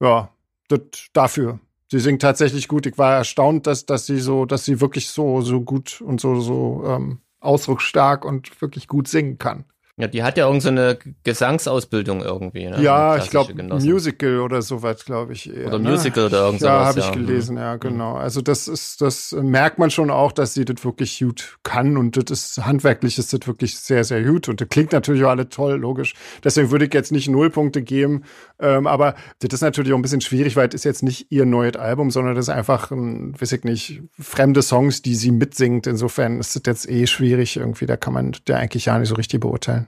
ja, 0.00 0.30
das 0.68 0.80
dafür. 1.12 1.60
Sie 1.90 2.00
singt 2.00 2.22
tatsächlich 2.22 2.68
gut. 2.68 2.86
Ich 2.86 2.98
war 2.98 3.14
erstaunt, 3.14 3.66
dass, 3.66 3.86
dass 3.86 4.06
sie 4.06 4.18
so, 4.18 4.44
dass 4.44 4.64
sie 4.64 4.80
wirklich 4.80 5.08
so, 5.08 5.40
so 5.40 5.60
gut 5.60 6.00
und 6.00 6.20
so, 6.20 6.40
so 6.40 6.84
ähm, 6.86 7.20
ausdrucksstark 7.40 8.24
und 8.24 8.60
wirklich 8.60 8.88
gut 8.88 9.06
singen 9.08 9.38
kann. 9.38 9.64
Ja, 9.98 10.08
die 10.08 10.22
hat 10.22 10.36
ja 10.36 10.46
irgendeine 10.46 10.98
so 11.02 11.10
Gesangsausbildung 11.24 12.20
irgendwie. 12.20 12.66
Ne? 12.66 12.82
Ja, 12.82 13.16
ich 13.16 13.30
glaube 13.30 13.54
Musical 13.62 14.40
oder 14.40 14.60
sowas, 14.60 15.06
glaube 15.06 15.32
ich. 15.32 15.50
Eher, 15.50 15.68
oder 15.68 15.78
ne? 15.78 15.90
Musical 15.90 16.26
oder 16.26 16.40
irgendwas. 16.40 16.66
Ja, 16.66 16.84
habe 16.84 16.98
ich 17.00 17.06
ja. 17.06 17.12
gelesen, 17.12 17.56
ja, 17.56 17.74
mhm. 17.74 17.80
genau. 17.80 18.14
Also 18.14 18.42
das 18.42 18.68
ist, 18.68 19.00
das 19.00 19.32
merkt 19.32 19.78
man 19.78 19.90
schon 19.90 20.10
auch, 20.10 20.32
dass 20.32 20.52
sie 20.52 20.66
das 20.66 20.84
wirklich 20.84 21.18
gut 21.18 21.56
kann 21.62 21.96
und 21.96 22.16
das 22.16 22.30
ist 22.30 22.66
handwerklich 22.66 23.16
ist 23.16 23.32
das 23.32 23.46
wirklich 23.46 23.78
sehr, 23.78 24.04
sehr 24.04 24.22
gut 24.22 24.50
und 24.50 24.60
das 24.60 24.68
klingt 24.68 24.92
natürlich 24.92 25.24
auch 25.24 25.30
alle 25.30 25.48
toll, 25.48 25.76
logisch. 25.76 26.14
Deswegen 26.44 26.70
würde 26.70 26.84
ich 26.84 26.92
jetzt 26.92 27.10
nicht 27.10 27.28
null 27.28 27.48
Punkte 27.48 27.82
geben, 27.82 28.24
ähm, 28.58 28.86
aber 28.86 29.14
das 29.38 29.54
ist 29.54 29.62
natürlich 29.62 29.94
auch 29.94 29.96
ein 29.96 30.02
bisschen 30.02 30.20
schwierig, 30.20 30.56
weil 30.56 30.68
es 30.68 30.74
ist 30.74 30.84
jetzt 30.84 31.02
nicht 31.02 31.28
ihr 31.30 31.46
neues 31.46 31.76
Album, 31.76 32.10
sondern 32.10 32.34
das 32.34 32.46
ist 32.46 32.54
einfach, 32.54 32.90
ein, 32.90 33.34
weiß 33.40 33.52
ich 33.52 33.64
nicht, 33.64 34.02
fremde 34.18 34.60
Songs, 34.62 35.00
die 35.00 35.14
sie 35.14 35.30
mitsingt. 35.30 35.86
Insofern 35.86 36.38
ist 36.38 36.54
das 36.54 36.62
jetzt 36.66 36.90
eh 36.90 37.06
schwierig 37.06 37.56
irgendwie. 37.56 37.86
Da 37.86 37.96
kann 37.96 38.12
man 38.12 38.32
der 38.46 38.58
eigentlich 38.58 38.86
ja 38.86 38.98
nicht 38.98 39.08
so 39.08 39.14
richtig 39.14 39.40
beurteilen. 39.40 39.85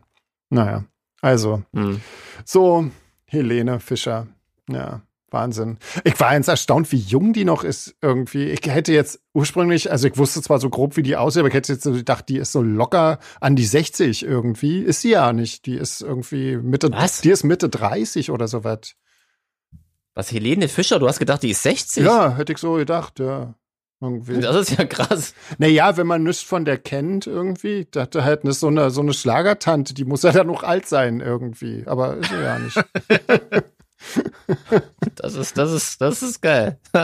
Naja, 0.51 0.85
also, 1.21 1.63
hm. 1.75 2.01
so 2.45 2.91
Helene 3.27 3.81
Fischer, 3.81 4.27
ja. 4.69 5.03
Wahnsinn. 5.31 5.79
Ich 6.05 6.19
war 6.21 6.31
ganz 6.31 6.49
erstaunt, 6.49 6.91
wie 6.91 6.97
jung 6.97 7.33
die 7.33 7.45
noch 7.45 7.63
ist 7.63 7.95
irgendwie. 8.01 8.45
Ich 8.45 8.61
hätte 8.67 8.93
jetzt 8.93 9.21
ursprünglich, 9.35 9.91
also 9.91 10.09
ich 10.09 10.17
wusste 10.17 10.41
zwar 10.41 10.59
so 10.59 10.71
grob, 10.71 10.97
wie 10.97 11.03
die 11.03 11.17
aussieht, 11.17 11.41
aber 11.41 11.49
ich 11.49 11.55
hätte 11.55 11.73
jetzt 11.73 11.85
gedacht, 11.85 12.29
die 12.29 12.39
ist 12.39 12.53
so 12.53 12.63
locker 12.63 13.19
an 13.41 13.55
die 13.55 13.65
60 13.65 14.25
irgendwie. 14.25 14.81
Ist 14.81 15.03
sie 15.03 15.11
ja 15.11 15.33
nicht. 15.33 15.67
Die 15.67 15.77
ist 15.77 16.01
irgendwie 16.01 16.57
Mitte, 16.57 16.91
Was? 16.93 17.21
die 17.21 17.31
ist 17.31 17.45
Mitte 17.45 17.69
30 17.69 18.31
oder 18.31 18.49
so 18.49 18.65
was. 18.65 18.95
Was, 20.15 20.33
Helene 20.33 20.69
Fischer? 20.69 20.99
Du 20.99 21.07
hast 21.07 21.19
gedacht, 21.19 21.43
die 21.43 21.51
ist 21.51 21.63
60? 21.63 22.05
Ja, 22.05 22.37
hätte 22.37 22.53
ich 22.53 22.59
so 22.59 22.75
gedacht, 22.75 23.21
ja. 23.21 23.55
Irgendwie. 24.01 24.41
Das 24.41 24.55
ist 24.55 24.79
ja 24.79 24.85
krass. 24.85 25.35
Naja, 25.59 25.97
wenn 25.97 26.07
man 26.07 26.23
nichts 26.23 26.43
von 26.43 26.65
der 26.65 26.79
kennt, 26.79 27.27
irgendwie, 27.27 27.89
da 27.91 28.03
hat 28.03 28.15
halt 28.15 28.45
eine, 28.45 28.53
so, 28.53 28.69
eine, 28.69 28.91
so 28.91 29.01
eine 29.01 29.13
Schlagertante, 29.13 29.93
die 29.93 30.05
muss 30.05 30.23
ja 30.23 30.31
dann 30.31 30.47
noch 30.47 30.63
alt 30.63 30.87
sein, 30.87 31.21
irgendwie. 31.21 31.83
Aber 31.87 32.17
ist 32.17 32.31
sie 32.31 32.37
ja 32.37 32.59
nicht. 32.61 32.77
das 35.17 35.35
ist, 35.35 35.59
das 35.59 35.73
ist, 35.73 36.01
das 36.01 36.23
ist 36.23 36.41
geil. 36.41 36.79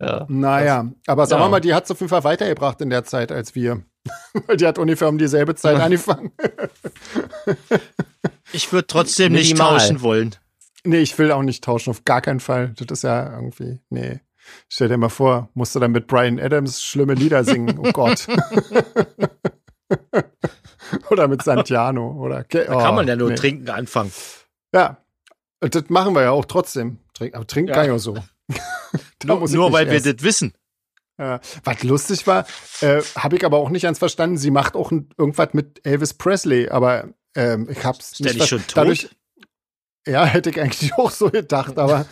ja, 0.00 0.26
naja, 0.28 0.84
das, 0.84 0.92
aber 1.06 1.26
sagen 1.26 1.42
ja. 1.42 1.46
wir 1.46 1.50
mal, 1.50 1.60
die 1.60 1.74
hat 1.74 1.84
es 1.84 1.90
auf 1.90 2.00
jeden 2.00 2.08
Fall 2.08 2.24
weitergebracht 2.24 2.80
in 2.80 2.88
der 2.88 3.04
Zeit 3.04 3.30
als 3.30 3.54
wir. 3.54 3.82
Weil 4.46 4.56
die 4.56 4.66
hat 4.66 4.78
ungefähr 4.78 5.10
um 5.10 5.18
dieselbe 5.18 5.54
Zeit 5.54 5.78
angefangen. 5.78 6.32
ich 8.52 8.72
würde 8.72 8.86
trotzdem 8.86 9.32
nicht 9.32 9.58
tauschen 9.58 10.00
wollen. 10.00 10.34
Nee, 10.82 11.00
ich 11.00 11.18
will 11.18 11.30
auch 11.30 11.42
nicht 11.42 11.62
tauschen, 11.62 11.90
auf 11.90 12.04
gar 12.04 12.22
keinen 12.22 12.40
Fall. 12.40 12.72
Das 12.78 12.86
ist 12.90 13.02
ja 13.02 13.34
irgendwie, 13.34 13.80
nee. 13.90 14.20
Stell 14.68 14.88
dir 14.88 14.96
mal 14.96 15.08
vor, 15.08 15.48
musst 15.54 15.74
du 15.74 15.80
dann 15.80 15.92
mit 15.92 16.06
Brian 16.06 16.38
Adams 16.38 16.82
schlimme 16.82 17.14
Lieder 17.14 17.44
singen. 17.44 17.78
Oh 17.78 17.90
Gott. 17.92 18.26
oder 21.10 21.28
mit 21.28 21.42
Santiano. 21.42 22.12
Oder, 22.12 22.44
oh, 22.44 22.54
da 22.54 22.64
kann 22.64 22.94
man 22.94 23.08
ja 23.08 23.16
nur 23.16 23.30
nee. 23.30 23.36
trinken 23.36 23.68
anfangen. 23.68 24.12
Ja, 24.74 24.98
das 25.60 25.84
machen 25.88 26.14
wir 26.14 26.22
ja 26.22 26.30
auch 26.30 26.44
trotzdem. 26.44 26.98
Aber 27.32 27.46
trinken 27.46 27.68
ja. 27.68 27.74
kann 27.74 27.86
ich 27.86 27.92
auch 27.92 27.98
so. 27.98 28.16
nur, 29.24 29.48
nur 29.48 29.72
weil 29.72 29.86
essen. 29.86 30.04
wir 30.04 30.14
das 30.14 30.22
wissen. 30.24 30.54
Ja. 31.18 31.40
Was 31.64 31.82
lustig 31.82 32.26
war, 32.26 32.46
äh, 32.80 33.02
habe 33.14 33.36
ich 33.36 33.44
aber 33.44 33.58
auch 33.58 33.68
nicht 33.68 33.82
ganz 33.82 33.98
verstanden. 33.98 34.38
Sie 34.38 34.50
macht 34.50 34.74
auch 34.74 34.90
ein, 34.90 35.10
irgendwas 35.18 35.52
mit 35.52 35.84
Elvis 35.84 36.14
Presley, 36.14 36.70
aber 36.70 37.08
ähm, 37.34 37.68
ich 37.70 37.84
hab's 37.84 38.12
Ist 38.12 38.20
nicht 38.20 38.36
nicht 38.36 38.48
schon 38.48 38.60
tot? 38.60 38.76
Dadurch, 38.78 39.10
ja, 40.10 40.24
hätte 40.26 40.50
ich 40.50 40.60
eigentlich 40.60 40.94
auch 40.94 41.10
so 41.10 41.30
gedacht, 41.30 41.78
aber 41.78 42.06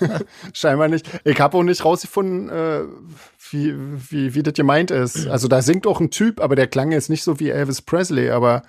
scheinbar 0.52 0.88
nicht. 0.88 1.08
Ich 1.24 1.40
habe 1.40 1.56
auch 1.56 1.62
nicht 1.62 1.84
rausgefunden, 1.84 2.48
äh, 2.48 2.82
wie, 3.50 3.74
wie, 4.10 4.34
wie 4.34 4.42
das 4.42 4.54
gemeint 4.54 4.90
ist. 4.90 5.26
Also 5.26 5.48
da 5.48 5.62
singt 5.62 5.86
auch 5.86 6.00
ein 6.00 6.10
Typ, 6.10 6.40
aber 6.40 6.56
der 6.56 6.66
klang 6.66 6.92
jetzt 6.92 7.10
nicht 7.10 7.22
so 7.22 7.40
wie 7.40 7.50
Elvis 7.50 7.82
Presley, 7.82 8.30
aber 8.30 8.62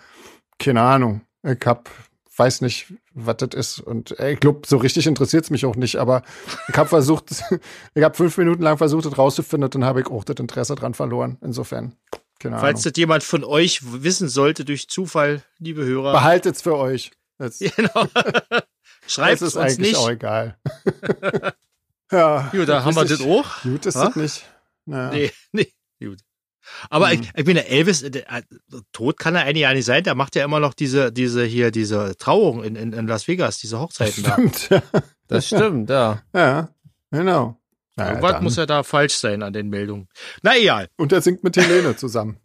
keine 0.60 0.82
Ahnung. 0.82 1.22
Ich 1.44 1.66
hab, 1.66 1.90
weiß 2.38 2.62
nicht, 2.62 2.94
was 3.14 3.38
das 3.38 3.50
ist. 3.54 3.80
Und 3.80 4.20
äh, 4.20 4.34
ich 4.34 4.40
glaube, 4.40 4.62
so 4.66 4.78
richtig 4.78 5.08
interessiert 5.08 5.46
es 5.46 5.50
mich 5.50 5.66
auch 5.66 5.76
nicht, 5.76 5.98
aber 5.98 6.24
ich 6.68 6.78
habe 6.78 6.90
versucht, 6.90 7.44
ich 7.94 8.04
habe 8.04 8.16
fünf 8.16 8.38
Minuten 8.38 8.62
lang 8.62 8.78
versucht, 8.78 9.06
das 9.06 9.18
rauszufinden 9.18 9.70
dann 9.70 9.86
habe 9.86 10.02
ich 10.02 10.08
auch 10.08 10.24
das 10.24 10.38
Interesse 10.38 10.76
dran 10.76 10.94
verloren. 10.94 11.38
Insofern. 11.42 11.96
Keine 12.40 12.60
Falls 12.60 12.82
Ahnung. 12.82 12.94
das 12.94 12.98
jemand 12.98 13.24
von 13.24 13.44
euch 13.44 13.82
wissen 14.04 14.28
sollte 14.28 14.66
durch 14.66 14.90
Zufall, 14.90 15.42
liebe 15.58 15.86
Hörer. 15.86 16.12
Behaltet's 16.12 16.62
für 16.62 16.76
euch. 16.76 17.12
Jetzt. 17.40 17.60
Genau. 17.76 18.08
Schreibt 19.08 19.42
es 19.42 19.56
uns 19.56 19.78
nicht. 19.78 19.96
auch 19.96 20.10
egal. 20.10 20.58
ja. 22.12 22.50
Gut, 22.52 22.68
da 22.68 22.84
haben 22.84 22.96
wir 22.96 23.06
das 23.06 23.22
auch. 23.22 23.62
Gut 23.62 23.86
ist 23.86 23.96
ha? 23.96 24.06
das 24.06 24.16
nicht. 24.16 24.46
Naja. 24.86 25.12
Nee, 25.12 25.32
nee. 25.52 25.74
Gut. 26.00 26.20
Aber 26.90 27.08
mhm. 27.08 27.14
ich, 27.22 27.32
ich 27.36 27.46
bin 27.46 27.56
der 27.56 27.70
Elvis, 27.70 28.02
der, 28.02 28.32
äh, 28.32 28.42
tot 28.92 29.20
kann 29.20 29.36
er 29.36 29.44
eigentlich 29.44 29.62
ja 29.62 29.74
nicht 29.74 29.86
sein. 29.86 30.04
Der 30.04 30.16
macht 30.16 30.36
ja 30.36 30.44
immer 30.44 30.60
noch 30.60 30.74
diese, 30.74 31.12
diese 31.12 31.44
hier, 31.46 31.72
diese 31.72 32.18
Trauung 32.18 32.64
in, 32.64 32.76
in, 32.76 32.94
in 32.94 33.08
Las 33.08 33.28
Vegas, 33.28 33.60
diese 33.60 33.80
Hochzeiten 33.80 34.24
das 34.24 34.34
stimmt, 34.34 34.72
da. 34.72 34.76
Ja. 34.76 35.04
Das 35.28 35.48
stimmt, 35.48 35.90
ja. 35.90 36.24
Ja, 36.34 36.70
genau. 37.12 37.60
Naja, 37.96 38.10
Irgendwas 38.10 38.32
dann. 38.34 38.44
muss 38.44 38.56
ja 38.58 38.66
da 38.66 38.84
falsch 38.84 39.16
sein 39.16 39.42
an 39.42 39.54
den 39.54 39.70
Meldungen. 39.70 40.10
Na 40.42 40.58
egal. 40.58 40.90
Und 40.98 41.14
er 41.14 41.22
singt 41.22 41.44
mit 41.44 41.56
Helene 41.56 41.96
zusammen. 41.96 42.38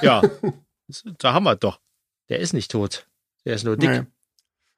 ja. 0.00 0.22
Da 1.18 1.32
haben 1.32 1.44
wir 1.44 1.56
doch. 1.56 1.80
Der 2.28 2.40
ist 2.40 2.52
nicht 2.52 2.70
tot. 2.70 3.06
Der 3.44 3.54
ist 3.54 3.64
nur 3.64 3.76
dick. 3.76 3.90
Nee. 3.90 4.02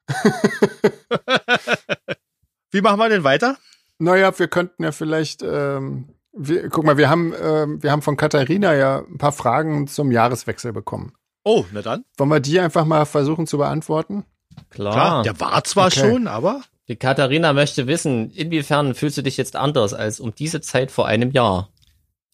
Wie 2.71 2.81
machen 2.81 2.99
wir 2.99 3.09
denn 3.09 3.23
weiter? 3.23 3.57
Naja, 3.99 4.37
wir 4.37 4.47
könnten 4.47 4.83
ja 4.83 4.91
vielleicht, 4.91 5.41
ähm, 5.41 6.09
wir, 6.31 6.69
guck 6.69 6.85
mal, 6.85 6.97
wir 6.97 7.09
haben, 7.09 7.33
ähm, 7.41 7.81
wir 7.81 7.91
haben 7.91 8.01
von 8.01 8.17
Katharina 8.17 8.75
ja 8.75 8.99
ein 8.99 9.17
paar 9.17 9.31
Fragen 9.31 9.87
zum 9.87 10.11
Jahreswechsel 10.11 10.73
bekommen. 10.73 11.13
Oh, 11.43 11.65
na 11.71 11.81
dann. 11.81 12.05
Wollen 12.17 12.29
wir 12.29 12.39
die 12.39 12.59
einfach 12.59 12.85
mal 12.85 13.05
versuchen 13.05 13.47
zu 13.47 13.57
beantworten? 13.57 14.25
Klar. 14.69 14.93
Klar 14.93 15.23
der 15.23 15.39
war 15.39 15.63
zwar 15.63 15.87
okay. 15.87 16.01
schon, 16.01 16.27
aber. 16.27 16.61
Die 16.87 16.95
Katharina 16.95 17.53
möchte 17.53 17.87
wissen, 17.87 18.31
inwiefern 18.31 18.95
fühlst 18.95 19.17
du 19.17 19.23
dich 19.23 19.37
jetzt 19.37 19.55
anders 19.55 19.93
als 19.93 20.19
um 20.19 20.33
diese 20.35 20.61
Zeit 20.61 20.91
vor 20.91 21.07
einem 21.07 21.31
Jahr? 21.31 21.69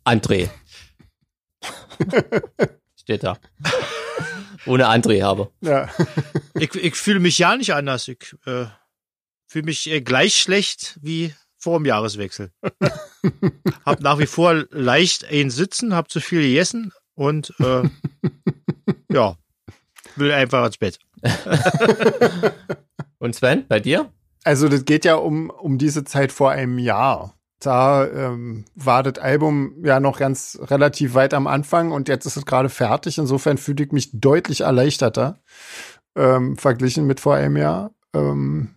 André. 0.06 0.50
Steht 2.96 3.24
da. 3.24 3.38
Ohne 4.65 4.88
André 4.88 5.23
habe. 5.23 5.52
Ja. 5.62 5.89
ich, 6.56 6.73
ich 6.76 6.95
fühle 6.95 7.19
mich 7.19 7.38
ja 7.38 7.56
nicht 7.58 7.73
anders. 7.73 8.08
Ich 8.08 8.36
äh, 8.45 8.65
fühle 9.47 9.65
mich 9.65 9.89
äh, 9.89 10.02
gleich 10.02 10.38
schlecht 10.38 10.97
wie 11.02 11.34
vor 11.58 11.80
dem 11.80 11.86
Jahreswechsel. 11.86 12.52
hab 13.86 14.02
nach 14.02 14.19
wie 14.19 14.26
vor 14.26 14.65
leicht 14.71 15.26
ein 15.26 15.49
Sitzen, 15.49 15.95
hab 15.95 16.12
zu 16.12 16.19
viel 16.19 16.41
gegessen 16.41 16.91
und 17.15 17.54
äh, 17.60 17.84
ja, 19.12 19.38
will 20.15 20.32
einfach 20.32 20.65
ins 20.65 20.78
Bett. 20.78 20.99
und 23.19 23.36
Sven, 23.36 23.65
bei 23.67 23.80
dir? 23.80 24.12
Also 24.43 24.67
das 24.67 24.84
geht 24.84 25.06
ja 25.06 25.15
um, 25.15 25.49
um 25.49 25.78
diese 25.78 26.04
Zeit 26.04 26.32
vor 26.32 26.52
einem 26.52 26.80
Jahr. 26.80 27.38
Da 27.63 28.06
ähm, 28.06 28.65
war 28.76 29.04
das 29.04 29.23
Album 29.23 29.86
ja 29.86 30.02
noch 30.02 30.19
ganz 30.19 30.60
relativ 30.63 31.13
weit 31.13 31.34
am 31.34 31.47
Anfang 31.47 31.91
und 31.93 32.10
jetzt 32.10 32.26
ist 32.26 32.36
es 32.36 32.45
gerade 32.45 32.67
fertig. 32.67 33.17
Insofern 33.17 33.58
fühle 33.58 33.86
ich 33.86 33.93
mich 33.93 34.10
deutlich 34.12 34.62
erleichterter 34.62 35.39
ähm, 36.17 36.58
verglichen 36.58 37.08
mit 37.08 37.21
vor 37.21 37.36
einem 37.36 37.56
Jahr. 37.56 37.91
Ähm, 38.13 38.76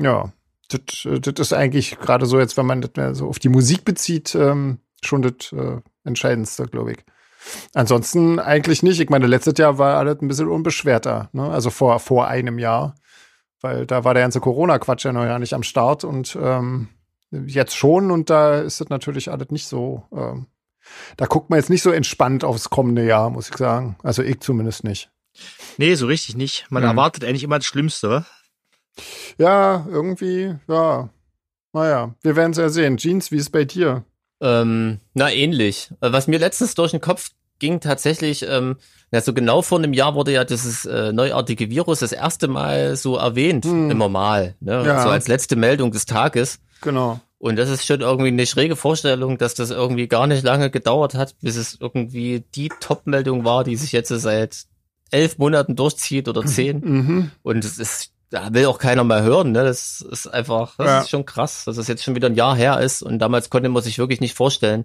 ja, 0.00 0.32
das, 0.68 1.06
das 1.20 1.46
ist 1.46 1.52
eigentlich 1.52 1.98
gerade 1.98 2.24
so 2.24 2.38
jetzt, 2.40 2.56
wenn 2.56 2.64
man 2.64 2.80
das 2.80 2.92
mehr 2.96 3.14
so 3.14 3.28
auf 3.28 3.38
die 3.38 3.50
Musik 3.50 3.84
bezieht, 3.84 4.34
ähm, 4.34 4.78
schon 5.04 5.20
das 5.20 5.52
äh, 5.52 5.82
Entscheidendste, 6.04 6.64
glaube 6.68 6.92
ich. 6.92 7.04
Ansonsten 7.74 8.38
eigentlich 8.38 8.82
nicht. 8.82 8.98
Ich 8.98 9.10
meine, 9.10 9.26
letztes 9.26 9.58
Jahr 9.58 9.76
war 9.76 9.98
alles 9.98 10.22
ein 10.22 10.28
bisschen 10.28 10.48
unbeschwerter, 10.48 11.28
ne? 11.32 11.50
also 11.50 11.68
vor, 11.68 11.98
vor 12.00 12.28
einem 12.28 12.58
Jahr, 12.58 12.94
weil 13.60 13.84
da 13.84 14.04
war 14.04 14.14
der 14.14 14.22
ganze 14.22 14.40
Corona-Quatsch 14.40 15.04
ja 15.04 15.12
noch 15.12 15.24
ja 15.26 15.38
nicht 15.38 15.52
am 15.52 15.64
Start 15.64 16.04
und 16.04 16.38
ähm, 16.40 16.88
jetzt 17.46 17.76
schon 17.76 18.10
und 18.10 18.30
da 18.30 18.60
ist 18.60 18.80
es 18.80 18.88
natürlich 18.88 19.30
alles 19.30 19.50
nicht 19.50 19.66
so. 19.66 20.04
Ähm, 20.12 20.46
da 21.16 21.26
guckt 21.26 21.50
man 21.50 21.58
jetzt 21.58 21.70
nicht 21.70 21.82
so 21.82 21.90
entspannt 21.90 22.44
aufs 22.44 22.70
kommende 22.70 23.04
Jahr, 23.04 23.30
muss 23.30 23.50
ich 23.50 23.56
sagen. 23.56 23.96
Also 24.02 24.22
ich 24.22 24.40
zumindest 24.40 24.84
nicht. 24.84 25.10
Nee, 25.78 25.94
so 25.94 26.06
richtig 26.06 26.36
nicht. 26.36 26.66
Man 26.70 26.82
mhm. 26.82 26.90
erwartet 26.90 27.24
eigentlich 27.24 27.44
immer 27.44 27.58
das 27.58 27.66
Schlimmste. 27.66 28.24
Ja, 29.38 29.86
irgendwie, 29.88 30.54
ja. 30.68 31.08
Naja, 31.72 32.14
wir 32.22 32.36
werden 32.36 32.52
es 32.52 32.58
ja 32.58 32.68
sehen. 32.68 32.98
Jeans, 32.98 33.30
wie 33.30 33.36
ist 33.36 33.44
es 33.44 33.50
bei 33.50 33.64
dir? 33.64 34.04
Ähm, 34.42 35.00
na, 35.14 35.32
ähnlich. 35.32 35.90
Äh, 36.00 36.12
was 36.12 36.26
mir 36.26 36.38
letztens 36.38 36.74
durch 36.74 36.90
den 36.90 37.00
Kopf 37.00 37.30
ging, 37.58 37.80
tatsächlich, 37.80 38.44
ähm, 38.46 38.76
ja, 39.10 39.22
so 39.22 39.32
genau 39.32 39.62
vor 39.62 39.78
einem 39.78 39.94
Jahr 39.94 40.14
wurde 40.14 40.32
ja 40.32 40.44
dieses 40.44 40.84
äh, 40.84 41.12
neuartige 41.12 41.70
Virus 41.70 42.00
das 42.00 42.12
erste 42.12 42.48
Mal 42.48 42.96
so 42.96 43.16
erwähnt, 43.16 43.64
hm. 43.64 43.90
immer 43.90 44.10
mal. 44.10 44.56
Ne? 44.60 44.84
Ja. 44.84 45.02
So 45.02 45.08
als 45.08 45.28
letzte 45.28 45.56
Meldung 45.56 45.92
des 45.92 46.04
Tages. 46.04 46.60
Genau. 46.82 47.20
Und 47.38 47.56
das 47.56 47.70
ist 47.70 47.86
schon 47.86 48.02
irgendwie 48.02 48.28
eine 48.28 48.46
schräge 48.46 48.76
Vorstellung, 48.76 49.36
dass 49.36 49.54
das 49.54 49.70
irgendwie 49.70 50.06
gar 50.06 50.28
nicht 50.28 50.44
lange 50.44 50.70
gedauert 50.70 51.14
hat, 51.14 51.34
bis 51.40 51.56
es 51.56 51.76
irgendwie 51.80 52.44
die 52.54 52.68
Top-Meldung 52.68 53.44
war, 53.44 53.64
die 53.64 53.74
sich 53.74 53.90
jetzt 53.90 54.10
seit 54.10 54.66
elf 55.10 55.38
Monaten 55.38 55.74
durchzieht 55.74 56.28
oder 56.28 56.44
zehn. 56.44 56.80
Mhm. 56.80 57.30
Und 57.42 57.64
es 57.64 57.78
ist, 57.78 58.12
da 58.30 58.52
will 58.54 58.66
auch 58.66 58.78
keiner 58.78 59.04
mehr 59.04 59.22
hören. 59.22 59.52
Ne? 59.52 59.64
Das 59.64 60.00
ist 60.00 60.26
einfach, 60.26 60.76
das 60.76 60.86
ja. 60.86 61.00
ist 61.00 61.10
schon 61.10 61.26
krass, 61.26 61.64
dass 61.64 61.72
es 61.72 61.78
das 61.78 61.88
jetzt 61.88 62.04
schon 62.04 62.14
wieder 62.14 62.28
ein 62.28 62.36
Jahr 62.36 62.56
her 62.56 62.80
ist. 62.80 63.02
Und 63.02 63.18
damals 63.18 63.50
konnte 63.50 63.68
man 63.68 63.82
sich 63.82 63.98
wirklich 63.98 64.20
nicht 64.20 64.34
vorstellen, 64.34 64.84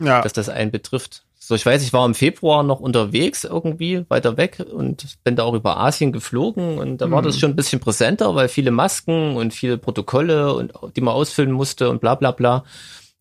ja. 0.00 0.22
dass 0.22 0.32
das 0.32 0.48
einen 0.48 0.70
betrifft. 0.70 1.25
So, 1.46 1.54
ich 1.54 1.64
weiß, 1.64 1.80
ich 1.84 1.92
war 1.92 2.04
im 2.04 2.16
Februar 2.16 2.64
noch 2.64 2.80
unterwegs 2.80 3.44
irgendwie 3.44 4.04
weiter 4.08 4.36
weg 4.36 4.66
und 4.68 5.06
bin 5.22 5.36
da 5.36 5.44
auch 5.44 5.54
über 5.54 5.76
Asien 5.76 6.10
geflogen 6.10 6.78
und 6.78 6.98
da 7.00 7.08
war 7.12 7.22
das 7.22 7.36
mhm. 7.36 7.38
schon 7.38 7.50
ein 7.50 7.56
bisschen 7.56 7.78
präsenter, 7.78 8.34
weil 8.34 8.48
viele 8.48 8.72
Masken 8.72 9.36
und 9.36 9.54
viele 9.54 9.78
Protokolle 9.78 10.52
und 10.52 10.72
die 10.96 11.00
man 11.00 11.14
ausfüllen 11.14 11.52
musste 11.52 11.88
und 11.88 12.00
bla 12.00 12.16
bla 12.16 12.32
bla. 12.32 12.64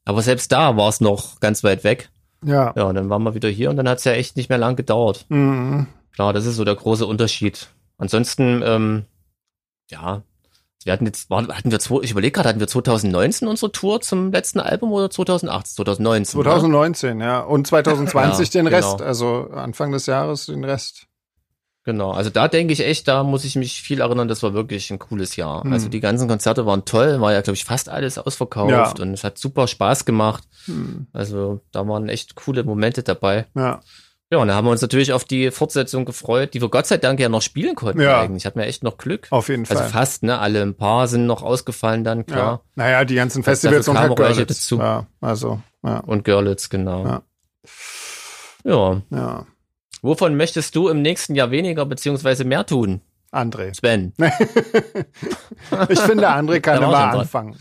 Aber 0.05 0.23
selbst 0.23 0.51
da 0.51 0.75
war 0.75 0.89
es 0.89 1.01
noch 1.01 1.39
ganz 1.39 1.63
weit 1.63 1.83
weg. 1.83 2.09
Ja. 2.43 2.73
Ja, 2.75 2.85
und 2.85 2.95
dann 2.95 3.11
waren 3.11 3.21
wir 3.21 3.35
wieder 3.35 3.49
hier 3.49 3.69
und 3.69 3.77
dann 3.77 3.87
hat 3.87 3.99
es 3.99 4.05
ja 4.05 4.13
echt 4.13 4.37
nicht 4.37 4.49
mehr 4.49 4.57
lang 4.57 4.75
gedauert. 4.75 5.27
Mhm. 5.29 5.85
Klar, 6.11 6.33
das 6.33 6.47
ist 6.47 6.55
so 6.55 6.65
der 6.65 6.75
große 6.75 7.05
Unterschied. 7.05 7.67
Ansonsten, 7.99 8.63
ähm, 8.65 9.05
ja, 9.91 10.23
wir 10.85 10.93
hatten 10.93 11.07
jetzt, 11.07 11.31
hatten 11.31 11.71
wir, 11.71 12.03
ich 12.03 12.11
überlege 12.11 12.31
gerade, 12.31 12.49
hatten 12.49 12.59
wir 12.59 12.67
2019 12.67 13.47
unsere 13.47 13.71
Tour 13.71 14.01
zum 14.01 14.31
letzten 14.31 14.59
Album 14.59 14.91
oder 14.93 15.09
2018? 15.09 15.77
2019. 15.77 16.41
2019, 16.43 17.19
ja. 17.19 17.25
ja. 17.25 17.39
Und 17.39 17.65
2020 17.65 18.53
ja, 18.53 18.61
den 18.61 18.67
Rest, 18.67 18.97
genau. 18.99 19.07
also 19.07 19.49
Anfang 19.51 19.91
des 19.91 20.05
Jahres 20.05 20.45
den 20.45 20.63
Rest. 20.63 21.07
Genau, 21.85 22.11
also 22.11 22.29
da 22.29 22.47
denke 22.47 22.73
ich 22.73 22.85
echt, 22.85 23.07
da 23.07 23.23
muss 23.23 23.45
ich 23.45 23.55
mich 23.55 23.81
viel 23.81 24.01
erinnern, 24.01 24.27
das 24.27 24.43
war 24.43 24.53
wirklich 24.53 24.91
ein 24.91 24.99
cooles 24.99 25.35
Jahr. 25.35 25.63
Hm. 25.63 25.73
Also 25.73 25.89
die 25.89 25.99
ganzen 25.99 26.27
Konzerte 26.27 26.67
waren 26.67 26.85
toll, 26.85 27.19
war 27.19 27.33
ja, 27.33 27.41
glaube 27.41 27.55
ich, 27.55 27.65
fast 27.65 27.89
alles 27.89 28.19
ausverkauft 28.19 28.99
ja. 28.99 29.03
und 29.03 29.13
es 29.13 29.23
hat 29.23 29.39
super 29.39 29.67
Spaß 29.67 30.05
gemacht. 30.05 30.43
Hm. 30.65 31.07
Also 31.13 31.61
da 31.71 31.87
waren 31.87 32.09
echt 32.09 32.35
coole 32.35 32.63
Momente 32.63 33.01
dabei. 33.01 33.47
Ja. 33.55 33.81
Ja, 34.35 34.41
und 34.41 34.49
da 34.49 34.55
haben 34.55 34.65
wir 34.65 34.71
uns 34.71 34.81
natürlich 34.81 35.13
auf 35.13 35.23
die 35.23 35.49
Fortsetzung 35.49 36.03
gefreut, 36.03 36.53
die 36.53 36.61
wir 36.61 36.67
Gott 36.67 36.87
sei 36.87 36.97
Dank 36.97 37.21
ja 37.21 37.29
noch 37.29 37.41
spielen 37.41 37.73
konnten 37.73 38.01
ja. 38.01 38.19
eigentlich. 38.19 38.45
Hatten 38.45 38.59
wir 38.59 38.65
echt 38.65 38.83
noch 38.83 38.97
Glück. 38.97 39.27
Auf 39.29 39.47
jeden 39.47 39.61
also 39.61 39.75
Fall. 39.75 39.83
Also 39.83 39.93
fast, 39.93 40.23
ne? 40.23 40.39
Alle 40.39 40.61
ein 40.61 40.75
paar 40.75 41.07
sind 41.07 41.25
noch 41.25 41.41
ausgefallen 41.41 42.03
dann, 42.03 42.25
klar. 42.25 42.61
Ja. 42.75 42.83
Naja, 42.83 43.05
die 43.05 43.15
ganzen 43.15 43.43
Festivals 43.43 43.87
und 43.87 43.97
halt 43.97 44.13
Görlitz. 44.13 44.47
Dazu. 44.47 44.77
Ja, 44.77 45.07
also, 45.21 45.61
ja. 45.85 45.99
Und 45.99 46.25
Görlitz, 46.25 46.67
genau. 46.67 47.05
Ja. 47.05 47.21
ja. 48.65 49.01
Ja. 49.09 49.45
Wovon 50.01 50.35
möchtest 50.35 50.75
du 50.75 50.89
im 50.89 51.01
nächsten 51.01 51.33
Jahr 51.33 51.51
weniger 51.51 51.85
beziehungsweise 51.85 52.43
mehr 52.43 52.65
tun? 52.65 52.99
André. 53.31 53.73
Sven. 53.73 54.11
ich 55.87 55.99
finde, 56.01 56.29
André 56.29 56.59
kann 56.59 56.83
immer 56.83 57.13
anfangen. 57.13 57.57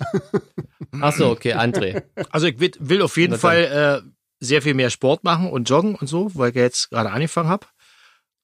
Ach 1.00 1.12
so, 1.12 1.30
okay, 1.30 1.54
André. 1.54 2.02
Also 2.30 2.48
ich 2.48 2.56
will 2.58 3.02
auf 3.02 3.16
jeden 3.16 3.38
Fall 3.38 4.02
äh, 4.02 4.13
sehr 4.44 4.62
viel 4.62 4.74
mehr 4.74 4.90
Sport 4.90 5.24
machen 5.24 5.50
und 5.50 5.68
joggen 5.68 5.94
und 5.94 6.06
so, 6.06 6.30
weil 6.34 6.50
ich 6.50 6.56
jetzt 6.56 6.90
gerade 6.90 7.10
angefangen 7.10 7.48
habe. 7.48 7.66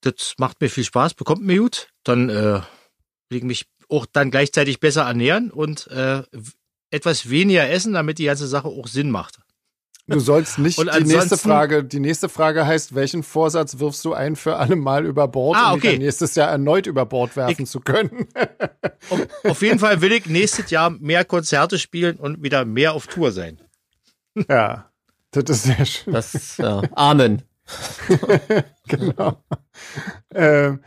Das 0.00 0.34
macht 0.38 0.60
mir 0.60 0.70
viel 0.70 0.84
Spaß, 0.84 1.14
bekommt 1.14 1.42
mir 1.42 1.58
gut. 1.58 1.88
Dann 2.04 2.30
äh, 2.30 2.60
will 3.28 3.38
ich 3.38 3.44
mich 3.44 3.66
auch 3.88 4.06
dann 4.06 4.30
gleichzeitig 4.30 4.80
besser 4.80 5.02
ernähren 5.02 5.50
und 5.50 5.86
äh, 5.88 6.22
etwas 6.90 7.28
weniger 7.28 7.68
essen, 7.68 7.92
damit 7.92 8.18
die 8.18 8.24
ganze 8.24 8.46
Sache 8.46 8.68
auch 8.68 8.88
Sinn 8.88 9.10
macht. 9.10 9.40
Du 10.06 10.18
sollst 10.18 10.58
nicht 10.58 10.78
und 10.78 10.90
die 10.92 11.04
nächste 11.04 11.36
Frage, 11.36 11.84
die 11.84 12.00
nächste 12.00 12.28
Frage 12.28 12.66
heißt, 12.66 12.94
welchen 12.94 13.22
Vorsatz 13.22 13.78
wirfst 13.78 14.04
du 14.04 14.12
ein 14.12 14.34
für 14.36 14.56
alle 14.56 14.76
Mal 14.76 15.06
über 15.06 15.28
Bord, 15.28 15.56
ah, 15.56 15.72
okay. 15.72 15.94
um 15.94 15.98
nächstes 15.98 16.34
Jahr 16.34 16.50
erneut 16.50 16.86
über 16.86 17.06
Bord 17.06 17.36
werfen 17.36 17.62
ich, 17.62 17.70
zu 17.70 17.80
können? 17.80 18.26
auf 19.44 19.62
jeden 19.62 19.78
Fall 19.78 20.00
will 20.00 20.12
ich 20.12 20.26
nächstes 20.26 20.70
Jahr 20.70 20.90
mehr 20.90 21.24
Konzerte 21.24 21.78
spielen 21.78 22.16
und 22.16 22.42
wieder 22.42 22.64
mehr 22.64 22.94
auf 22.94 23.06
Tour 23.06 23.30
sein. 23.30 23.60
Ja. 24.48 24.89
Das 25.32 25.44
ist 25.48 25.62
sehr 25.64 25.84
schön. 25.84 26.12
Das, 26.12 26.56
ja. 26.56 26.82
Amen. 26.94 27.42
genau. 28.88 29.42
ähm, 30.34 30.80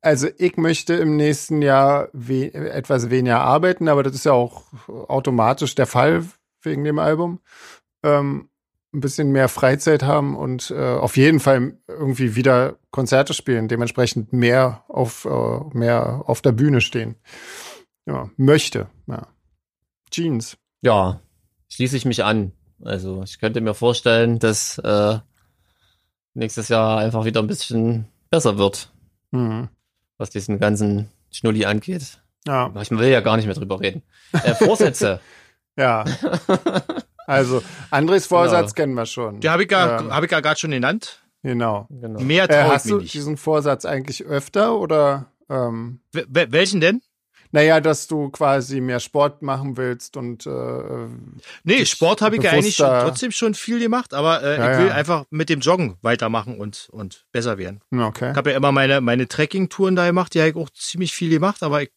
also 0.00 0.28
ich 0.38 0.56
möchte 0.56 0.94
im 0.94 1.16
nächsten 1.16 1.62
Jahr 1.62 2.08
we 2.12 2.52
etwas 2.52 3.10
weniger 3.10 3.40
arbeiten, 3.40 3.88
aber 3.88 4.02
das 4.02 4.14
ist 4.14 4.24
ja 4.24 4.32
auch 4.32 4.64
automatisch 4.86 5.74
der 5.74 5.86
Fall 5.86 6.24
wegen 6.62 6.84
dem 6.84 6.98
Album. 6.98 7.40
Ähm, 8.02 8.48
ein 8.94 9.00
bisschen 9.00 9.32
mehr 9.32 9.48
Freizeit 9.48 10.02
haben 10.02 10.36
und 10.36 10.70
äh, 10.70 10.94
auf 10.94 11.16
jeden 11.16 11.40
Fall 11.40 11.78
irgendwie 11.86 12.36
wieder 12.36 12.78
Konzerte 12.90 13.34
spielen, 13.34 13.68
dementsprechend 13.68 14.32
mehr 14.32 14.84
auf, 14.88 15.26
äh, 15.26 15.76
mehr 15.76 16.22
auf 16.26 16.40
der 16.40 16.52
Bühne 16.52 16.80
stehen. 16.80 17.16
Ja, 18.06 18.30
möchte. 18.36 18.88
Ja. 19.06 19.28
Jeans. 20.10 20.56
Ja, 20.80 21.20
schließe 21.68 21.96
ich 21.96 22.06
mich 22.06 22.24
an. 22.24 22.52
Also 22.82 23.22
ich 23.24 23.38
könnte 23.38 23.60
mir 23.60 23.74
vorstellen, 23.74 24.38
dass 24.38 24.78
äh, 24.78 25.18
nächstes 26.34 26.68
Jahr 26.68 26.98
einfach 26.98 27.24
wieder 27.24 27.40
ein 27.40 27.46
bisschen 27.46 28.06
besser 28.30 28.58
wird. 28.58 28.90
Mhm. 29.30 29.68
Was 30.16 30.30
diesen 30.30 30.58
ganzen 30.58 31.08
Schnulli 31.30 31.64
angeht. 31.64 32.20
Ja. 32.46 32.72
Ich 32.80 32.90
will 32.90 33.08
ja 33.08 33.20
gar 33.20 33.36
nicht 33.36 33.46
mehr 33.46 33.54
drüber 33.54 33.80
reden. 33.80 34.02
Äh, 34.32 34.54
Vorsätze. 34.54 35.20
ja. 35.76 36.04
Also, 37.26 37.62
Andres 37.90 38.26
Vorsatz 38.26 38.74
genau. 38.74 38.84
kennen 38.84 38.94
wir 38.94 39.06
schon. 39.06 39.40
Die 39.40 39.50
habe 39.50 39.64
ich 39.64 39.70
ja 39.70 40.00
ähm, 40.00 40.14
hab 40.14 40.24
ich 40.24 40.30
ja 40.30 40.40
gerade 40.40 40.58
schon 40.58 40.70
genannt. 40.70 41.22
Genau. 41.42 41.86
genau. 41.90 42.20
Mehr 42.20 42.48
äh, 42.50 42.64
Hast 42.64 42.88
du 42.88 42.98
nicht. 42.98 43.12
diesen 43.12 43.36
Vorsatz 43.36 43.84
eigentlich 43.84 44.24
öfter 44.24 44.78
oder? 44.78 45.26
Ähm, 45.50 46.00
welchen 46.12 46.80
denn? 46.80 47.02
Naja, 47.50 47.80
dass 47.80 48.06
du 48.06 48.28
quasi 48.30 48.80
mehr 48.80 49.00
Sport 49.00 49.42
machen 49.42 49.76
willst 49.76 50.16
und 50.16 50.46
äh, 50.46 51.08
Nee, 51.64 51.86
Sport 51.86 52.20
habe 52.20 52.36
ich 52.36 52.42
ja 52.42 52.50
eigentlich 52.50 52.76
schon, 52.76 52.86
trotzdem 52.86 53.30
schon 53.30 53.54
viel 53.54 53.78
gemacht, 53.78 54.12
aber 54.12 54.42
äh, 54.42 54.58
ja, 54.58 54.72
ich 54.72 54.78
will 54.78 54.86
ja. 54.88 54.94
einfach 54.94 55.24
mit 55.30 55.48
dem 55.48 55.60
Joggen 55.60 55.96
weitermachen 56.02 56.58
und, 56.58 56.88
und 56.90 57.26
besser 57.32 57.56
werden. 57.56 57.80
Okay. 57.94 58.32
Ich 58.32 58.36
habe 58.36 58.50
ja 58.50 58.56
immer 58.56 58.72
meine, 58.72 59.00
meine 59.00 59.28
Trekking-Touren 59.28 59.96
da 59.96 60.06
gemacht, 60.06 60.34
die 60.34 60.40
habe 60.40 60.50
ich 60.50 60.56
auch 60.56 60.70
ziemlich 60.70 61.12
viel 61.12 61.30
gemacht, 61.30 61.62
aber 61.62 61.82
ich 61.82 61.92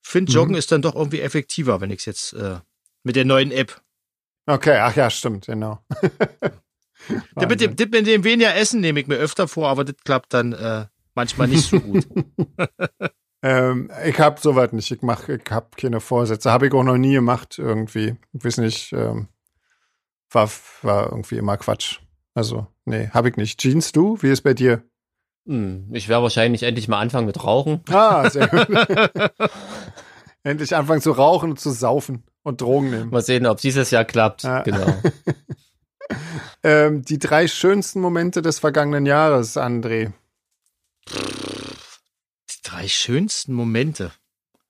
finde, 0.00 0.32
Joggen 0.32 0.52
mhm. 0.52 0.58
ist 0.58 0.72
dann 0.72 0.82
doch 0.82 0.96
irgendwie 0.96 1.20
effektiver, 1.20 1.80
wenn 1.80 1.90
ich 1.90 2.00
es 2.00 2.04
jetzt 2.06 2.32
äh, 2.32 2.56
mit 3.04 3.14
der 3.14 3.24
neuen 3.24 3.52
App. 3.52 3.80
Okay, 4.46 4.78
ach 4.78 4.96
ja, 4.96 5.10
stimmt, 5.10 5.46
genau. 5.46 5.78
das 7.36 7.48
mit 7.48 7.60
dem, 7.60 7.76
das 7.76 7.88
mit 7.88 8.06
dem 8.06 8.24
weniger 8.24 8.56
Essen 8.56 8.80
nehme 8.80 8.98
ich 8.98 9.06
mir 9.06 9.16
öfter 9.16 9.46
vor, 9.46 9.68
aber 9.68 9.84
das 9.84 9.94
klappt 10.04 10.34
dann 10.34 10.52
äh, 10.52 10.86
manchmal 11.14 11.46
nicht 11.46 11.68
so 11.68 11.78
gut. 11.78 12.04
Ähm, 13.42 13.90
ich 14.04 14.18
habe 14.20 14.40
soweit 14.40 14.72
nicht. 14.72 14.90
Ich 14.90 15.02
mache, 15.02 15.34
ich 15.34 15.50
habe 15.50 15.68
keine 15.76 16.00
Vorsätze. 16.00 16.50
Habe 16.50 16.68
ich 16.68 16.72
auch 16.72 16.84
noch 16.84 16.96
nie 16.96 17.14
gemacht 17.14 17.58
irgendwie. 17.58 18.16
Ich 18.32 18.44
weiß 18.44 18.58
nicht. 18.58 18.92
Ähm, 18.92 19.28
war, 20.30 20.48
war 20.82 21.06
irgendwie 21.10 21.36
immer 21.36 21.56
Quatsch. 21.56 22.00
Also, 22.34 22.66
nee, 22.84 23.08
habe 23.12 23.28
ich 23.28 23.36
nicht. 23.36 23.60
Jeans, 23.60 23.92
du? 23.92 24.16
Wie 24.22 24.30
ist 24.30 24.42
bei 24.42 24.54
dir? 24.54 24.82
Hm, 25.46 25.88
ich 25.92 26.08
werde 26.08 26.22
wahrscheinlich 26.22 26.62
endlich 26.62 26.88
mal 26.88 27.00
anfangen 27.00 27.26
mit 27.26 27.42
Rauchen. 27.42 27.82
Ah, 27.90 28.30
sehr 28.30 28.48
gut. 28.48 28.68
endlich 30.44 30.74
anfangen 30.74 31.02
zu 31.02 31.12
rauchen 31.12 31.50
und 31.50 31.60
zu 31.60 31.70
saufen 31.70 32.22
und 32.42 32.60
Drogen 32.60 32.90
nehmen. 32.90 33.10
Mal 33.10 33.22
sehen, 33.22 33.46
ob 33.46 33.60
dieses 33.60 33.90
Jahr 33.90 34.04
klappt. 34.04 34.44
Ja. 34.44 34.62
Genau. 34.62 34.86
ähm, 36.62 37.02
die 37.02 37.18
drei 37.18 37.48
schönsten 37.48 38.00
Momente 38.00 38.40
des 38.40 38.60
vergangenen 38.60 39.04
Jahres, 39.04 39.56
André 39.56 40.12
drei 42.72 42.88
schönsten 42.88 43.52
Momente. 43.52 44.12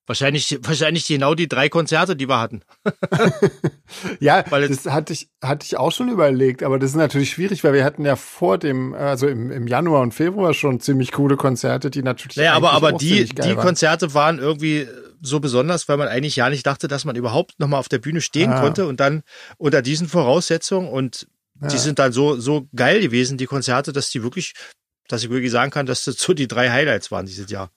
Wahrscheinlich, 0.07 0.59
wahrscheinlich 0.63 1.07
genau 1.07 1.35
die 1.37 1.47
drei 1.47 1.69
Konzerte, 1.69 2.17
die 2.17 2.29
wir 2.29 2.41
hatten. 2.41 2.63
ja, 4.21 4.45
weil 4.51 4.67
das 4.67 4.85
hatte 4.87 5.13
ich, 5.13 5.29
hatte 5.41 5.65
ich 5.65 5.77
auch 5.77 5.93
schon 5.93 6.09
überlegt, 6.09 6.65
aber 6.65 6.81
das 6.81 6.91
ist 6.91 6.97
natürlich 6.97 7.31
schwierig, 7.31 7.63
weil 7.63 7.73
wir 7.73 7.85
hatten 7.85 8.05
ja 8.05 8.17
vor 8.17 8.59
dem, 8.59 8.95
also 8.95 9.29
im, 9.29 9.53
im 9.53 9.69
Januar 9.69 10.03
und 10.03 10.13
Februar 10.13 10.55
schon 10.55 10.81
ziemlich 10.81 11.13
coole 11.13 11.37
Konzerte, 11.37 11.89
die 11.89 12.03
natürlich. 12.03 12.37
Ja, 12.37 12.55
aber, 12.55 12.73
aber 12.73 12.93
die, 12.93 13.27
die 13.27 13.55
Konzerte 13.55 14.13
waren 14.13 14.41
irgendwie 14.41 14.89
so 15.21 15.39
besonders, 15.39 15.89
weil 15.89 15.99
man 15.99 16.09
eigentlich 16.09 16.35
ja 16.35 16.51
nicht 16.51 16.67
dachte, 16.67 16.89
dass 16.89 17.05
man 17.05 17.15
überhaupt 17.15 17.61
nochmal 17.61 17.79
auf 17.79 17.89
der 17.89 17.99
Bühne 17.99 18.21
stehen 18.21 18.53
ah. 18.53 18.61
konnte 18.61 18.87
und 18.89 18.99
dann 18.99 19.23
unter 19.57 19.83
diesen 19.83 20.09
Voraussetzungen 20.09 20.89
und 20.89 21.29
ja. 21.61 21.69
die 21.69 21.79
sind 21.79 22.01
dann 22.01 22.13
so, 22.13 22.41
so 22.41 22.67
geil 22.75 23.01
gewesen, 23.01 23.39
die 23.39 23.47
Konzerte, 23.47 23.93
dass 23.93 24.11
die 24.11 24.25
wirklich, 24.25 24.55
dass 25.07 25.23
ich 25.23 25.31
wirklich 25.31 25.53
sagen 25.53 25.71
kann, 25.71 25.87
dass 25.87 26.05
das 26.05 26.17
so 26.17 26.35
die 26.35 26.49
drei 26.49 26.71
Highlights 26.71 27.13
waren 27.13 27.27
dieses 27.27 27.49
Jahr. 27.49 27.71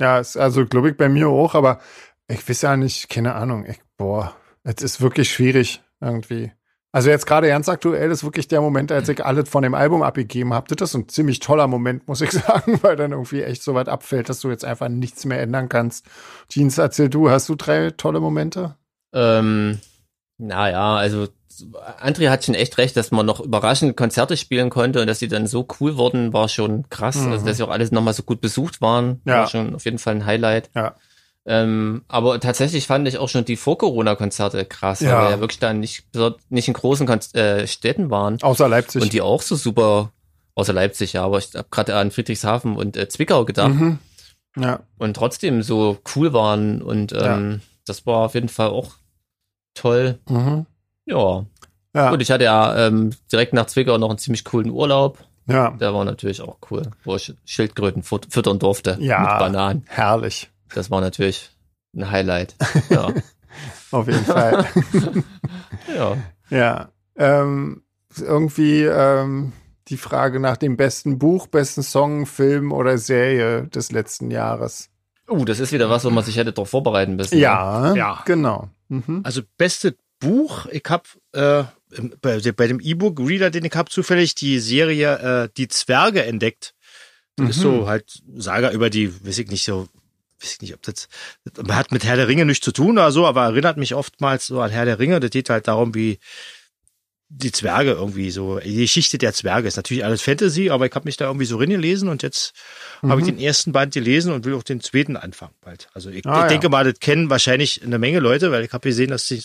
Ja, 0.00 0.18
ist 0.18 0.36
also 0.36 0.66
glaube 0.66 0.90
ich 0.90 0.96
bei 0.96 1.08
mir 1.08 1.28
auch, 1.28 1.54
aber 1.54 1.80
ich 2.28 2.48
weiß 2.48 2.62
ja 2.62 2.76
nicht, 2.76 3.08
keine 3.08 3.34
Ahnung. 3.34 3.64
Ich, 3.66 3.80
boah, 3.96 4.34
es 4.62 4.82
ist 4.82 5.00
wirklich 5.00 5.30
schwierig 5.30 5.82
irgendwie. 6.00 6.52
Also 6.92 7.10
jetzt 7.10 7.26
gerade 7.26 7.48
ganz 7.48 7.68
aktuell 7.68 8.10
ist 8.10 8.24
wirklich 8.24 8.48
der 8.48 8.62
Moment, 8.62 8.90
als 8.90 9.08
ich 9.10 9.22
alles 9.22 9.50
von 9.50 9.62
dem 9.62 9.74
Album 9.74 10.02
abgegeben 10.02 10.54
habe. 10.54 10.74
Das 10.74 10.90
ist 10.90 10.94
ein 10.94 11.08
ziemlich 11.10 11.40
toller 11.40 11.66
Moment, 11.66 12.08
muss 12.08 12.22
ich 12.22 12.30
sagen, 12.32 12.78
weil 12.82 12.96
dann 12.96 13.12
irgendwie 13.12 13.42
echt 13.42 13.62
so 13.62 13.74
weit 13.74 13.90
abfällt, 13.90 14.30
dass 14.30 14.40
du 14.40 14.48
jetzt 14.48 14.64
einfach 14.64 14.88
nichts 14.88 15.26
mehr 15.26 15.40
ändern 15.42 15.68
kannst. 15.68 16.06
Jeans, 16.48 16.78
erzähl 16.78 17.10
du, 17.10 17.28
hast 17.28 17.48
du 17.50 17.54
drei 17.54 17.90
tolle 17.90 18.20
Momente? 18.20 18.76
Ähm, 19.12 19.78
naja, 20.38 20.96
also 20.96 21.28
André 22.00 22.28
hat 22.30 22.44
schon 22.44 22.54
echt 22.54 22.78
recht, 22.78 22.96
dass 22.96 23.10
man 23.10 23.26
noch 23.26 23.40
überraschend 23.40 23.96
Konzerte 23.96 24.36
spielen 24.36 24.70
konnte 24.70 25.00
und 25.00 25.06
dass 25.06 25.18
die 25.18 25.28
dann 25.28 25.46
so 25.46 25.66
cool 25.80 25.96
wurden, 25.96 26.32
war 26.32 26.48
schon 26.48 26.88
krass. 26.90 27.16
Mhm. 27.16 27.32
Also 27.32 27.46
dass 27.46 27.56
sie 27.56 27.62
auch 27.62 27.70
alles 27.70 27.92
nochmal 27.92 28.14
so 28.14 28.22
gut 28.22 28.40
besucht 28.40 28.80
waren, 28.80 29.20
ja. 29.24 29.40
war 29.40 29.46
schon 29.48 29.74
auf 29.74 29.84
jeden 29.84 29.98
Fall 29.98 30.16
ein 30.16 30.26
Highlight. 30.26 30.70
Ja. 30.74 30.94
Ähm, 31.48 32.02
aber 32.08 32.40
tatsächlich 32.40 32.88
fand 32.88 33.06
ich 33.06 33.18
auch 33.18 33.28
schon 33.28 33.44
die 33.44 33.56
Vor-Corona-Konzerte 33.56 34.64
krass, 34.64 35.00
ja. 35.00 35.12
weil 35.12 35.24
wir 35.24 35.30
ja 35.30 35.40
wirklich 35.40 35.60
dann 35.60 35.78
nicht, 35.78 36.04
nicht 36.48 36.66
in 36.66 36.74
großen 36.74 37.06
Kon 37.06 37.20
äh, 37.34 37.66
Städten 37.68 38.10
waren. 38.10 38.42
Außer 38.42 38.68
Leipzig. 38.68 39.02
Und 39.02 39.12
die 39.12 39.20
auch 39.20 39.42
so 39.42 39.54
super, 39.54 40.12
außer 40.56 40.72
Leipzig, 40.72 41.12
ja, 41.12 41.24
aber 41.24 41.38
ich 41.38 41.54
habe 41.54 41.68
gerade 41.70 41.94
an 41.94 42.10
Friedrichshafen 42.10 42.76
und 42.76 42.96
äh, 42.96 43.08
Zwickau 43.08 43.44
gedacht. 43.44 43.74
Mhm. 43.74 43.98
Ja. 44.56 44.80
Und 44.98 45.14
trotzdem 45.14 45.62
so 45.62 45.98
cool 46.16 46.32
waren 46.32 46.82
und 46.82 47.12
ähm, 47.12 47.52
ja. 47.52 47.58
das 47.84 48.06
war 48.06 48.24
auf 48.24 48.34
jeden 48.34 48.48
Fall 48.48 48.70
auch 48.70 48.94
toll. 49.74 50.18
Mhm. 50.28 50.66
Ja. 51.06 51.44
ja. 51.94 52.10
Und 52.10 52.20
ich 52.20 52.30
hatte 52.30 52.44
ja 52.44 52.86
ähm, 52.86 53.10
direkt 53.32 53.52
nach 53.52 53.66
Zwickau 53.66 53.98
noch 53.98 54.10
einen 54.10 54.18
ziemlich 54.18 54.44
coolen 54.44 54.70
Urlaub. 54.70 55.18
Ja. 55.48 55.70
Der 55.70 55.94
war 55.94 56.04
natürlich 56.04 56.42
auch 56.42 56.58
cool, 56.70 56.82
wo 57.04 57.14
ich 57.16 57.32
Schildkröten 57.44 58.02
füttern 58.02 58.58
durfte 58.58 58.98
ja, 59.00 59.20
mit 59.20 59.38
Bananen. 59.38 59.84
Herrlich. 59.86 60.50
Das 60.74 60.90
war 60.90 61.00
natürlich 61.00 61.50
ein 61.94 62.10
Highlight. 62.10 62.54
Ja. 62.90 63.12
Auf 63.90 64.06
jeden 64.06 64.24
Fall. 64.24 64.66
ja. 65.96 66.16
Ja. 66.50 66.88
Ähm, 67.16 67.82
irgendwie 68.18 68.82
ähm, 68.82 69.52
die 69.88 69.96
Frage 69.96 70.40
nach 70.40 70.56
dem 70.56 70.76
besten 70.76 71.18
Buch, 71.18 71.46
besten 71.46 71.82
Song, 71.82 72.26
Film 72.26 72.72
oder 72.72 72.98
Serie 72.98 73.66
des 73.68 73.92
letzten 73.92 74.30
Jahres. 74.30 74.90
Uh, 75.28 75.44
das 75.44 75.58
ist 75.58 75.72
wieder 75.72 75.88
was, 75.88 76.04
wo 76.04 76.10
man 76.10 76.24
sich 76.24 76.36
hätte 76.36 76.52
darauf 76.52 76.70
vorbereiten 76.70 77.16
müssen. 77.16 77.38
Ja, 77.38 77.92
ne? 77.92 77.98
ja. 77.98 78.22
genau. 78.26 78.68
Mhm. 78.88 79.22
Also 79.24 79.42
beste 79.56 79.96
Buch. 80.18 80.66
Ich 80.66 80.84
habe 80.88 81.04
äh, 81.32 81.64
bei, 82.20 82.40
bei, 82.52 82.66
dem 82.66 82.80
E-Book-Reader, 82.80 83.50
den 83.50 83.64
ich 83.64 83.74
habe, 83.74 83.90
zufällig 83.90 84.34
die 84.34 84.58
Serie 84.58 85.44
äh, 85.44 85.48
Die 85.56 85.68
Zwerge 85.68 86.24
entdeckt. 86.24 86.74
Das 87.36 87.44
mhm. 87.44 87.50
ist 87.50 87.60
so 87.60 87.72
mhm. 87.72 87.86
halt 87.86 88.22
Saga 88.36 88.70
über 88.70 88.90
die, 88.90 89.12
weiß 89.26 89.38
ich 89.38 89.48
nicht, 89.48 89.64
so, 89.64 89.88
weiß 90.40 90.54
ich 90.54 90.60
nicht, 90.62 90.74
ob 90.74 90.82
das, 90.82 91.08
man 91.56 91.76
hat 91.76 91.92
mit 91.92 92.04
Herr 92.04 92.16
der 92.16 92.28
Ringe 92.28 92.46
nichts 92.46 92.64
zu 92.64 92.72
tun 92.72 92.92
oder 92.92 93.12
so, 93.12 93.26
aber 93.26 93.44
erinnert 93.44 93.76
mich 93.76 93.94
oftmals 93.94 94.46
so 94.46 94.60
an 94.60 94.70
Herr 94.70 94.84
der 94.84 94.98
Ringe. 94.98 95.20
Das 95.20 95.30
geht 95.30 95.50
halt 95.50 95.68
darum, 95.68 95.94
wie 95.94 96.18
die 97.28 97.50
Zwerge 97.50 97.92
irgendwie 97.92 98.30
so, 98.30 98.60
die 98.60 98.76
Geschichte 98.76 99.18
der 99.18 99.32
Zwerge 99.32 99.66
ist 99.66 99.76
natürlich 99.76 100.04
alles 100.04 100.22
Fantasy, 100.22 100.70
aber 100.70 100.86
ich 100.86 100.94
habe 100.94 101.06
mich 101.06 101.16
da 101.16 101.26
irgendwie 101.26 101.46
so 101.46 101.56
reingelesen 101.56 102.08
und 102.08 102.22
jetzt 102.22 102.52
mhm. 103.02 103.10
habe 103.10 103.20
ich 103.20 103.26
den 103.26 103.38
ersten 103.38 103.72
Band 103.72 103.94
gelesen 103.94 104.32
und 104.32 104.44
will 104.44 104.54
auch 104.54 104.62
den 104.62 104.80
zweiten 104.80 105.16
anfangen 105.16 105.54
bald. 105.60 105.88
Also 105.92 106.10
ich, 106.10 106.24
ah, 106.24 106.42
ich 106.42 106.48
denke 106.48 106.68
mal, 106.68 106.84
das 106.84 107.00
kennen 107.00 107.28
wahrscheinlich 107.28 107.82
eine 107.82 107.98
Menge 107.98 108.20
Leute, 108.20 108.52
weil 108.52 108.64
ich 108.64 108.72
habe 108.72 108.88
gesehen, 108.88 109.10
dass 109.10 109.26
sie 109.26 109.42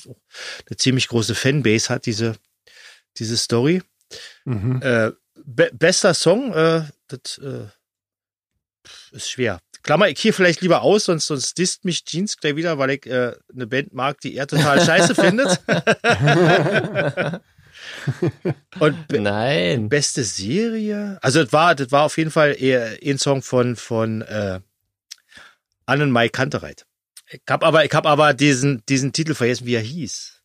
eine 0.68 0.78
ziemlich 0.78 1.08
große 1.08 1.34
Fanbase 1.34 1.90
hat, 1.90 2.06
diese, 2.06 2.36
diese 3.18 3.36
Story. 3.36 3.82
Mhm. 4.46 4.80
Äh, 4.84 5.12
be 5.44 5.72
bester 5.74 6.14
Song, 6.14 6.54
äh, 6.54 6.84
das 7.08 7.40
äh, 7.40 7.66
ist 9.12 9.32
schwer. 9.32 9.60
Klammer 9.82 10.08
ich 10.10 10.20
hier 10.20 10.36
vielleicht 10.36 10.62
lieber 10.62 10.84
aus, 10.84 11.06
sonst, 11.06 11.26
sonst 11.26 11.58
disst 11.58 11.86
mich 11.86 12.06
Jeans 12.06 12.38
gleich 12.38 12.56
wieder, 12.56 12.78
weil 12.78 12.92
ich 12.92 13.08
äh, 13.08 13.34
eine 13.52 13.66
Band 13.66 13.94
mag, 13.94 14.22
die 14.22 14.36
er 14.36 14.46
total 14.46 14.80
scheiße 14.80 15.16
findet. 15.22 15.60
Und 18.80 19.08
be 19.08 19.20
Nein. 19.20 19.90
Beste 19.90 20.24
Serie? 20.24 21.18
Also 21.22 21.44
das 21.44 21.54
war, 21.54 21.76
das 21.76 21.92
war 21.92 22.04
auf 22.04 22.18
jeden 22.18 22.32
Fall 22.32 22.56
eher 22.58 22.98
ein 23.04 23.18
Song 23.18 23.42
von, 23.42 23.76
von 23.76 24.22
äh, 24.22 24.60
Annenmai 25.86 26.30
Kantereit. 26.30 26.86
Ich 27.30 27.42
habe 27.50 27.66
aber, 27.66 27.86
ich 27.86 27.94
habe 27.94 28.10
aber 28.10 28.34
diesen, 28.34 28.84
diesen 28.88 29.14
Titel 29.14 29.34
vergessen, 29.34 29.66
wie 29.66 29.76
er 29.76 29.82
hieß. 29.82 30.42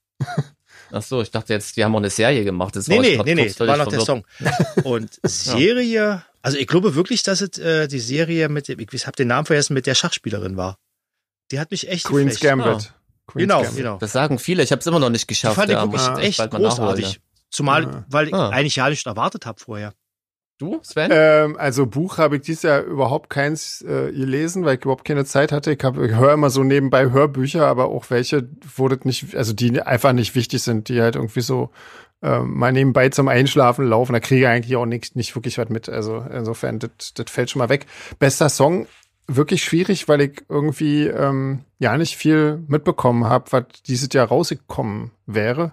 Ach 0.93 1.03
so, 1.03 1.21
ich 1.21 1.31
dachte 1.31 1.53
jetzt, 1.53 1.77
die 1.77 1.85
haben 1.85 1.95
auch 1.95 2.01
eine 2.01 2.11
Serie 2.11 2.45
gemacht. 2.45 2.77
Das 2.77 2.87
nee, 2.87 2.99
nee, 3.01 3.21
nee, 3.25 3.35
nee, 3.35 3.53
war 3.59 3.77
noch 3.77 3.91
verwirrt. 3.91 3.93
der 3.93 4.01
Song. 4.01 4.25
Und 4.85 5.19
Serie, 5.25 6.23
also 6.43 6.59
ich 6.59 6.67
glaube 6.67 6.95
wirklich, 6.95 7.23
dass 7.23 7.41
es 7.41 7.59
äh, 7.59 7.89
die 7.89 7.99
Serie 7.99 8.49
mit 8.49 8.69
dem, 8.69 8.79
ich 8.81 9.07
habe 9.07 9.17
den 9.17 9.29
Namen 9.29 9.47
vergessen, 9.47 9.75
mit 9.75 9.87
der 9.87 9.95
Schachspielerin 9.95 10.57
war. 10.57 10.79
Die 11.51 11.59
hat 11.59 11.71
mich 11.71 11.89
echt 11.89 12.05
Queen's 12.05 12.35
geflecht. 12.35 12.43
Gambit. 12.43 12.67
Ah. 12.67 12.95
Queen's 13.27 13.43
genau, 13.43 13.63
Gambit. 13.63 13.77
genau. 13.77 13.99
Das 13.99 14.13
sagen 14.13 14.39
viele, 14.39 14.63
ich 14.63 14.71
habe 14.71 14.81
es 14.81 14.87
immer 14.87 15.01
noch 15.01 15.11
nicht 15.11 15.27
geschafft. 15.27 15.55
Ich 15.55 15.57
fand 15.57 15.71
ja, 15.71 15.83
wirklich 15.83 16.25
echt 16.25 16.51
großartig. 16.51 17.21
Zumal, 17.51 17.87
ah. 17.87 18.05
weil 18.09 18.29
ich 18.29 18.35
ah. 18.35 18.51
eigentlich 18.51 18.77
ja 18.77 18.89
nicht 18.89 19.07
erwartet 19.07 19.47
habe 19.47 19.61
vorher. 19.61 19.93
Du, 20.59 20.81
Sven? 20.83 21.11
Ähm, 21.13 21.57
also 21.59 21.85
Buch 21.85 22.17
habe 22.17 22.37
ich 22.37 22.43
dieses 22.43 22.63
Jahr 22.63 22.81
überhaupt 22.83 23.29
keins 23.29 23.83
äh, 23.83 24.11
gelesen, 24.11 24.65
weil 24.65 24.77
ich 24.77 24.85
überhaupt 24.85 25.05
keine 25.05 25.27
Zeit 25.27 25.53
hatte. 25.53 25.73
Ich, 25.73 25.85
hab, 25.85 25.99
ich 25.99 26.13
höre 26.13 26.33
immer 26.33 26.49
so 26.49 26.65
nebenbei 26.65 27.11
Hörbücher, 27.11 27.67
aber 27.67 27.87
auch 27.87 28.09
welche, 28.09 28.43
das 28.43 29.05
nicht, 29.05 29.37
also 29.37 29.53
die 29.53 29.83
einfach 29.83 30.15
nicht 30.15 30.35
wichtig 30.35 30.63
sind, 30.63 30.89
die 30.89 31.03
halt 31.03 31.17
irgendwie 31.17 31.43
so 31.43 31.71
äh, 32.23 32.39
mal 32.39 32.73
nebenbei 32.73 33.11
zum 33.11 33.29
Einschlafen 33.29 33.87
laufen. 33.87 34.15
Da 34.15 34.21
kriege 34.21 34.43
ich 34.43 34.47
eigentlich 34.47 34.77
auch 34.77 34.87
nicht, 34.87 35.15
nicht 35.15 35.35
wirklich 35.37 35.59
was 35.59 35.69
mit. 35.69 35.91
Also 35.91 36.25
insofern, 36.33 36.79
das, 36.79 37.13
das 37.15 37.31
fällt 37.31 37.51
schon 37.51 37.61
mal 37.61 37.69
weg. 37.69 37.85
Bester 38.19 38.49
Song, 38.49 38.87
wirklich 39.27 39.63
schwierig, 39.63 40.09
weil 40.09 40.23
ich 40.23 40.43
irgendwie 40.49 41.07
ähm, 41.07 41.65
ja 41.79 41.99
nicht 41.99 42.17
viel 42.17 42.65
mitbekommen 42.67 43.27
habe, 43.27 43.53
was 43.53 43.65
dieses 43.87 44.09
Jahr 44.13 44.29
rausgekommen 44.29 45.11
wäre. 45.27 45.73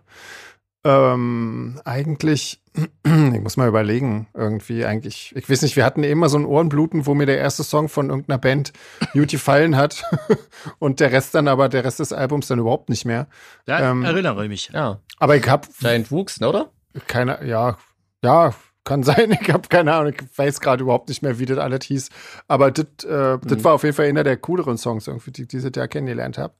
Ähm, 0.85 1.79
eigentlich, 1.85 2.61
ich 3.05 3.41
muss 3.41 3.55
mal 3.57 3.67
überlegen, 3.67 4.27
irgendwie 4.33 4.85
eigentlich, 4.85 5.33
ich 5.35 5.49
weiß 5.49 5.61
nicht, 5.61 5.75
wir 5.75 5.85
hatten 5.85 6.03
immer 6.03 6.27
so 6.27 6.37
ein 6.37 6.45
Ohrenbluten, 6.45 7.05
wo 7.05 7.13
mir 7.13 7.25
der 7.25 7.37
erste 7.37 7.63
Song 7.63 7.87
von 7.87 8.09
irgendeiner 8.09 8.37
Band 8.37 8.73
gut 9.13 9.29
gefallen 9.29 9.77
hat 9.77 10.03
und 10.79 10.99
der 10.99 11.11
Rest 11.11 11.35
dann 11.35 11.47
aber, 11.47 11.69
der 11.69 11.85
Rest 11.85 11.99
des 11.99 12.11
Albums 12.11 12.47
dann 12.47 12.59
überhaupt 12.59 12.89
nicht 12.89 13.05
mehr. 13.05 13.27
Ja, 13.65 13.91
ähm, 13.91 14.03
erinnere 14.03 14.47
mich. 14.47 14.71
Ja. 14.73 14.99
Aber 15.19 15.37
ich 15.37 15.47
hab. 15.47 15.67
Giant 15.79 16.11
Wuchs, 16.11 16.41
oder? 16.41 16.71
Keine, 17.07 17.45
ja, 17.45 17.77
ja, 18.23 18.53
kann 18.83 19.03
sein, 19.03 19.37
ich 19.39 19.51
habe 19.51 19.67
keine 19.69 19.93
Ahnung, 19.93 20.13
ich 20.13 20.37
weiß 20.37 20.59
gerade 20.59 20.83
überhaupt 20.83 21.09
nicht 21.09 21.21
mehr, 21.21 21.39
wie 21.39 21.45
das 21.45 21.57
alles 21.57 21.85
hieß. 21.85 22.09
Aber 22.47 22.71
das 22.71 22.85
äh, 23.05 23.37
mhm. 23.37 23.63
war 23.63 23.73
auf 23.73 23.83
jeden 23.83 23.95
Fall 23.95 24.07
einer 24.07 24.23
der 24.23 24.37
cooleren 24.37 24.77
Songs, 24.77 25.07
irgendwie, 25.07 25.31
die, 25.31 25.47
die 25.47 25.57
ich 25.57 25.71
da 25.71 25.87
kennengelernt 25.87 26.37
habe. 26.37 26.55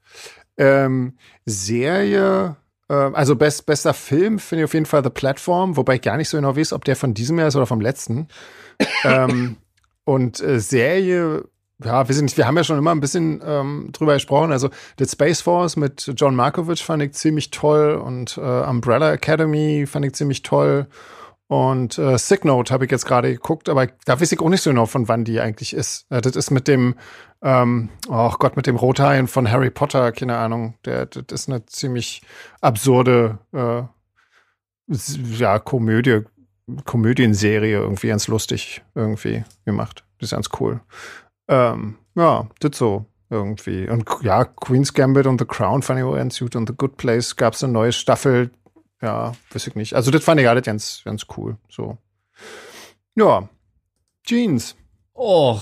Ähm, 0.55 1.17
Serie, 1.45 2.55
also 2.93 3.36
best, 3.36 3.65
bester 3.65 3.93
Film 3.93 4.39
finde 4.39 4.63
ich 4.63 4.65
auf 4.65 4.73
jeden 4.73 4.86
Fall 4.86 5.03
The 5.03 5.09
Platform, 5.09 5.77
wobei 5.77 5.95
ich 5.95 6.01
gar 6.01 6.17
nicht 6.17 6.29
so 6.29 6.38
genau 6.38 6.55
weiß, 6.55 6.73
ob 6.73 6.86
der 6.86 6.95
von 6.95 7.13
diesem 7.13 7.39
Jahr 7.39 7.47
ist 7.47 7.55
oder 7.55 7.65
vom 7.65 7.81
letzten. 7.81 8.27
ähm, 9.03 9.57
und 10.03 10.41
äh, 10.41 10.59
Serie, 10.59 11.45
ja, 11.84 12.07
wir, 12.07 12.15
sind, 12.15 12.36
wir 12.38 12.45
haben 12.45 12.57
ja 12.57 12.63
schon 12.63 12.77
immer 12.77 12.91
ein 12.91 12.99
bisschen 12.99 13.41
ähm, 13.45 13.89
drüber 13.91 14.13
gesprochen. 14.13 14.51
Also 14.51 14.69
The 14.99 15.05
Space 15.05 15.41
Force 15.41 15.75
mit 15.75 16.11
John 16.15 16.36
Markovic 16.36 16.79
fand 16.79 17.03
ich 17.03 17.13
ziemlich 17.13 17.51
toll 17.51 17.95
und 17.95 18.38
äh, 18.38 18.41
Umbrella 18.41 19.13
Academy 19.13 19.86
fand 19.88 20.05
ich 20.05 20.13
ziemlich 20.13 20.43
toll. 20.43 20.88
Und 21.53 21.99
äh, 21.99 22.17
Sick 22.17 22.45
Note 22.45 22.73
habe 22.73 22.85
ich 22.85 22.89
jetzt 22.91 23.05
gerade 23.05 23.31
geguckt, 23.31 23.69
aber 23.69 23.85
da 24.05 24.19
weiß 24.19 24.31
ich 24.31 24.39
auch 24.39 24.49
nicht 24.49 24.63
so 24.63 24.71
genau, 24.71 24.87
von 24.87 25.07
wann 25.07 25.23
die 25.23 25.39
eigentlich 25.39 25.75
ist. 25.75 26.07
Äh, 26.09 26.19
das 26.19 26.35
ist 26.35 26.49
mit 26.49 26.67
dem, 26.67 26.95
ähm, 27.43 27.89
oh 28.09 28.31
Gott, 28.39 28.55
mit 28.55 28.65
dem 28.65 28.75
Rothaien 28.75 29.27
von 29.27 29.51
Harry 29.51 29.69
Potter, 29.69 30.11
keine 30.13 30.35
Ahnung. 30.35 30.73
Der, 30.83 31.05
das 31.05 31.41
ist 31.41 31.49
eine 31.49 31.63
ziemlich 31.67 32.23
absurde, 32.59 33.37
äh, 33.51 33.83
ja, 35.37 35.59
Komödie, 35.59 36.21
Komödienserie, 36.85 37.81
irgendwie 37.81 38.07
ganz 38.07 38.27
lustig 38.27 38.81
irgendwie 38.95 39.43
gemacht. 39.63 40.05
Das 40.17 40.29
ist 40.29 40.35
ganz 40.35 40.49
cool. 40.59 40.81
Ähm, 41.47 41.97
ja, 42.15 42.47
das 42.61 42.79
so 42.79 43.05
irgendwie. 43.29 43.87
Und 43.87 44.09
ja, 44.23 44.45
Queen's 44.45 44.95
Gambit 44.95 45.27
und 45.27 45.39
The 45.39 45.45
Crown 45.45 45.83
fand 45.83 45.99
ich 45.99 46.05
auch 46.05 46.15
ganz 46.15 46.39
gut. 46.39 46.55
Und 46.55 46.67
The 46.67 46.75
Good 46.75 46.97
Place 46.97 47.35
gab 47.35 47.53
es 47.53 47.63
eine 47.63 47.73
neue 47.73 47.91
Staffel, 47.91 48.49
ja, 49.03 49.33
weiß 49.51 49.67
ich 49.67 49.75
nicht. 49.75 49.93
Also 49.95 50.11
das 50.11 50.23
fand 50.23 50.39
ich 50.39 50.47
alles 50.47 50.63
ganz, 50.63 51.01
ganz 51.03 51.25
cool. 51.37 51.57
So. 51.69 51.97
Ja. 53.15 53.49
Jeans. 54.25 54.77
Oh. 55.13 55.59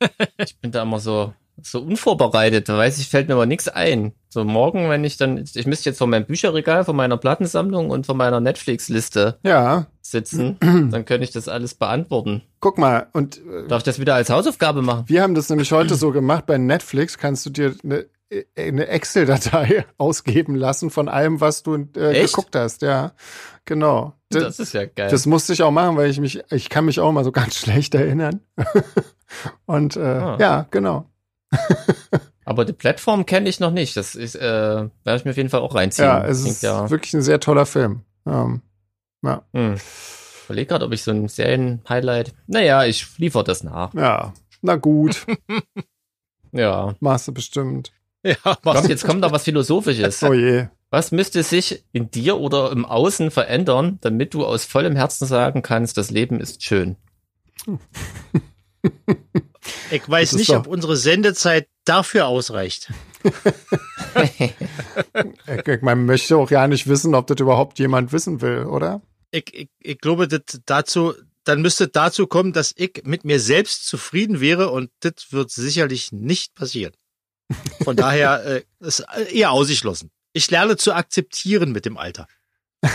ich 0.38 0.58
bin 0.58 0.72
da 0.72 0.82
immer 0.82 0.98
so, 0.98 1.32
so 1.62 1.80
unvorbereitet. 1.80 2.68
Da 2.68 2.76
weiß 2.76 2.98
ich, 2.98 3.08
fällt 3.08 3.28
mir 3.28 3.34
aber 3.34 3.46
nichts 3.46 3.68
ein. 3.68 4.14
So 4.28 4.44
morgen, 4.44 4.90
wenn 4.90 5.04
ich 5.04 5.16
dann, 5.16 5.44
ich 5.54 5.66
müsste 5.66 5.90
jetzt 5.90 5.98
vor 5.98 6.08
meinem 6.08 6.26
Bücherregal, 6.26 6.84
vor 6.84 6.94
meiner 6.94 7.16
Plattensammlung 7.16 7.90
und 7.90 8.04
vor 8.04 8.16
meiner 8.16 8.40
Netflix-Liste 8.40 9.38
ja. 9.44 9.86
sitzen, 10.00 10.56
dann 10.60 11.04
könnte 11.04 11.22
ich 11.22 11.30
das 11.30 11.46
alles 11.46 11.74
beantworten. 11.74 12.42
Guck 12.58 12.78
mal, 12.78 13.06
und 13.12 13.38
äh, 13.46 13.68
darf 13.68 13.78
ich 13.78 13.84
das 13.84 14.00
wieder 14.00 14.16
als 14.16 14.28
Hausaufgabe 14.28 14.82
machen? 14.82 15.04
Wir 15.06 15.22
haben 15.22 15.36
das 15.36 15.48
nämlich 15.50 15.70
heute 15.70 15.94
so 15.94 16.10
gemacht. 16.10 16.46
Bei 16.46 16.58
Netflix 16.58 17.16
kannst 17.16 17.46
du 17.46 17.50
dir 17.50 17.76
eine 17.84 18.06
eine 18.56 18.86
Excel-Datei 18.88 19.84
ausgeben 19.98 20.54
lassen 20.54 20.90
von 20.90 21.08
allem, 21.08 21.40
was 21.40 21.62
du 21.62 21.74
äh, 21.96 22.22
geguckt 22.22 22.56
hast. 22.56 22.82
Ja, 22.82 23.12
genau. 23.64 24.14
Das, 24.30 24.42
das, 24.44 24.58
ist 24.60 24.74
ja 24.74 24.86
geil. 24.86 25.10
Das 25.10 25.26
musste 25.26 25.52
ich 25.52 25.62
auch 25.62 25.70
machen, 25.70 25.96
weil 25.96 26.10
ich 26.10 26.20
mich, 26.20 26.42
ich 26.50 26.68
kann 26.68 26.84
mich 26.84 27.00
auch 27.00 27.12
mal 27.12 27.24
so 27.24 27.32
ganz 27.32 27.56
schlecht 27.56 27.94
erinnern. 27.94 28.40
Und 29.66 29.96
äh, 29.96 30.00
ah. 30.00 30.36
ja, 30.40 30.66
genau. 30.70 31.06
Aber 32.44 32.64
die 32.64 32.72
Plattform 32.72 33.24
kenne 33.26 33.48
ich 33.48 33.60
noch 33.60 33.70
nicht. 33.70 33.96
Das 33.96 34.14
ist, 34.14 34.34
äh, 34.34 34.40
werde 34.40 35.16
ich 35.16 35.24
mir 35.24 35.30
auf 35.30 35.36
jeden 35.36 35.48
Fall 35.48 35.60
auch 35.60 35.74
reinziehen. 35.74 36.08
Ja, 36.08 36.24
es 36.26 36.44
ist 36.44 36.62
ja. 36.62 36.90
wirklich 36.90 37.14
ein 37.14 37.22
sehr 37.22 37.40
toller 37.40 37.66
Film. 37.66 38.02
Ähm, 38.26 38.62
ja. 39.22 39.42
Hm. 39.54 39.74
Ich 39.74 40.44
überlege 40.44 40.66
gerade, 40.66 40.84
ob 40.84 40.92
ich 40.92 41.02
so 41.02 41.12
ein 41.12 41.28
Serien-Highlight. 41.28 42.34
Naja, 42.46 42.84
ich 42.84 43.18
liefere 43.18 43.44
das 43.44 43.62
nach. 43.62 43.94
Ja, 43.94 44.34
na 44.60 44.76
gut. 44.76 45.24
ja. 46.52 46.94
Machst 47.00 47.28
du 47.28 47.32
bestimmt. 47.32 47.92
Ja, 48.24 48.56
Komm, 48.62 48.86
jetzt 48.86 49.04
kommt 49.04 49.24
da 49.24 49.32
was 49.32 49.42
Philosophisches. 49.42 50.22
Oh 50.22 50.32
je. 50.32 50.66
Was 50.90 51.10
müsste 51.10 51.42
sich 51.42 51.84
in 51.90 52.10
dir 52.10 52.38
oder 52.38 52.70
im 52.70 52.84
Außen 52.84 53.32
verändern, 53.32 53.98
damit 54.00 54.34
du 54.34 54.46
aus 54.46 54.64
vollem 54.64 54.94
Herzen 54.94 55.26
sagen 55.26 55.62
kannst, 55.62 55.96
das 55.96 56.10
Leben 56.10 56.38
ist 56.38 56.62
schön? 56.62 56.96
Ich 59.90 60.08
weiß 60.08 60.32
nicht, 60.32 60.50
ob 60.50 60.66
unsere 60.66 60.96
Sendezeit 60.96 61.68
dafür 61.84 62.26
ausreicht. 62.26 62.92
Man 65.82 66.04
möchte 66.04 66.36
auch 66.36 66.50
ja 66.50 66.66
nicht 66.66 66.88
wissen, 66.88 67.14
ob 67.14 67.28
das 67.28 67.38
überhaupt 67.38 67.78
jemand 67.78 68.12
wissen 68.12 68.40
will, 68.40 68.64
oder? 68.64 69.02
Ich, 69.30 69.54
ich, 69.54 69.68
ich 69.78 69.98
glaube, 69.98 70.26
das 70.26 70.60
dazu, 70.66 71.14
dann 71.44 71.62
müsste 71.62 71.88
dazu 71.88 72.26
kommen, 72.26 72.52
dass 72.52 72.74
ich 72.76 73.02
mit 73.04 73.24
mir 73.24 73.38
selbst 73.38 73.86
zufrieden 73.86 74.40
wäre 74.40 74.70
und 74.70 74.90
das 75.00 75.28
wird 75.30 75.50
sicherlich 75.50 76.10
nicht 76.10 76.54
passieren. 76.54 76.92
Von 77.82 77.96
daher 77.96 78.44
äh, 78.44 78.62
ist 78.80 79.04
eher 79.30 79.52
ausgeschlossen. 79.52 80.10
Ich 80.32 80.50
lerne 80.50 80.76
zu 80.76 80.94
akzeptieren 80.94 81.72
mit 81.72 81.84
dem 81.84 81.96
Alter. 81.96 82.26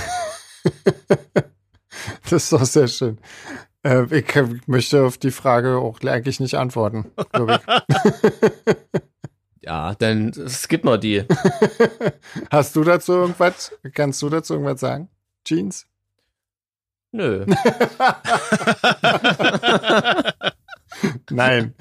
das 2.23 2.31
ist 2.31 2.53
doch 2.53 2.65
sehr 2.65 2.87
schön. 2.87 3.19
Äh, 3.83 4.05
ich 4.17 4.25
möchte 4.67 5.03
auf 5.03 5.17
die 5.17 5.31
Frage 5.31 5.77
auch 5.77 5.99
eigentlich 6.01 6.39
nicht 6.39 6.55
antworten. 6.55 7.11
ja, 9.61 9.95
dann 9.95 10.33
skip 10.49 10.83
mal 10.83 10.99
die. 10.99 11.23
Hast 12.49 12.75
du 12.75 12.83
dazu 12.83 13.13
irgendwas? 13.13 13.71
Kannst 13.93 14.21
du 14.21 14.29
dazu 14.29 14.53
irgendwas 14.53 14.79
sagen? 14.79 15.09
Jeans? 15.45 15.87
Nö. 17.11 17.45
Nein. 21.29 21.73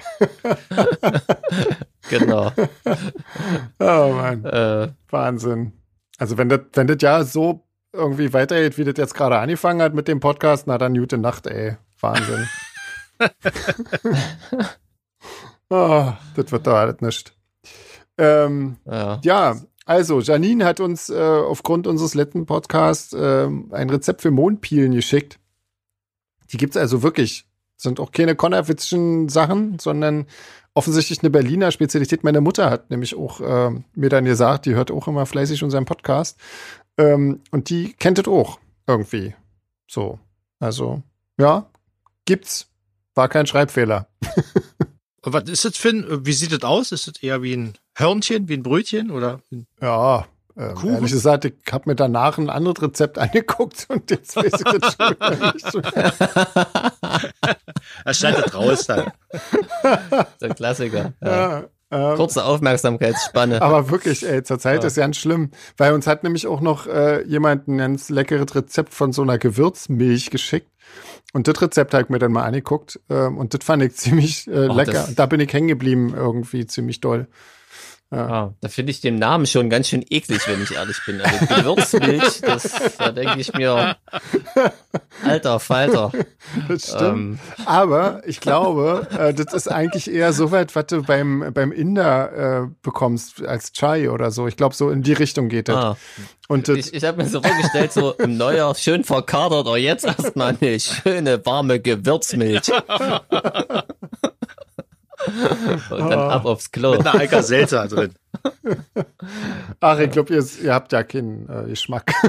Genau. 2.08 2.52
Oh 3.78 4.12
Mann. 4.12 4.44
Äh, 4.44 4.88
Wahnsinn. 5.10 5.72
Also 6.18 6.38
wenn 6.38 6.48
das, 6.48 6.60
wenn 6.72 6.86
das 6.86 6.98
ja 7.00 7.24
so 7.24 7.66
irgendwie 7.92 8.32
weitergeht, 8.32 8.78
wie 8.78 8.84
das 8.84 8.94
jetzt 8.96 9.14
gerade 9.14 9.38
angefangen 9.38 9.82
hat 9.82 9.94
mit 9.94 10.08
dem 10.08 10.20
Podcast, 10.20 10.66
na 10.66 10.78
dann 10.78 10.94
gute 10.94 11.18
Nacht, 11.18 11.46
ey. 11.46 11.76
Wahnsinn. 12.00 12.48
oh, 15.70 16.12
das 16.34 16.52
wird 16.52 16.66
doch 16.66 16.74
alles 16.74 17.00
nicht. 17.00 17.34
Ähm, 18.18 18.76
ja. 18.84 19.20
ja. 19.22 19.56
also 19.84 20.20
Janine 20.20 20.64
hat 20.64 20.80
uns 20.80 21.10
äh, 21.10 21.18
aufgrund 21.18 21.86
unseres 21.86 22.14
letzten 22.14 22.46
Podcasts 22.46 23.12
äh, 23.12 23.48
ein 23.70 23.90
Rezept 23.90 24.22
für 24.22 24.30
Mondpielen 24.30 24.92
geschickt. 24.92 25.38
Die 26.52 26.56
gibt 26.56 26.76
es 26.76 26.80
also 26.80 27.02
wirklich 27.02 27.46
sind 27.76 28.00
auch 28.00 28.10
keine 28.10 28.34
Konnerwitzschen 28.34 29.28
Sachen, 29.28 29.78
sondern 29.78 30.26
offensichtlich 30.76 31.20
eine 31.20 31.30
Berliner 31.30 31.72
Spezialität. 31.72 32.22
Meine 32.22 32.42
Mutter 32.42 32.70
hat 32.70 32.90
nämlich 32.90 33.16
auch 33.16 33.40
äh, 33.40 33.70
mir 33.94 34.10
dann 34.10 34.26
gesagt, 34.26 34.66
die 34.66 34.74
hört 34.74 34.90
auch 34.90 35.08
immer 35.08 35.24
fleißig 35.24 35.62
unseren 35.62 35.86
Podcast. 35.86 36.38
Ähm, 36.98 37.40
und 37.50 37.70
die 37.70 37.94
kennt 37.94 38.18
es 38.18 38.28
auch 38.28 38.60
irgendwie. 38.86 39.34
So. 39.88 40.18
Also, 40.58 41.02
ja, 41.38 41.70
gibt's. 42.26 42.70
War 43.14 43.28
kein 43.30 43.46
Schreibfehler. 43.46 44.08
Was 45.22 45.48
ist 45.48 45.64
das 45.64 45.76
für 45.78 45.88
ein, 45.88 46.26
wie 46.26 46.34
sieht 46.34 46.52
das 46.52 46.62
aus? 46.62 46.92
Ist 46.92 47.08
das 47.08 47.22
eher 47.22 47.42
wie 47.42 47.54
ein 47.54 47.72
Hörnchen, 47.94 48.48
wie 48.48 48.54
ein 48.54 48.62
Brötchen 48.62 49.10
oder? 49.10 49.40
Ja, 49.80 50.26
ähm, 50.56 50.76
ehrlich 50.84 51.12
gesagt, 51.12 51.44
ich 51.44 51.54
habe 51.70 51.90
mir 51.90 51.96
danach 51.96 52.38
ein 52.38 52.50
anderes 52.50 52.82
Rezept 52.82 53.18
angeguckt 53.18 53.86
und 53.88 54.10
jetzt 54.10 54.36
weiß 54.36 54.46
ich 54.46 54.64
das 54.64 54.94
schon 54.94 55.16
nicht 55.54 55.72
so. 55.72 55.80
Er 58.04 58.14
schneidet 58.14 58.54
raus 58.54 58.86
dann. 58.86 59.12
Der 60.40 60.54
Klassiker. 60.54 61.12
Ja. 61.22 61.64
Ja, 61.90 62.10
ähm, 62.10 62.16
Kurze 62.16 62.44
Aufmerksamkeitsspanne. 62.44 63.62
Aber 63.62 63.90
wirklich, 63.90 64.26
ey, 64.26 64.42
zur 64.42 64.58
Zeit 64.58 64.82
ja. 64.82 64.88
ist 64.88 64.96
ganz 64.96 65.16
schlimm. 65.18 65.50
Weil 65.76 65.92
uns 65.92 66.06
hat 66.06 66.24
nämlich 66.24 66.46
auch 66.46 66.60
noch 66.60 66.86
äh, 66.86 67.22
jemand 67.24 67.68
ein 67.68 67.78
ganz 67.78 68.08
leckeres 68.08 68.54
Rezept 68.54 68.92
von 68.92 69.12
so 69.12 69.22
einer 69.22 69.38
Gewürzmilch 69.38 70.30
geschickt. 70.30 70.68
Und 71.32 71.48
das 71.48 71.60
Rezept 71.60 71.94
habe 71.94 72.04
ich 72.04 72.08
mir 72.08 72.18
dann 72.18 72.32
mal 72.32 72.44
angeguckt. 72.44 73.00
Ähm, 73.08 73.38
und 73.38 73.54
das 73.54 73.64
fand 73.64 73.82
ich 73.82 73.94
ziemlich 73.94 74.48
äh, 74.48 74.68
oh, 74.68 74.74
lecker. 74.74 75.08
Da 75.14 75.26
bin 75.26 75.40
ich 75.40 75.52
hängen 75.52 75.68
geblieben, 75.68 76.12
irgendwie 76.16 76.66
ziemlich 76.66 77.00
doll. 77.00 77.28
Ja. 78.12 78.28
Ah, 78.28 78.54
da 78.60 78.68
finde 78.68 78.92
ich 78.92 79.00
den 79.00 79.16
Namen 79.16 79.46
schon 79.46 79.68
ganz 79.68 79.88
schön 79.88 80.04
eklig, 80.08 80.46
wenn 80.46 80.62
ich 80.62 80.72
ehrlich 80.74 80.98
bin. 81.04 81.20
Also 81.20 81.46
Gewürzmilch, 81.46 82.40
das, 82.40 82.96
da 82.98 83.10
denke 83.10 83.40
ich 83.40 83.52
mir, 83.52 83.96
alter 85.24 85.58
Falter. 85.58 86.12
Das 86.68 86.84
stimmt. 86.84 87.02
Ähm. 87.02 87.38
Aber 87.64 88.22
ich 88.24 88.40
glaube, 88.40 89.08
äh, 89.18 89.34
das 89.34 89.52
ist 89.52 89.66
eigentlich 89.66 90.08
eher 90.08 90.32
so 90.32 90.52
weit, 90.52 90.76
was 90.76 90.86
du 90.86 91.02
beim, 91.02 91.50
beim 91.52 91.72
Inder 91.72 92.62
äh, 92.62 92.68
bekommst 92.82 93.44
als 93.44 93.72
Chai 93.72 94.08
oder 94.08 94.30
so. 94.30 94.46
Ich 94.46 94.56
glaube, 94.56 94.76
so 94.76 94.88
in 94.90 95.02
die 95.02 95.12
Richtung 95.12 95.48
geht 95.48 95.68
das. 95.68 95.76
Ah. 95.76 95.96
Und 96.46 96.68
ich 96.68 96.94
ich 96.94 97.02
habe 97.02 97.20
mir 97.20 97.28
so 97.28 97.42
vorgestellt, 97.42 97.92
so 97.92 98.12
im 98.12 98.36
Neujahr 98.36 98.76
schön 98.76 99.02
verkadert, 99.02 99.66
aber 99.66 99.78
jetzt 99.78 100.04
erstmal 100.04 100.56
eine 100.60 100.78
schöne 100.78 101.44
warme 101.44 101.80
Gewürzmilch. 101.80 102.70
Und 105.90 106.10
dann 106.10 106.12
ab 106.12 106.44
aufs 106.44 106.70
Klo. 106.70 106.92
Mit 106.92 107.00
einer 107.00 107.18
Alka 107.20 107.42
Seltzer 107.42 107.88
drin. 107.88 108.14
Ach, 109.80 109.98
ich 109.98 110.10
glaube, 110.10 110.34
ihr, 110.34 110.44
ihr, 110.62 110.74
habt 110.74 110.92
ja 110.92 111.02
keinen 111.02 111.48
äh, 111.48 111.68
Geschmack. 111.68 112.12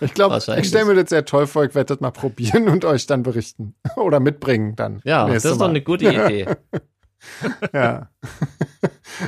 Ich 0.00 0.14
glaube, 0.14 0.38
ich 0.58 0.68
stelle 0.68 0.86
mir 0.86 0.94
das 0.94 1.10
sehr 1.10 1.24
toll 1.24 1.46
vor, 1.46 1.64
ich 1.64 1.74
werde 1.74 1.94
das 1.94 2.00
mal 2.00 2.10
probieren 2.10 2.68
und 2.68 2.84
euch 2.84 3.06
dann 3.06 3.22
berichten. 3.22 3.74
Oder 3.96 4.20
mitbringen 4.20 4.74
dann. 4.76 5.00
Ja, 5.04 5.28
das 5.28 5.44
ist 5.44 5.60
doch 5.60 5.68
eine 5.68 5.82
gute 5.82 6.08
Idee. 6.08 6.46
ja. 7.72 8.10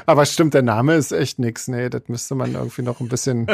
Aber 0.06 0.26
stimmt, 0.26 0.54
der 0.54 0.62
Name 0.62 0.94
ist 0.94 1.12
echt 1.12 1.38
nix. 1.38 1.68
Nee, 1.68 1.90
das 1.90 2.02
müsste 2.08 2.34
man 2.34 2.54
irgendwie 2.54 2.82
noch 2.82 3.00
ein 3.00 3.08
bisschen. 3.08 3.46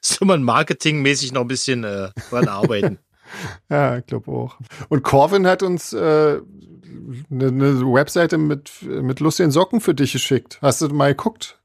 Müsste 0.00 0.24
man 0.24 0.42
marketingmäßig 0.42 1.32
noch 1.32 1.42
ein 1.42 1.48
bisschen 1.48 1.84
äh, 1.84 2.08
dran 2.30 2.48
arbeiten. 2.48 2.98
ja, 3.68 3.98
ich 3.98 4.06
glaube 4.06 4.30
auch. 4.30 4.58
Und 4.88 5.02
Corvin 5.02 5.46
hat 5.46 5.62
uns 5.62 5.92
äh, 5.92 6.40
eine, 7.30 7.46
eine 7.48 7.80
Webseite 7.80 8.38
mit, 8.38 8.82
mit 8.82 9.20
lustigen 9.20 9.50
Socken 9.50 9.80
für 9.80 9.94
dich 9.94 10.12
geschickt. 10.12 10.58
Hast 10.62 10.82
du 10.82 10.88
mal 10.88 11.14
geguckt? 11.14 11.58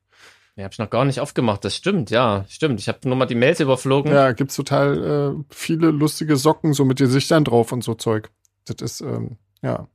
Ja, 0.56 0.66
hab 0.66 0.74
ich 0.74 0.80
noch 0.80 0.90
gar 0.90 1.06
nicht 1.06 1.20
aufgemacht. 1.20 1.64
Das 1.64 1.76
stimmt, 1.76 2.10
ja, 2.12 2.46
stimmt. 2.50 2.80
Ich 2.80 2.88
habe 2.88 3.00
nur 3.06 3.16
mal 3.16 3.26
die 3.26 3.36
Mails 3.36 3.60
überflogen. 3.60 4.12
Ja, 4.12 4.32
gibt's 4.34 4.56
total 4.56 5.36
äh, 5.38 5.44
viele 5.50 5.92
lustige 5.92 6.36
Socken 6.36 6.74
so 6.74 6.86
mit 6.86 7.00
Gesichtern 7.00 7.44
drauf 7.44 7.72
und 7.72 7.84
so 7.84 7.94
Zeug. 7.96 8.30
Das 8.66 8.82
ist 8.82 9.02
ähm, 9.02 9.38
ja, 9.62 9.88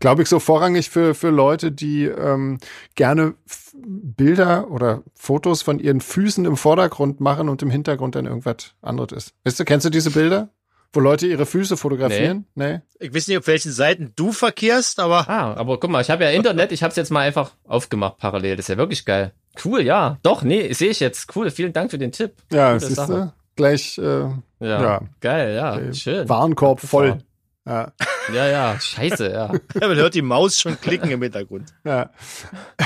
glaube 0.00 0.22
ich, 0.22 0.28
so 0.28 0.40
vorrangig 0.40 0.90
für 0.90 1.14
für 1.14 1.30
Leute, 1.30 1.70
die 1.70 2.04
ähm, 2.04 2.58
gerne 2.94 3.34
Bilder 3.74 4.70
oder 4.70 5.02
Fotos 5.14 5.62
von 5.62 5.78
ihren 5.78 6.00
Füßen 6.00 6.44
im 6.44 6.56
Vordergrund 6.56 7.20
machen 7.20 7.48
und 7.48 7.62
im 7.62 7.70
Hintergrund 7.70 8.16
dann 8.16 8.26
irgendwas 8.26 8.74
anderes 8.82 9.12
ist. 9.12 9.34
Weißt 9.44 9.60
du, 9.60 9.64
kennst 9.64 9.86
du 9.86 9.90
diese 9.90 10.10
Bilder? 10.10 10.50
Wo 10.92 11.00
Leute 11.00 11.26
ihre 11.26 11.46
Füße 11.46 11.76
fotografieren? 11.76 12.46
Nee. 12.54 12.74
nee. 12.74 12.80
Ich 13.00 13.14
weiß 13.14 13.28
nicht, 13.28 13.38
auf 13.38 13.46
welchen 13.46 13.72
Seiten 13.72 14.12
du 14.14 14.30
verkehrst, 14.32 15.00
aber. 15.00 15.28
Ah, 15.28 15.54
aber 15.54 15.80
guck 15.80 15.90
mal, 15.90 16.02
ich 16.02 16.10
habe 16.10 16.24
ja 16.24 16.30
Internet, 16.30 16.70
ich 16.70 16.82
habe 16.82 16.90
es 16.90 16.96
jetzt 16.96 17.10
mal 17.10 17.20
einfach 17.20 17.52
aufgemacht 17.64 18.18
parallel. 18.18 18.56
Das 18.56 18.66
ist 18.66 18.68
ja 18.68 18.76
wirklich 18.76 19.04
geil. 19.06 19.32
Cool, 19.64 19.80
ja. 19.80 20.18
Doch, 20.22 20.42
nee, 20.42 20.72
sehe 20.72 20.90
ich 20.90 21.00
jetzt. 21.00 21.34
Cool, 21.34 21.50
vielen 21.50 21.72
Dank 21.72 21.90
für 21.90 21.98
den 21.98 22.12
Tipp. 22.12 22.34
Ja, 22.52 22.74
Gute 22.74 22.86
siehst 22.86 23.08
du? 23.08 23.32
Gleich, 23.56 23.98
äh, 23.98 24.02
ja, 24.02 24.34
ja. 24.60 25.00
Geil, 25.20 25.54
ja. 25.54 25.74
Okay. 25.74 25.94
Schön. 25.94 26.28
Warenkorb 26.28 26.80
voll. 26.80 27.18
Ja. 27.66 27.92
ja, 28.34 28.48
ja, 28.48 28.80
scheiße, 28.80 29.30
ja. 29.30 29.52
ja. 29.80 29.88
Man 29.88 29.96
hört 29.96 30.14
die 30.14 30.22
Maus 30.22 30.58
schon 30.58 30.80
klicken 30.80 31.10
im 31.10 31.22
Hintergrund. 31.22 31.72
Ja. 31.84 32.10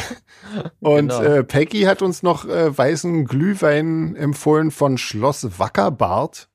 Und 0.81 1.09
genau. 1.09 1.23
äh, 1.23 1.45
Peggy 1.45 1.83
hat 1.83 2.03
uns 2.03 2.23
noch 2.23 2.47
äh, 2.47 2.77
weißen 2.77 3.25
Glühwein 3.25 4.17
empfohlen 4.17 4.71
von 4.71 4.99
Schloss 4.99 5.59
Wackerbart. 5.59 6.49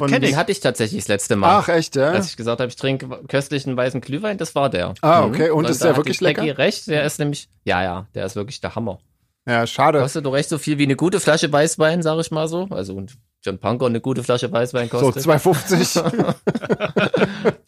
Und 0.00 0.22
den 0.22 0.36
hatte 0.36 0.52
ich 0.52 0.60
tatsächlich 0.60 1.02
das 1.02 1.08
letzte 1.08 1.36
Mal. 1.36 1.58
Ach, 1.58 1.68
echt, 1.68 1.96
ja? 1.96 2.10
Als 2.10 2.28
ich 2.28 2.36
gesagt 2.36 2.60
habe, 2.60 2.68
ich 2.68 2.76
trinke 2.76 3.08
köstlichen 3.28 3.76
weißen 3.76 4.00
Glühwein, 4.00 4.38
das 4.38 4.54
war 4.54 4.70
der. 4.70 4.94
Ah, 5.00 5.24
okay. 5.24 5.50
Und, 5.50 5.64
Und 5.64 5.70
ist 5.70 5.82
der 5.82 5.96
wirklich 5.96 6.20
lecker? 6.20 6.42
Peggy 6.42 6.52
recht, 6.52 6.86
der 6.86 7.04
ist 7.04 7.18
nämlich, 7.18 7.48
ja, 7.64 7.82
ja, 7.82 8.06
der 8.14 8.26
ist 8.26 8.36
wirklich 8.36 8.60
der 8.60 8.74
Hammer. 8.74 8.98
Ja, 9.46 9.66
schade. 9.66 10.00
Kostet 10.00 10.26
doch 10.26 10.34
recht 10.34 10.48
so 10.48 10.58
viel 10.58 10.76
wie 10.76 10.82
eine 10.82 10.96
gute 10.96 11.20
Flasche 11.20 11.50
Weißwein, 11.50 12.02
sag 12.02 12.18
ich 12.18 12.30
mal 12.30 12.48
so. 12.48 12.68
Also, 12.70 12.94
und 12.94 13.16
John 13.42 13.58
Punker 13.58 13.86
eine 13.86 14.00
gute 14.00 14.22
Flasche 14.22 14.52
Weißwein 14.52 14.90
kostet. 14.90 15.22
So 15.22 15.30
2,50. 15.32 16.34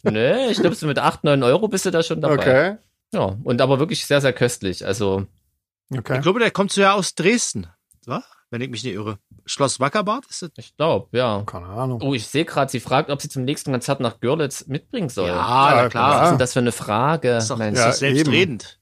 nee, 0.03 0.47
ich 0.47 0.59
glaube, 0.59 0.75
so 0.75 0.85
mit 0.85 0.99
8, 0.99 1.23
9 1.23 1.41
Euro 1.41 1.67
bist 1.67 1.85
du 1.85 1.91
da 1.91 2.03
schon 2.03 2.21
dabei. 2.21 2.35
Okay. 2.35 2.75
Ja, 3.13 3.35
und 3.43 3.61
aber 3.61 3.79
wirklich 3.79 4.05
sehr, 4.05 4.21
sehr 4.21 4.33
köstlich. 4.33 4.85
Also. 4.85 5.25
Okay. 5.91 6.17
Ich 6.17 6.21
glaube, 6.21 6.39
der 6.39 6.51
kommt 6.51 6.71
so 6.71 6.81
ja 6.81 6.93
aus 6.93 7.15
Dresden. 7.15 7.67
So? 8.01 8.19
Wenn 8.51 8.61
ich 8.61 8.69
mich 8.69 8.83
nicht 8.83 8.93
irre. 8.93 9.17
Schloss 9.45 9.79
Wackerbad 9.79 10.25
ist 10.29 10.43
das? 10.43 10.51
Ich 10.57 10.75
glaube, 10.75 11.17
ja. 11.17 11.41
Keine 11.45 11.67
Ahnung. 11.67 12.01
Oh, 12.03 12.13
ich 12.13 12.27
sehe 12.27 12.45
gerade, 12.45 12.69
sie 12.69 12.81
fragt, 12.81 13.09
ob 13.09 13.21
sie 13.21 13.29
zum 13.29 13.43
nächsten 13.43 13.71
Konzert 13.71 14.01
nach 14.01 14.19
Görlitz 14.19 14.67
mitbringen 14.67 15.09
soll. 15.09 15.29
Ja, 15.29 15.83
ja 15.83 15.89
klar. 15.89 16.15
Was 16.15 16.23
ist 16.23 16.29
denn 16.31 16.39
das 16.39 16.53
für 16.53 16.59
eine 16.59 16.71
Frage? 16.71 17.29
Das 17.29 17.45
ist 17.45 17.49
doch, 17.49 17.57
Mensch, 17.57 17.79
ja, 17.79 17.91
selbstredend. 17.91 18.79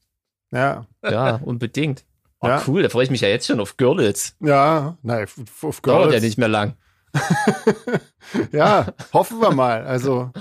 Ja. 0.51 0.85
Ja, 1.03 1.35
unbedingt. 1.35 2.03
Oh, 2.41 2.47
ja. 2.47 2.63
cool, 2.67 2.83
da 2.83 2.89
freue 2.89 3.03
ich 3.03 3.11
mich 3.11 3.21
ja 3.21 3.27
jetzt 3.27 3.47
schon 3.47 3.59
auf 3.59 3.77
Görlitz. 3.77 4.35
Ja, 4.39 4.97
nein, 5.03 5.27
auf 5.61 5.81
Görlitz. 5.81 5.81
Dauert 5.81 6.13
ja 6.13 6.19
nicht 6.19 6.37
mehr 6.37 6.47
lang. 6.47 6.75
ja, 8.51 8.87
hoffen 9.13 9.39
wir 9.41 9.51
mal. 9.51 9.83
Also, 9.83 10.31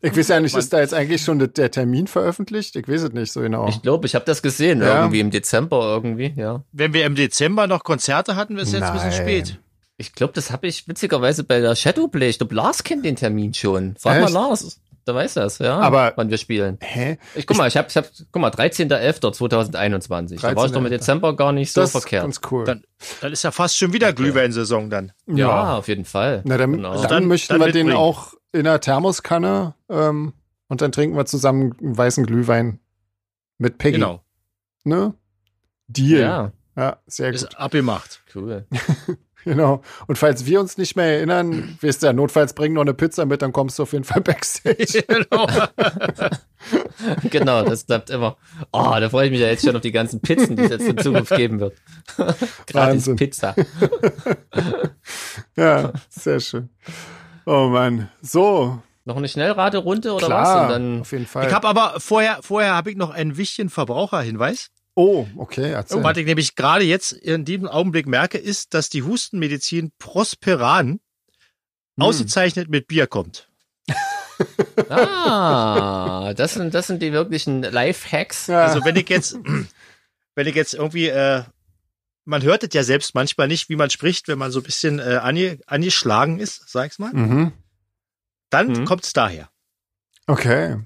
ich 0.00 0.16
weiß 0.16 0.28
ja 0.28 0.40
nicht, 0.40 0.56
ist 0.56 0.72
da 0.72 0.80
jetzt 0.80 0.94
eigentlich 0.94 1.22
schon 1.22 1.38
der 1.38 1.70
Termin 1.70 2.06
veröffentlicht? 2.06 2.76
Ich 2.76 2.88
weiß 2.88 3.02
es 3.02 3.12
nicht 3.12 3.32
so 3.32 3.40
genau. 3.40 3.68
Ich 3.68 3.82
glaube, 3.82 4.06
ich 4.06 4.14
habe 4.14 4.24
das 4.24 4.42
gesehen, 4.42 4.80
ja. 4.80 5.00
irgendwie 5.00 5.20
im 5.20 5.30
Dezember 5.30 5.82
irgendwie, 5.82 6.32
ja. 6.36 6.62
Wenn 6.72 6.92
wir 6.92 7.06
im 7.06 7.14
Dezember 7.14 7.66
noch 7.66 7.84
Konzerte 7.84 8.36
hatten, 8.36 8.56
ist 8.58 8.72
jetzt 8.72 8.80
Nein. 8.80 8.90
ein 8.90 8.94
bisschen 8.94 9.12
spät. 9.12 9.58
Ich 9.96 10.12
glaube, 10.12 10.32
das 10.32 10.50
habe 10.50 10.66
ich 10.66 10.88
witzigerweise 10.88 11.44
bei 11.44 11.60
der 11.60 11.76
Shadowplay. 11.76 12.28
Ich 12.28 12.38
glaube, 12.38 12.54
Lars 12.54 12.82
kennt 12.82 13.04
den 13.04 13.14
Termin 13.14 13.54
schon. 13.54 13.94
Frag 13.96 14.16
Echt? 14.16 14.32
mal 14.32 14.32
Lars. 14.32 14.80
Der 15.06 15.14
weiß 15.14 15.34
das, 15.34 15.58
ja. 15.58 15.78
Aber 15.78 16.12
wann 16.16 16.30
wir 16.30 16.38
spielen. 16.38 16.78
Hä? 16.80 17.18
Ich 17.34 17.46
guck 17.46 17.58
mal, 17.58 17.68
ich 17.68 17.76
habe, 17.76 17.88
ich 17.88 17.96
hab, 17.96 18.08
guck 18.32 18.40
mal, 18.40 18.50
13.11.2021. 18.50 20.40
Da 20.40 20.56
war 20.56 20.66
ich 20.66 20.72
doch 20.72 20.80
mit 20.80 20.92
Dezember 20.92 21.36
gar 21.36 21.52
nicht 21.52 21.72
so 21.72 21.82
das 21.82 21.90
verkehrt. 21.90 22.26
Ist 22.26 22.40
ganz 22.40 22.52
cool. 22.52 22.64
Dann, 22.64 22.84
dann 23.20 23.32
ist 23.32 23.44
ja 23.44 23.50
fast 23.50 23.76
schon 23.76 23.92
wieder 23.92 24.08
okay. 24.08 24.16
Glühweinsaison 24.16 24.88
dann. 24.88 25.12
Ja, 25.26 25.36
ja, 25.36 25.76
auf 25.76 25.88
jeden 25.88 26.06
Fall. 26.06 26.42
Na, 26.44 26.56
dann, 26.56 26.72
genau. 26.72 26.94
dann, 26.94 27.08
dann 27.10 27.26
möchten 27.26 27.52
dann 27.52 27.66
wir 27.66 27.72
den 27.72 27.92
auch 27.92 28.34
in 28.52 28.66
einer 28.66 28.80
Thermoskanne 28.80 29.74
ähm, 29.90 30.32
und 30.68 30.80
dann 30.80 30.92
trinken 30.92 31.16
wir 31.16 31.26
zusammen 31.26 31.74
einen 31.80 31.98
weißen 31.98 32.24
Glühwein 32.24 32.80
mit 33.58 33.76
Peggy. 33.78 33.98
Genau. 33.98 34.24
Ne? 34.84 35.14
Deal. 35.88 36.20
Ja. 36.20 36.52
Ja, 36.76 36.98
sehr 37.06 37.30
gut. 37.30 37.36
Ist 37.36 37.58
abgemacht. 37.58 38.22
Cool. 38.34 38.66
Genau. 39.54 39.82
Und 40.06 40.16
falls 40.16 40.46
wir 40.46 40.58
uns 40.58 40.78
nicht 40.78 40.96
mehr 40.96 41.16
erinnern, 41.16 41.76
wirst 41.80 42.02
du 42.02 42.06
ja 42.06 42.12
notfalls 42.12 42.54
bringen 42.54 42.74
noch 42.74 42.82
eine 42.82 42.94
Pizza 42.94 43.26
mit, 43.26 43.42
dann 43.42 43.52
kommst 43.52 43.78
du 43.78 43.82
auf 43.82 43.92
jeden 43.92 44.04
Fall 44.04 44.22
backstage. 44.22 45.04
Genau. 45.14 45.46
genau, 47.30 47.62
das 47.62 47.84
bleibt 47.84 48.08
immer. 48.10 48.36
Oh, 48.72 48.94
da 48.98 49.08
freue 49.10 49.26
ich 49.26 49.32
mich 49.32 49.40
ja 49.40 49.48
jetzt 49.48 49.64
schon 49.64 49.76
auf 49.76 49.82
die 49.82 49.92
ganzen 49.92 50.20
Pizzen, 50.20 50.56
die 50.56 50.62
es 50.62 50.70
jetzt 50.70 50.88
in 50.88 50.98
Zukunft 50.98 51.36
geben 51.36 51.60
wird. 51.60 51.74
Gratis. 52.66 53.10
Pizza. 53.16 53.54
ja, 55.56 55.92
sehr 56.08 56.40
schön. 56.40 56.70
Oh 57.44 57.68
Mann. 57.68 58.08
So. 58.22 58.80
Noch 59.04 59.16
eine 59.16 59.28
Schnellraterunde 59.28 60.12
oder 60.12 60.26
Klar, 60.26 60.42
was? 60.42 60.62
Und 60.62 60.68
dann 60.70 61.00
auf 61.02 61.12
jeden 61.12 61.26
Fall. 61.26 61.46
Ich 61.46 61.52
habe 61.52 61.68
aber 61.68 62.00
vorher, 62.00 62.38
vorher 62.40 62.74
habe 62.74 62.90
ich 62.90 62.96
noch 62.96 63.10
einen 63.10 63.36
wichtigen 63.36 63.68
Verbraucherhinweis. 63.68 64.70
Oh, 64.94 65.26
okay. 65.36 65.72
Erzähl. 65.72 66.02
Was 66.02 66.16
ich 66.16 66.26
nämlich 66.26 66.54
gerade 66.54 66.84
jetzt 66.84 67.12
in 67.12 67.44
diesem 67.44 67.66
Augenblick 67.66 68.06
merke, 68.06 68.38
ist, 68.38 68.74
dass 68.74 68.88
die 68.88 69.02
Hustenmedizin 69.02 69.92
Prosperan 69.98 70.88
hm. 70.88 71.00
ausgezeichnet 71.98 72.68
mit 72.68 72.86
Bier 72.86 73.06
kommt. 73.06 73.48
ah, 74.88 76.32
das 76.34 76.54
sind, 76.54 76.74
das 76.74 76.86
sind 76.86 77.02
die 77.02 77.12
wirklichen 77.12 77.62
Life-Hacks. 77.62 78.46
Ja. 78.46 78.64
Also 78.64 78.84
wenn 78.84 78.96
ich 78.96 79.08
jetzt, 79.08 79.36
wenn 80.34 80.46
ich 80.46 80.54
jetzt 80.54 80.74
irgendwie, 80.74 81.08
äh, 81.08 81.42
man 82.24 82.42
hört 82.42 82.62
es 82.62 82.70
ja 82.72 82.84
selbst 82.84 83.14
manchmal 83.14 83.48
nicht, 83.48 83.68
wie 83.68 83.76
man 83.76 83.90
spricht, 83.90 84.28
wenn 84.28 84.38
man 84.38 84.50
so 84.50 84.60
ein 84.60 84.64
bisschen 84.64 84.98
äh, 85.00 85.18
ange, 85.22 85.58
angeschlagen 85.66 86.38
ist, 86.38 86.68
sag 86.68 86.86
ich's 86.86 86.98
mal. 86.98 87.12
Mhm. 87.12 87.52
Dann 88.50 88.68
mhm. 88.68 88.84
kommt's 88.84 89.12
daher. 89.12 89.50
Okay. 90.26 90.78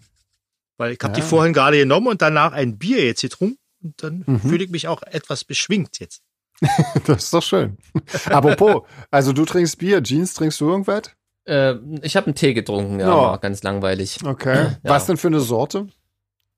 Weil 0.79 0.93
ich 0.93 0.99
habe 1.03 1.13
ja. 1.13 1.21
die 1.21 1.23
vorhin 1.23 1.53
gerade 1.53 1.79
genommen 1.79 2.07
und 2.09 2.23
danach 2.23 2.53
ein 2.53 2.79
Bier 2.79 3.05
jetzt 3.05 3.21
getrunken. 3.21 3.59
Und 3.83 4.03
dann 4.03 4.25
mhm. 4.27 4.41
fühle 4.41 4.65
ich 4.65 4.71
mich 4.71 4.89
auch 4.89 5.03
etwas 5.03 5.45
beschwingt 5.45 5.99
jetzt. 6.01 6.23
das 7.07 7.25
ist 7.25 7.35
doch 7.35 7.43
schön. 7.43 7.79
Apropos, 8.27 8.83
also 9.11 9.33
du 9.33 9.45
trinkst 9.45 9.79
Bier, 9.79 10.03
Jeans, 10.03 10.35
trinkst 10.35 10.61
du 10.61 10.69
irgendwas? 10.69 11.03
Äh, 11.45 11.77
ich 12.03 12.17
habe 12.17 12.27
einen 12.27 12.35
Tee 12.35 12.55
getrunken, 12.55 13.01
ja, 13.01 13.35
oh. 13.35 13.39
ganz 13.39 13.63
langweilig. 13.63 14.19
Okay. 14.25 14.65
Ja. 14.65 14.79
Was 14.83 15.07
denn 15.07 15.17
für 15.17 15.29
eine 15.29 15.41
Sorte? 15.41 15.87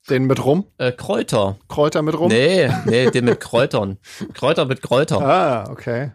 Den 0.08 0.24
mit 0.24 0.44
Rum? 0.44 0.66
Äh, 0.78 0.92
Kräuter. 0.92 1.58
Kräuter 1.68 2.02
mit 2.02 2.18
Rum? 2.18 2.28
Nee, 2.28 2.70
nee, 2.86 3.10
den 3.10 3.26
mit 3.26 3.40
Kräutern. 3.40 3.98
Kräuter 4.32 4.64
mit 4.64 4.80
Kräuter. 4.80 5.20
Ah, 5.20 5.70
okay. 5.70 6.12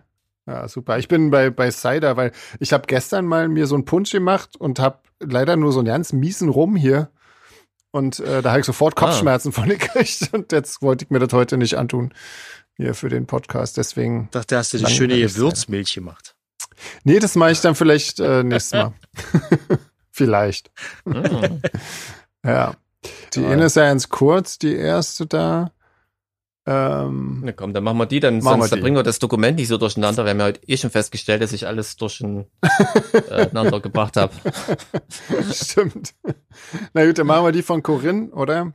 Ja, 0.47 0.67
super. 0.67 0.97
Ich 0.97 1.07
bin 1.07 1.31
bei, 1.31 1.49
bei 1.49 1.71
Cider, 1.71 2.17
weil 2.17 2.31
ich 2.59 2.73
habe 2.73 2.85
gestern 2.87 3.25
mal 3.25 3.47
mir 3.47 3.67
so 3.67 3.75
einen 3.75 3.85
Punsch 3.85 4.11
gemacht 4.11 4.55
und 4.57 4.79
habe 4.79 4.99
leider 5.19 5.55
nur 5.55 5.71
so 5.71 5.79
einen 5.79 5.87
ganz 5.87 6.13
miesen 6.13 6.49
Rum 6.49 6.75
hier. 6.75 7.09
Und 7.95 8.19
äh, 8.19 8.41
da 8.41 8.49
habe 8.49 8.59
ich 8.59 8.65
sofort 8.65 8.93
ah. 8.97 9.05
Kopfschmerzen 9.05 9.53
ah. 9.53 9.61
von 9.61 9.69
gekriegt. 9.69 10.29
Und 10.33 10.51
jetzt 10.51 10.81
wollte 10.81 11.05
ich 11.05 11.11
mir 11.11 11.19
das 11.19 11.31
heute 11.31 11.55
nicht 11.55 11.77
antun. 11.77 12.13
Hier 12.75 12.93
für 12.93 13.07
den 13.07 13.25
Podcast. 13.25 13.77
Deswegen. 13.77 14.25
Ich 14.25 14.31
dachte, 14.31 14.57
hast 14.57 14.73
du 14.73 14.79
die 14.79 14.87
schöne 14.87 15.17
Gewürzmilch 15.17 15.93
gemacht. 15.93 16.35
Nee, 17.05 17.19
das 17.19 17.35
mache 17.35 17.51
ich 17.51 17.61
dann 17.61 17.73
vielleicht 17.73 18.19
äh, 18.19 18.43
nächstes 18.43 18.73
Mal. 18.73 18.93
vielleicht. 20.11 20.71
Mm. 21.05 21.61
ja. 22.45 22.75
Die 23.33 23.45
eine 23.45 23.65
ist 23.65 23.77
ja 23.77 23.85
ganz 23.85 24.09
kurz, 24.09 24.59
die 24.59 24.75
erste 24.75 25.25
da. 25.25 25.71
Ähm, 26.67 27.41
Na 27.43 27.51
komm, 27.51 27.73
dann 27.73 27.83
machen 27.83 27.97
wir 27.99 28.07
die, 28.07 28.19
dann 28.19 28.41
sonst 28.41 28.71
wir 28.71 28.75
die. 28.77 28.81
bringen 28.81 28.95
wir 28.95 29.03
das 29.03 29.19
Dokument 29.19 29.57
nicht 29.57 29.67
so 29.67 29.77
durcheinander. 29.77 30.25
Wir 30.25 30.31
haben 30.31 30.39
ja 30.39 30.45
heute 30.45 30.61
eh 30.67 30.77
schon 30.77 30.89
festgestellt, 30.89 31.43
dass 31.43 31.53
ich 31.53 31.67
alles 31.67 31.95
durcheinander 31.95 32.47
gebracht 33.81 34.17
habe. 34.17 34.33
Stimmt. 35.51 36.15
Na 36.93 37.05
gut, 37.05 37.19
dann 37.19 37.27
machen 37.27 37.45
wir 37.45 37.51
die 37.51 37.61
von 37.61 37.83
Corinne, 37.83 38.31
oder? 38.31 38.73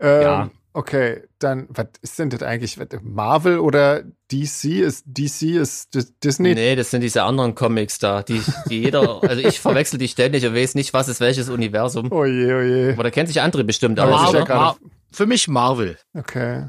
Ähm, 0.00 0.22
ja. 0.22 0.50
Okay, 0.72 1.24
dann, 1.40 1.66
was 1.68 1.86
ist 2.00 2.18
denn 2.18 2.30
das 2.30 2.42
eigentlich? 2.42 2.78
Marvel 3.02 3.58
oder 3.58 4.02
DC? 4.30 4.64
Ist 4.64 5.04
DC 5.06 5.42
ist 5.42 5.90
Disney? 6.22 6.54
Nee, 6.54 6.76
das 6.76 6.90
sind 6.90 7.00
diese 7.00 7.24
anderen 7.24 7.56
Comics 7.56 7.98
da, 7.98 8.22
die, 8.22 8.40
die 8.68 8.82
jeder, 8.82 9.20
also 9.22 9.42
ich 9.42 9.58
verwechsel 9.58 9.98
die 9.98 10.06
ständig 10.06 10.46
und 10.46 10.54
weiß 10.54 10.76
nicht, 10.76 10.92
was 10.92 11.08
ist 11.08 11.20
welches 11.20 11.48
Universum. 11.48 12.12
Oh 12.12 12.24
je, 12.24 12.52
oh 12.54 12.60
je. 12.60 12.92
Aber 12.92 13.02
da 13.02 13.10
kennt 13.10 13.28
sich 13.28 13.40
andere 13.40 13.64
bestimmt 13.64 13.98
aus. 13.98 14.10
Marvel, 14.10 14.44
Mar 14.44 14.76
für 15.10 15.26
mich 15.26 15.48
Marvel. 15.48 15.98
Okay. 16.14 16.68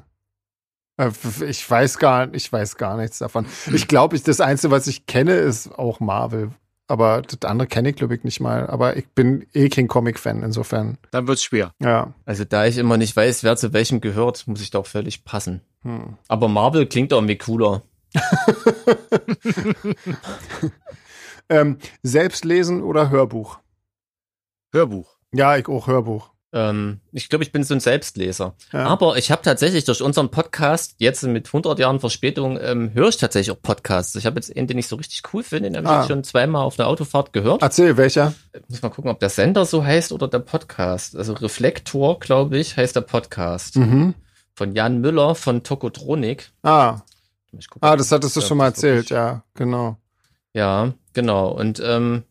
Äh, 1.01 1.11
ich 1.45 1.69
weiß 1.69 1.97
gar, 1.97 2.33
ich 2.33 2.51
weiß 2.51 2.77
gar 2.77 2.97
nichts 2.97 3.17
davon. 3.17 3.45
Ich 3.73 3.87
glaube, 3.87 4.15
ich, 4.15 4.23
das 4.23 4.39
Einzige, 4.39 4.71
was 4.71 4.87
ich 4.87 5.05
kenne, 5.05 5.33
ist 5.33 5.77
auch 5.77 5.99
Marvel. 5.99 6.51
Aber 6.87 7.21
das 7.21 7.49
andere 7.49 7.67
kenne 7.67 7.89
ich, 7.89 7.95
glaube 7.95 8.15
ich, 8.15 8.23
nicht 8.23 8.41
mal. 8.41 8.67
Aber 8.67 8.97
ich 8.97 9.07
bin 9.07 9.47
eh 9.53 9.69
kein 9.69 9.87
Comic-Fan, 9.87 10.43
insofern. 10.43 10.97
Dann 11.11 11.27
wird's 11.27 11.43
schwer. 11.43 11.73
Ja. 11.81 12.13
Also 12.25 12.43
da 12.43 12.65
ich 12.65 12.77
immer 12.77 12.97
nicht 12.97 13.15
weiß, 13.15 13.43
wer 13.43 13.55
zu 13.55 13.71
welchem 13.71 14.01
gehört, 14.01 14.45
muss 14.47 14.61
ich 14.61 14.71
doch 14.71 14.85
völlig 14.85 15.23
passen. 15.23 15.61
Hm. 15.83 16.17
Aber 16.27 16.49
Marvel 16.49 16.85
klingt 16.85 17.13
irgendwie 17.13 17.37
cooler. 17.37 17.81
ähm, 21.49 21.77
selbst 22.03 22.43
lesen 22.43 22.83
oder 22.83 23.09
Hörbuch? 23.09 23.59
Hörbuch. 24.73 25.15
Ja, 25.31 25.55
ich 25.55 25.69
auch 25.69 25.87
Hörbuch. 25.87 26.31
Ähm, 26.53 26.99
ich 27.13 27.29
glaube, 27.29 27.43
ich 27.43 27.51
bin 27.51 27.63
so 27.63 27.73
ein 27.73 27.79
Selbstleser. 27.79 28.55
Ja. 28.73 28.85
Aber 28.85 29.17
ich 29.17 29.31
habe 29.31 29.41
tatsächlich 29.41 29.85
durch 29.85 30.01
unseren 30.01 30.29
Podcast, 30.29 30.95
jetzt 30.97 31.23
mit 31.23 31.47
100 31.47 31.79
Jahren 31.79 31.99
Verspätung, 31.99 32.59
ähm, 32.61 32.93
höre 32.93 33.07
ich 33.07 33.17
tatsächlich 33.17 33.55
auch 33.55 33.61
Podcasts. 33.61 34.15
Ich 34.15 34.25
habe 34.25 34.35
jetzt 34.35 34.55
einen, 34.55 34.67
den 34.67 34.77
ich 34.77 34.87
so 34.87 34.97
richtig 34.97 35.21
cool 35.33 35.43
finde, 35.43 35.71
den 35.71 35.77
habe 35.77 35.89
ah. 35.89 36.01
ich 36.01 36.07
schon 36.07 36.23
zweimal 36.23 36.63
auf 36.63 36.77
einer 36.77 36.89
Autofahrt 36.89 37.31
gehört. 37.31 37.61
Erzähl, 37.61 37.95
welcher? 37.95 38.33
Ich 38.53 38.61
muss 38.67 38.81
mal 38.81 38.89
gucken, 38.89 39.11
ob 39.11 39.19
der 39.19 39.29
Sender 39.29 39.65
so 39.65 39.83
heißt 39.83 40.11
oder 40.11 40.27
der 40.27 40.39
Podcast. 40.39 41.15
Also 41.15 41.33
Reflektor, 41.33 42.19
glaube 42.19 42.57
ich, 42.57 42.75
heißt 42.75 42.95
der 42.95 43.01
Podcast. 43.01 43.77
Mhm. 43.77 44.13
Von 44.53 44.73
Jan 44.73 44.99
Müller 44.99 45.35
von 45.35 45.63
Tokotronik. 45.63 46.51
Ah. 46.63 46.99
Gucken, 47.51 47.81
ah, 47.81 47.95
das 47.95 48.11
hattest 48.11 48.35
du 48.35 48.41
schon 48.41 48.57
mal 48.57 48.67
erzählt, 48.67 49.09
ja, 49.09 49.43
genau. 49.55 49.97
Ja, 50.53 50.93
genau. 51.13 51.49
Und 51.49 51.81
ähm, 51.83 52.23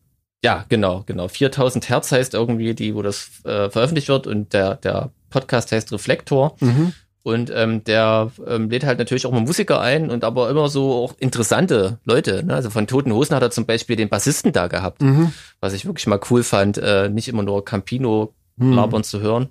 ja, 0.43 0.65
genau, 0.69 1.03
genau. 1.05 1.27
4000 1.27 1.89
Hertz 1.89 2.11
heißt 2.11 2.33
irgendwie 2.33 2.73
die, 2.73 2.95
wo 2.95 3.01
das 3.01 3.29
äh, 3.45 3.69
veröffentlicht 3.69 4.09
wird 4.09 4.27
und 4.27 4.53
der, 4.53 4.75
der 4.75 5.11
Podcast 5.29 5.71
heißt 5.71 5.91
Reflektor. 5.91 6.55
Mhm. 6.59 6.93
Und 7.23 7.51
ähm, 7.53 7.83
der 7.83 8.31
ähm, 8.47 8.69
lädt 8.71 8.83
halt 8.83 8.97
natürlich 8.97 9.27
auch 9.27 9.31
mal 9.31 9.41
Musiker 9.41 9.79
ein 9.79 10.09
und 10.09 10.23
aber 10.23 10.49
immer 10.49 10.69
so 10.69 10.91
auch 10.93 11.13
interessante 11.19 11.99
Leute. 12.03 12.43
Ne? 12.43 12.55
Also 12.55 12.71
von 12.71 12.87
Toten 12.87 13.13
Hosen 13.13 13.35
hat 13.35 13.43
er 13.43 13.51
zum 13.51 13.67
Beispiel 13.67 13.95
den 13.95 14.09
Bassisten 14.09 14.51
da 14.51 14.65
gehabt, 14.65 15.03
mhm. 15.03 15.31
was 15.59 15.73
ich 15.73 15.85
wirklich 15.85 16.07
mal 16.07 16.19
cool 16.31 16.41
fand, 16.41 16.79
äh, 16.79 17.09
nicht 17.09 17.27
immer 17.27 17.43
nur 17.43 17.63
Campino 17.63 18.33
mhm. 18.55 18.73
labern 18.73 19.03
zu 19.03 19.21
hören. 19.21 19.49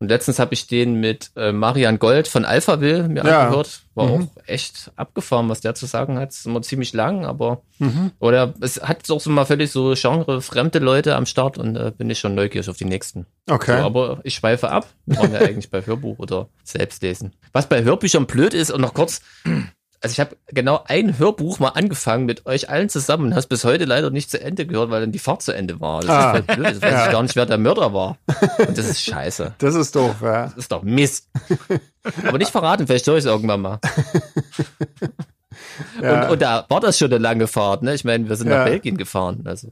Und 0.00 0.08
letztens 0.08 0.38
habe 0.38 0.54
ich 0.54 0.66
den 0.66 0.94
mit 0.94 1.30
äh, 1.36 1.52
Marian 1.52 1.98
Gold 1.98 2.26
von 2.26 2.46
Alphaville 2.46 3.06
mir 3.06 3.22
ja. 3.22 3.42
angehört. 3.42 3.82
War 3.94 4.06
mhm. 4.06 4.12
auch 4.12 4.42
echt 4.46 4.90
abgefahren, 4.96 5.50
was 5.50 5.60
der 5.60 5.74
zu 5.74 5.84
sagen 5.84 6.18
hat. 6.18 6.30
Ist 6.30 6.46
immer 6.46 6.62
ziemlich 6.62 6.94
lang, 6.94 7.26
aber 7.26 7.60
mhm. 7.78 8.12
oder 8.18 8.54
es 8.62 8.80
hat 8.80 9.10
auch 9.10 9.20
so 9.20 9.28
mal 9.28 9.44
völlig 9.44 9.70
so 9.70 9.92
genre 9.94 10.40
fremde 10.40 10.78
Leute 10.78 11.16
am 11.16 11.26
Start 11.26 11.58
und 11.58 11.76
äh, 11.76 11.92
bin 11.94 12.08
ich 12.08 12.18
schon 12.18 12.34
neugierig 12.34 12.70
auf 12.70 12.78
die 12.78 12.86
nächsten. 12.86 13.26
Okay. 13.46 13.78
So, 13.78 13.84
aber 13.84 14.20
ich 14.24 14.34
schweife 14.34 14.70
ab. 14.70 14.86
Wir 15.04 15.18
waren 15.18 15.34
ja 15.34 15.40
eigentlich 15.40 15.70
bei 15.70 15.84
Hörbuch 15.84 16.18
oder 16.18 16.48
Selbstlesen. 16.64 17.34
Was 17.52 17.68
bei 17.68 17.82
Hörbüchern 17.84 18.24
blöd 18.24 18.54
ist 18.54 18.70
und 18.70 18.80
noch 18.80 18.94
kurz, 18.94 19.20
also 20.02 20.14
ich 20.14 20.20
habe 20.20 20.36
genau 20.46 20.82
ein 20.86 21.18
Hörbuch 21.18 21.58
mal 21.58 21.70
angefangen 21.70 22.24
mit 22.24 22.46
euch 22.46 22.70
allen 22.70 22.88
zusammen 22.88 23.26
und 23.26 23.34
hast 23.34 23.48
bis 23.48 23.64
heute 23.64 23.84
leider 23.84 24.10
nicht 24.10 24.30
zu 24.30 24.40
Ende 24.40 24.66
gehört, 24.66 24.90
weil 24.90 25.02
dann 25.02 25.12
die 25.12 25.18
Fahrt 25.18 25.42
zu 25.42 25.52
Ende 25.52 25.78
war. 25.78 26.00
Das 26.00 26.10
ah. 26.10 26.18
ist 26.18 26.32
halt 26.32 26.46
blöd. 26.46 26.66
Das 26.66 26.82
weiß 26.82 26.92
ja. 26.92 27.06
ich 27.06 27.12
gar 27.12 27.22
nicht, 27.22 27.36
wer 27.36 27.46
der 27.46 27.58
Mörder 27.58 27.92
war. 27.92 28.16
Und 28.66 28.78
das 28.78 28.88
ist 28.88 29.02
scheiße. 29.02 29.54
Das 29.58 29.74
ist 29.74 29.94
doof, 29.94 30.16
ja. 30.22 30.44
Das 30.44 30.56
ist 30.56 30.72
doch 30.72 30.82
Mist. 30.82 31.28
Aber 32.26 32.38
nicht 32.38 32.50
verraten, 32.50 32.86
vielleicht 32.86 33.04
soll 33.04 33.18
ich 33.18 33.24
es 33.24 33.30
irgendwann 33.30 33.60
mal. 33.60 33.78
Ja. 36.00 36.24
Und, 36.24 36.30
und, 36.32 36.42
da 36.42 36.66
war 36.68 36.80
das 36.80 36.98
schon 36.98 37.10
eine 37.10 37.18
lange 37.18 37.46
Fahrt, 37.46 37.82
ne? 37.82 37.94
Ich 37.94 38.04
meine, 38.04 38.28
wir 38.28 38.36
sind 38.36 38.48
ja. 38.48 38.58
nach 38.58 38.64
Belgien 38.64 38.96
gefahren. 38.96 39.42
Also 39.44 39.68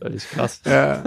völlig 0.00 0.28
krass. 0.30 0.60
Ja. 0.64 1.02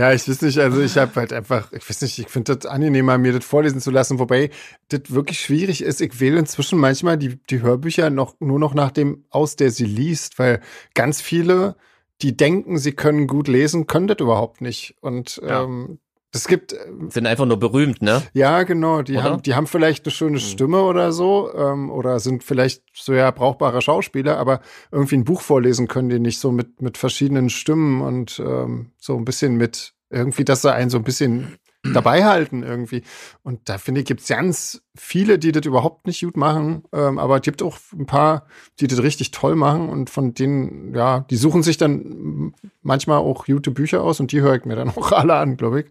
Ja, 0.00 0.14
ich 0.14 0.26
weiß 0.26 0.40
nicht, 0.40 0.58
also 0.58 0.80
ich 0.80 0.96
habe 0.96 1.14
halt 1.16 1.30
einfach, 1.30 1.70
ich 1.74 1.86
weiß 1.86 2.00
nicht, 2.00 2.18
ich 2.18 2.28
finde 2.30 2.56
das 2.56 2.64
angenehmer, 2.64 3.18
mir 3.18 3.34
das 3.34 3.44
vorlesen 3.44 3.82
zu 3.82 3.90
lassen, 3.90 4.18
wobei 4.18 4.48
das 4.88 5.02
wirklich 5.08 5.38
schwierig 5.40 5.82
ist. 5.82 6.00
Ich 6.00 6.18
wähle 6.20 6.38
inzwischen 6.38 6.78
manchmal 6.78 7.18
die, 7.18 7.36
die 7.50 7.60
Hörbücher 7.60 8.08
noch 8.08 8.34
nur 8.40 8.58
noch 8.58 8.72
nach 8.72 8.92
dem 8.92 9.26
aus, 9.28 9.56
der 9.56 9.70
sie 9.70 9.84
liest, 9.84 10.38
weil 10.38 10.62
ganz 10.94 11.20
viele, 11.20 11.76
die 12.22 12.34
denken, 12.34 12.78
sie 12.78 12.92
können 12.92 13.26
gut 13.26 13.46
lesen, 13.46 13.86
können 13.86 14.06
das 14.06 14.20
überhaupt 14.20 14.62
nicht. 14.62 14.96
Und 15.02 15.38
ja. 15.46 15.64
ähm, 15.64 15.98
es 16.32 16.46
gibt. 16.46 16.74
Sind 17.08 17.26
einfach 17.26 17.46
nur 17.46 17.58
berühmt, 17.58 18.02
ne? 18.02 18.22
Ja, 18.32 18.62
genau. 18.62 19.02
Die 19.02 19.20
haben, 19.20 19.42
die 19.42 19.54
haben 19.54 19.66
vielleicht 19.66 20.06
eine 20.06 20.12
schöne 20.12 20.38
hm. 20.38 20.44
Stimme 20.44 20.82
oder 20.82 21.12
so, 21.12 21.52
ähm, 21.54 21.90
oder 21.90 22.20
sind 22.20 22.44
vielleicht 22.44 22.82
so 22.92 23.12
ja 23.12 23.30
brauchbare 23.30 23.82
Schauspieler, 23.82 24.38
aber 24.38 24.60
irgendwie 24.92 25.16
ein 25.16 25.24
Buch 25.24 25.40
vorlesen 25.40 25.88
können 25.88 26.08
die 26.08 26.20
nicht 26.20 26.38
so 26.38 26.52
mit, 26.52 26.80
mit 26.80 26.98
verschiedenen 26.98 27.50
Stimmen 27.50 28.00
und 28.00 28.40
ähm, 28.40 28.92
so 28.98 29.16
ein 29.16 29.24
bisschen 29.24 29.56
mit 29.56 29.94
irgendwie, 30.10 30.44
dass 30.44 30.62
sie 30.62 30.72
einen 30.72 30.90
so 30.90 30.98
ein 30.98 31.04
bisschen 31.04 31.56
dabei 31.94 32.24
halten 32.24 32.62
irgendwie. 32.62 33.02
Und 33.42 33.68
da 33.68 33.78
finde 33.78 34.00
ich, 34.00 34.06
gibt 34.06 34.20
es 34.20 34.28
ganz 34.28 34.82
viele, 34.96 35.38
die 35.38 35.52
das 35.52 35.64
überhaupt 35.64 36.06
nicht 36.06 36.20
gut 36.20 36.36
machen, 36.36 36.84
ähm, 36.92 37.18
aber 37.18 37.36
es 37.36 37.42
gibt 37.42 37.62
auch 37.62 37.78
ein 37.92 38.06
paar, 38.06 38.46
die 38.80 38.86
das 38.86 39.02
richtig 39.02 39.30
toll 39.30 39.56
machen 39.56 39.88
und 39.88 40.10
von 40.10 40.34
denen, 40.34 40.94
ja, 40.94 41.20
die 41.30 41.36
suchen 41.36 41.62
sich 41.62 41.78
dann 41.78 42.54
manchmal 42.82 43.18
auch 43.18 43.46
gute 43.46 43.70
Bücher 43.70 44.02
aus 44.02 44.20
und 44.20 44.32
die 44.32 44.40
höre 44.40 44.56
ich 44.56 44.64
mir 44.64 44.76
dann 44.76 44.90
auch 44.96 45.12
alle 45.12 45.34
an, 45.34 45.56
glaube 45.56 45.82
ich. 45.82 45.86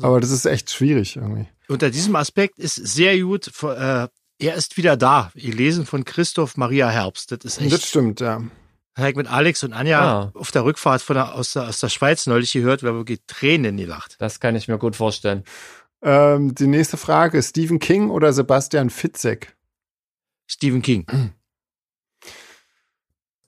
Aber 0.00 0.20
das 0.20 0.30
ist 0.30 0.46
echt 0.46 0.70
schwierig 0.70 1.16
irgendwie. 1.16 1.46
Unter 1.68 1.90
diesem 1.90 2.16
Aspekt 2.16 2.58
ist 2.58 2.76
sehr 2.76 3.18
gut, 3.20 3.50
äh, 3.62 4.08
er 4.38 4.54
ist 4.54 4.76
wieder 4.76 4.96
da. 4.96 5.32
Ihr 5.34 5.54
lesen 5.54 5.86
von 5.86 6.04
Christoph 6.04 6.56
Maria 6.56 6.88
Herbst. 6.88 7.32
Das 7.32 7.38
ist 7.42 7.60
echt. 7.60 7.72
Das 7.72 7.88
stimmt, 7.88 8.20
ja 8.20 8.42
habe 8.96 9.10
ich 9.10 9.16
mit 9.16 9.30
Alex 9.30 9.62
und 9.62 9.72
Anja 9.72 10.00
ah. 10.00 10.32
auf 10.34 10.50
der 10.50 10.64
Rückfahrt 10.64 11.02
von 11.02 11.16
der, 11.16 11.34
aus, 11.34 11.52
der, 11.52 11.68
aus 11.68 11.80
der 11.80 11.88
Schweiz 11.88 12.26
neulich 12.26 12.52
gehört, 12.52 12.82
wir 12.82 12.90
haben 12.90 12.98
wirklich 12.98 13.20
Tränen 13.26 13.76
gelacht. 13.76 14.16
Das 14.18 14.40
kann 14.40 14.56
ich 14.56 14.68
mir 14.68 14.78
gut 14.78 14.96
vorstellen. 14.96 15.44
Ähm, 16.02 16.54
die 16.54 16.66
nächste 16.66 16.96
Frage, 16.96 17.42
Stephen 17.42 17.78
King 17.78 18.10
oder 18.10 18.32
Sebastian 18.32 18.90
Fitzek? 18.90 19.56
Stephen 20.46 20.82
King. 20.82 21.32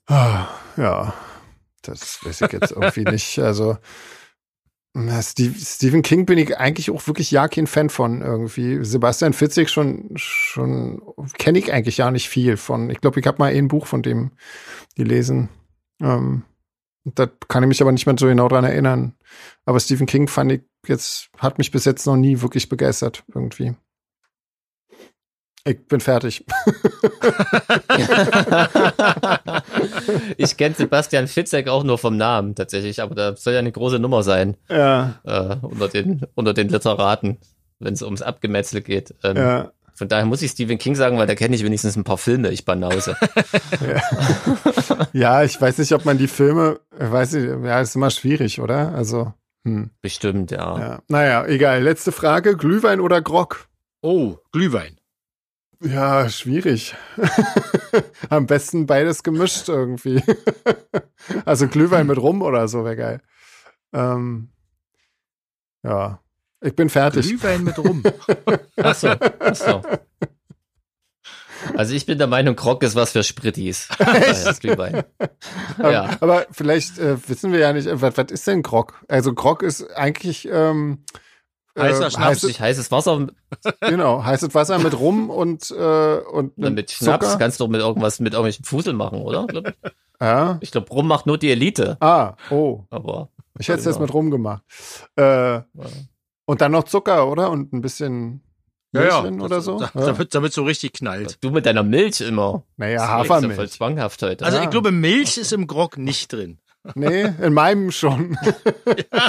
Ah, 0.07 0.47
ja, 0.75 1.13
das 1.81 2.23
weiß 2.23 2.41
ich 2.41 2.51
jetzt 2.51 2.71
irgendwie 2.71 3.03
nicht. 3.11 3.39
Also 3.39 3.77
Stephen 4.95 6.01
King 6.01 6.25
bin 6.25 6.39
ich 6.39 6.57
eigentlich 6.57 6.89
auch 6.89 7.05
wirklich 7.05 7.29
ja 7.29 7.47
kein 7.47 7.67
Fan 7.67 7.89
von 7.89 8.21
irgendwie. 8.21 8.83
Sebastian 8.83 9.33
Fitzek 9.33 9.69
schon, 9.69 10.09
schon 10.15 11.01
kenne 11.37 11.59
ich 11.59 11.71
eigentlich 11.71 11.97
ja 11.97 12.09
nicht 12.09 12.27
viel 12.27 12.57
von. 12.57 12.89
Ich 12.89 12.99
glaube, 12.99 13.19
ich 13.19 13.27
habe 13.27 13.37
mal 13.37 13.53
ein 13.53 13.67
Buch 13.67 13.85
von 13.85 14.01
dem 14.01 14.31
gelesen. 14.95 15.49
Ähm, 16.01 16.43
da 17.05 17.27
kann 17.47 17.63
ich 17.63 17.69
mich 17.69 17.81
aber 17.81 17.91
nicht 17.91 18.05
mehr 18.05 18.15
so 18.17 18.27
genau 18.27 18.47
dran 18.47 18.65
erinnern. 18.65 19.15
Aber 19.65 19.79
Stephen 19.79 20.07
King 20.07 20.27
fand 20.27 20.51
ich 20.51 20.61
jetzt, 20.87 21.29
hat 21.37 21.59
mich 21.59 21.71
bis 21.71 21.85
jetzt 21.85 22.05
noch 22.05 22.17
nie 22.17 22.41
wirklich 22.41 22.67
begeistert 22.67 23.23
irgendwie. 23.33 23.75
Ich 25.65 25.87
bin 25.87 25.99
fertig. 25.99 26.45
ich 30.37 30.57
kenne 30.57 30.75
Sebastian 30.75 31.27
Fitzek 31.27 31.67
auch 31.67 31.83
nur 31.83 31.97
vom 31.97 32.17
Namen 32.17 32.55
tatsächlich, 32.55 33.01
aber 33.01 33.13
da 33.13 33.35
soll 33.35 33.53
ja 33.53 33.59
eine 33.59 33.71
große 33.71 33.99
Nummer 33.99 34.23
sein. 34.23 34.55
Ja. 34.69 35.19
Äh, 35.23 35.57
unter, 35.61 35.89
den, 35.89 36.21
unter 36.35 36.53
den 36.53 36.69
Literaten, 36.69 37.37
wenn 37.79 37.93
es 37.93 38.01
ums 38.01 38.21
Abgemetzel 38.21 38.81
geht. 38.81 39.13
Ähm, 39.23 39.37
ja. 39.37 39.71
Von 39.99 40.07
daher 40.07 40.25
muss 40.25 40.41
ich 40.41 40.51
Stephen 40.51 40.77
King 40.77 40.95
sagen, 40.95 41.17
weil 41.17 41.27
da 41.27 41.35
kenne 41.35 41.57
ich 41.57 41.65
wenigstens 41.65 41.97
ein 41.97 42.05
paar 42.05 42.17
Filme, 42.17 42.51
ich 42.51 42.63
Banause. 42.63 43.17
ja. 43.85 45.07
ja, 45.11 45.43
ich 45.43 45.59
weiß 45.59 45.77
nicht, 45.77 45.91
ob 45.91 46.05
man 46.05 46.17
die 46.17 46.29
Filme, 46.29 46.79
weiß 46.97 47.33
ich, 47.33 47.49
ja, 47.65 47.81
ist 47.81 47.97
immer 47.97 48.09
schwierig, 48.09 48.61
oder? 48.61 48.95
Also. 48.95 49.33
Hm. 49.65 49.89
Bestimmt, 50.01 50.51
ja. 50.51 50.79
ja. 50.79 50.99
Naja, 51.09 51.45
egal. 51.45 51.83
Letzte 51.83 52.13
Frage: 52.13 52.55
Glühwein 52.55 53.01
oder 53.01 53.21
Grog? 53.21 53.67
Oh, 54.01 54.37
Glühwein. 54.53 54.98
Ja, 55.81 56.29
schwierig. 56.29 56.95
Am 58.29 58.47
besten 58.47 58.85
beides 58.85 59.23
gemischt 59.23 59.69
irgendwie. 59.69 60.21
also 61.45 61.67
Glühwein 61.67 62.07
mit 62.07 62.17
Rum 62.17 62.41
oder 62.41 62.67
so 62.67 62.83
wäre 62.83 62.97
geil. 62.97 63.21
Ähm, 63.93 64.49
ja, 65.83 66.19
ich 66.61 66.75
bin 66.75 66.89
fertig. 66.89 67.27
Glühwein 67.27 67.63
mit 67.63 67.77
Rum. 67.79 68.03
Achso, 68.75 69.07
achso. 69.39 69.81
Also 71.75 71.93
ich 71.93 72.05
bin 72.05 72.17
der 72.17 72.27
Meinung, 72.27 72.55
Krog 72.55 72.83
ist 72.83 72.95
was 72.95 73.11
für 73.11 73.23
Sprittis. 73.23 73.87
Echt? 73.99 74.61
Glühwein. 74.61 75.03
ja. 75.77 76.17
Aber 76.19 76.45
vielleicht 76.51 76.97
äh, 76.99 77.17
wissen 77.27 77.51
wir 77.51 77.59
ja 77.59 77.73
nicht, 77.73 77.87
was, 77.89 78.17
was 78.17 78.31
ist 78.31 78.47
denn 78.47 78.63
Grog? 78.63 79.01
Also 79.07 79.33
Grog 79.33 79.63
ist 79.63 79.89
eigentlich 79.95 80.47
ähm, 80.51 81.03
Heißer 81.77 82.07
äh, 82.07 82.11
Schnaps, 82.11 82.43
heißes, 82.43 82.59
heißes 82.59 82.91
Wasser. 82.91 83.27
Genau, 83.81 84.23
heißes 84.23 84.53
Wasser 84.53 84.79
mit 84.79 84.99
Rum 84.99 85.29
und, 85.29 85.71
äh, 85.71 86.17
und 86.17 86.57
mit, 86.57 86.73
mit 86.73 86.91
Schnaps 86.91 87.25
Zucker. 87.25 87.39
kannst 87.39 87.59
du 87.59 87.67
mit 87.67 87.81
irgendwas 87.81 88.19
mit 88.19 88.33
irgendwelchen 88.33 88.65
Fusel 88.65 88.93
machen, 88.93 89.21
oder? 89.21 89.47
Ja. 90.21 90.57
Ich 90.61 90.71
glaube, 90.71 90.89
Rum 90.89 91.07
macht 91.07 91.25
nur 91.25 91.37
die 91.37 91.51
Elite. 91.51 91.97
Ah, 92.01 92.35
oh. 92.49 92.83
Aber. 92.89 93.29
Ich 93.57 93.67
hätte 93.67 93.79
es 93.79 93.85
genau. 93.85 93.95
jetzt 93.95 94.01
mit 94.01 94.13
Rum 94.13 94.31
gemacht. 94.31 94.63
Äh, 95.17 95.23
ja. 95.23 95.65
Und 96.45 96.61
dann 96.61 96.71
noch 96.71 96.83
Zucker, 96.83 97.27
oder? 97.27 97.51
Und 97.51 97.73
ein 97.73 97.81
bisschen 97.81 98.41
Milch 98.91 99.07
ja, 99.07 99.25
ja. 99.25 99.31
oder 99.31 99.61
so. 99.61 99.79
Da, 99.79 99.91
damit, 99.93 100.33
damit 100.33 100.53
so 100.53 100.63
richtig 100.63 100.93
knallt. 100.93 101.37
Du 101.41 101.51
mit 101.51 101.65
deiner 101.65 101.83
Milch 101.83 102.21
immer. 102.21 102.63
Naja, 102.77 103.07
Hafermilch. 103.07 103.55
voll 103.55 103.69
zwanghaft 103.69 104.21
heute. 104.23 104.45
Also 104.45 104.59
ich 104.59 104.69
glaube, 104.69 104.91
Milch 104.91 105.37
ist 105.37 105.53
im 105.53 105.67
Grog 105.67 105.97
nicht 105.97 106.33
drin. 106.33 106.57
Nee, 106.95 107.33
in 107.41 107.53
meinem 107.53 107.91
schon. 107.91 108.37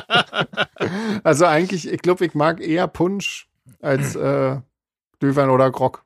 also 1.24 1.46
eigentlich, 1.46 1.90
ich 1.90 2.00
glaube, 2.00 2.24
ich 2.24 2.34
mag 2.34 2.60
eher 2.60 2.86
Punsch 2.88 3.48
als 3.80 4.14
äh, 4.14 4.56
Glühwein 5.18 5.50
oder 5.50 5.70
Grog. 5.70 6.04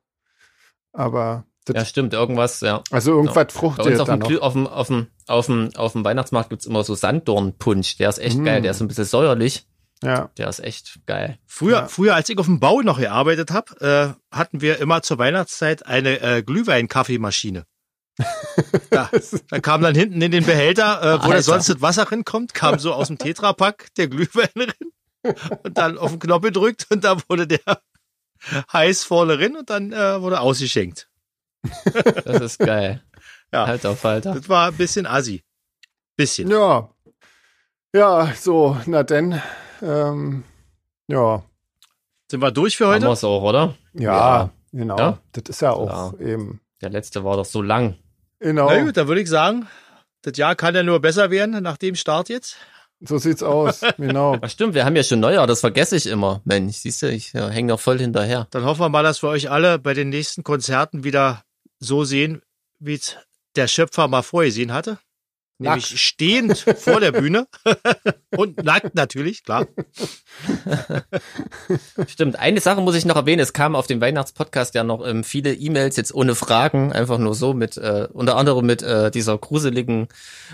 Aber 0.92 1.44
ja, 1.72 1.84
stimmt, 1.84 2.12
irgendwas, 2.12 2.60
ja. 2.60 2.82
Also 2.90 3.12
irgendwas 3.12 3.36
ja. 3.54 3.58
fruchtet 3.58 4.00
auf, 4.00 4.08
dem, 4.08 4.22
auf, 4.22 4.52
dem, 4.52 4.66
auf, 4.66 4.86
dem, 4.88 5.06
auf, 5.26 5.46
dem, 5.46 5.70
auf 5.76 5.92
dem 5.92 6.04
Weihnachtsmarkt 6.04 6.50
gibt's 6.50 6.66
immer 6.66 6.84
so 6.84 6.94
Sanddornpunsch, 6.94 7.96
der 7.96 8.10
ist 8.10 8.18
echt 8.18 8.38
mm. 8.38 8.44
geil, 8.44 8.62
der 8.62 8.72
ist 8.72 8.82
ein 8.82 8.88
bisschen 8.88 9.06
säuerlich. 9.06 9.66
Ja. 10.02 10.30
Der 10.36 10.48
ist 10.48 10.58
echt 10.58 11.00
geil. 11.06 11.38
Früher, 11.46 11.78
ja. 11.78 11.88
früher 11.88 12.14
als 12.14 12.28
ich 12.28 12.36
auf 12.36 12.44
dem 12.44 12.60
Bau 12.60 12.82
noch 12.82 12.98
gearbeitet 12.98 13.52
habe, 13.52 14.16
äh, 14.30 14.36
hatten 14.36 14.60
wir 14.60 14.78
immer 14.78 15.00
zur 15.00 15.16
Weihnachtszeit 15.18 15.86
eine 15.86 16.20
äh, 16.20 16.42
Glühwein-Kaffeemaschine. 16.42 17.64
Da, 18.90 19.10
da 19.50 19.60
kam 19.60 19.82
dann 19.82 19.94
hinten 19.94 20.22
in 20.22 20.30
den 20.30 20.44
Behälter, 20.44 21.02
äh, 21.02 21.24
wo 21.24 21.30
da 21.30 21.42
sonst 21.42 21.68
das 21.68 21.80
Wasser 21.80 22.10
rinkommt, 22.10 22.54
kam 22.54 22.78
so 22.78 22.92
aus 22.92 23.08
dem 23.08 23.18
Tetrapack 23.18 23.88
der 23.96 24.08
Glühwein 24.08 24.48
rein 24.56 25.34
und 25.64 25.76
dann 25.78 25.98
auf 25.98 26.10
den 26.10 26.20
Knopf 26.20 26.42
gedrückt 26.42 26.86
und 26.90 27.04
da 27.04 27.16
wurde 27.28 27.46
der 27.46 27.60
heiß 28.72 29.04
vorne 29.04 29.38
rein 29.38 29.56
und 29.56 29.70
dann 29.70 29.92
äh, 29.92 30.20
wurde 30.20 30.40
ausgeschenkt. 30.40 31.08
Das 32.24 32.40
ist 32.40 32.58
geil. 32.58 33.02
Ja. 33.52 33.66
Halt 33.66 33.86
auf 33.86 34.04
Alter. 34.04 34.34
Das 34.34 34.48
war 34.48 34.68
ein 34.68 34.76
bisschen 34.76 35.06
assi. 35.06 35.44
Bisschen. 36.16 36.50
Ja. 36.50 36.90
Ja, 37.94 38.32
so, 38.34 38.76
na 38.86 39.04
denn. 39.04 39.40
Ähm, 39.80 40.42
ja. 41.06 41.44
Sind 42.28 42.42
wir 42.42 42.50
durch 42.50 42.76
für 42.76 42.88
heute? 42.88 43.06
Haben 43.06 43.20
wir 43.22 43.28
auch, 43.28 43.42
oder? 43.42 43.74
Ja, 43.92 44.02
ja. 44.12 44.50
genau. 44.72 44.98
Ja? 44.98 45.18
Das 45.32 45.44
ist 45.48 45.62
ja 45.62 45.70
auch 45.70 46.18
ja. 46.18 46.26
eben. 46.26 46.60
Der 46.80 46.90
letzte 46.90 47.22
war 47.24 47.36
doch 47.36 47.44
so 47.44 47.62
lang. 47.62 47.96
Genau. 48.44 48.68
Na 48.68 48.82
gut, 48.82 48.94
dann 48.98 49.08
würde 49.08 49.22
ich 49.22 49.28
sagen, 49.30 49.66
das 50.20 50.36
Jahr 50.36 50.54
kann 50.54 50.74
ja 50.74 50.82
nur 50.82 51.00
besser 51.00 51.30
werden 51.30 51.62
nach 51.62 51.78
dem 51.78 51.94
Start 51.94 52.28
jetzt. 52.28 52.58
So 53.00 53.16
sieht's 53.16 53.42
aus, 53.42 53.80
genau. 53.96 54.36
Ach 54.38 54.50
stimmt, 54.50 54.74
wir 54.74 54.84
haben 54.84 54.94
ja 54.94 55.02
schon 55.02 55.20
Neujahr, 55.20 55.46
das 55.46 55.60
vergesse 55.60 55.96
ich 55.96 56.06
immer. 56.06 56.42
Mensch, 56.44 56.76
siehst 56.76 57.00
du, 57.00 57.10
ich 57.10 57.32
ja, 57.32 57.48
hänge 57.48 57.68
noch 57.68 57.80
voll 57.80 57.98
hinterher. 57.98 58.46
Dann 58.50 58.66
hoffen 58.66 58.82
wir 58.82 58.90
mal, 58.90 59.02
dass 59.02 59.22
wir 59.22 59.30
euch 59.30 59.50
alle 59.50 59.78
bei 59.78 59.94
den 59.94 60.10
nächsten 60.10 60.42
Konzerten 60.42 61.04
wieder 61.04 61.42
so 61.78 62.04
sehen, 62.04 62.42
wie 62.78 62.94
es 62.94 63.16
der 63.56 63.66
Schöpfer 63.66 64.08
mal 64.08 64.20
vorgesehen 64.20 64.74
hatte. 64.74 64.98
Nämlich 65.58 65.90
nackt. 65.90 65.98
stehend 66.00 66.58
vor 66.78 67.00
der 67.00 67.12
Bühne 67.12 67.46
und 68.36 68.64
nackt 68.64 68.94
natürlich, 68.94 69.44
klar. 69.44 69.66
Stimmt. 72.08 72.38
Eine 72.38 72.60
Sache 72.60 72.80
muss 72.80 72.96
ich 72.96 73.04
noch 73.04 73.16
erwähnen. 73.16 73.40
Es 73.40 73.52
kamen 73.52 73.76
auf 73.76 73.86
dem 73.86 74.00
Weihnachtspodcast 74.00 74.74
ja 74.74 74.82
noch 74.82 75.06
ähm, 75.06 75.22
viele 75.22 75.54
E-Mails 75.54 75.96
jetzt 75.96 76.14
ohne 76.14 76.34
Fragen, 76.34 76.92
einfach 76.92 77.18
nur 77.18 77.34
so 77.34 77.54
mit, 77.54 77.76
äh, 77.76 78.08
unter 78.12 78.36
anderem 78.36 78.66
mit 78.66 78.82
äh, 78.82 79.10
dieser 79.10 79.38
gruseligen 79.38 80.08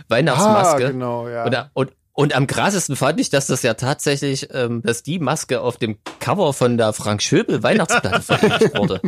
Weihnachtsmaske. 0.09 0.86
Ah, 0.86 0.90
genau, 0.90 1.28
ja. 1.28 1.44
Und, 1.44 1.70
und, 1.72 1.92
und 2.20 2.34
am 2.34 2.46
krassesten 2.46 2.96
fand 2.96 3.18
ich, 3.18 3.30
dass 3.30 3.46
das 3.46 3.62
ja 3.62 3.72
tatsächlich, 3.72 4.48
ähm, 4.52 4.82
dass 4.82 5.02
die 5.02 5.18
Maske 5.18 5.62
auf 5.62 5.78
dem 5.78 5.96
Cover 6.18 6.52
von 6.52 6.76
der 6.76 6.92
Frank 6.92 7.22
Schöbel 7.22 7.62
Weihnachtsplatte 7.62 8.20
veröffentlicht 8.20 8.76
wurde. 8.76 9.00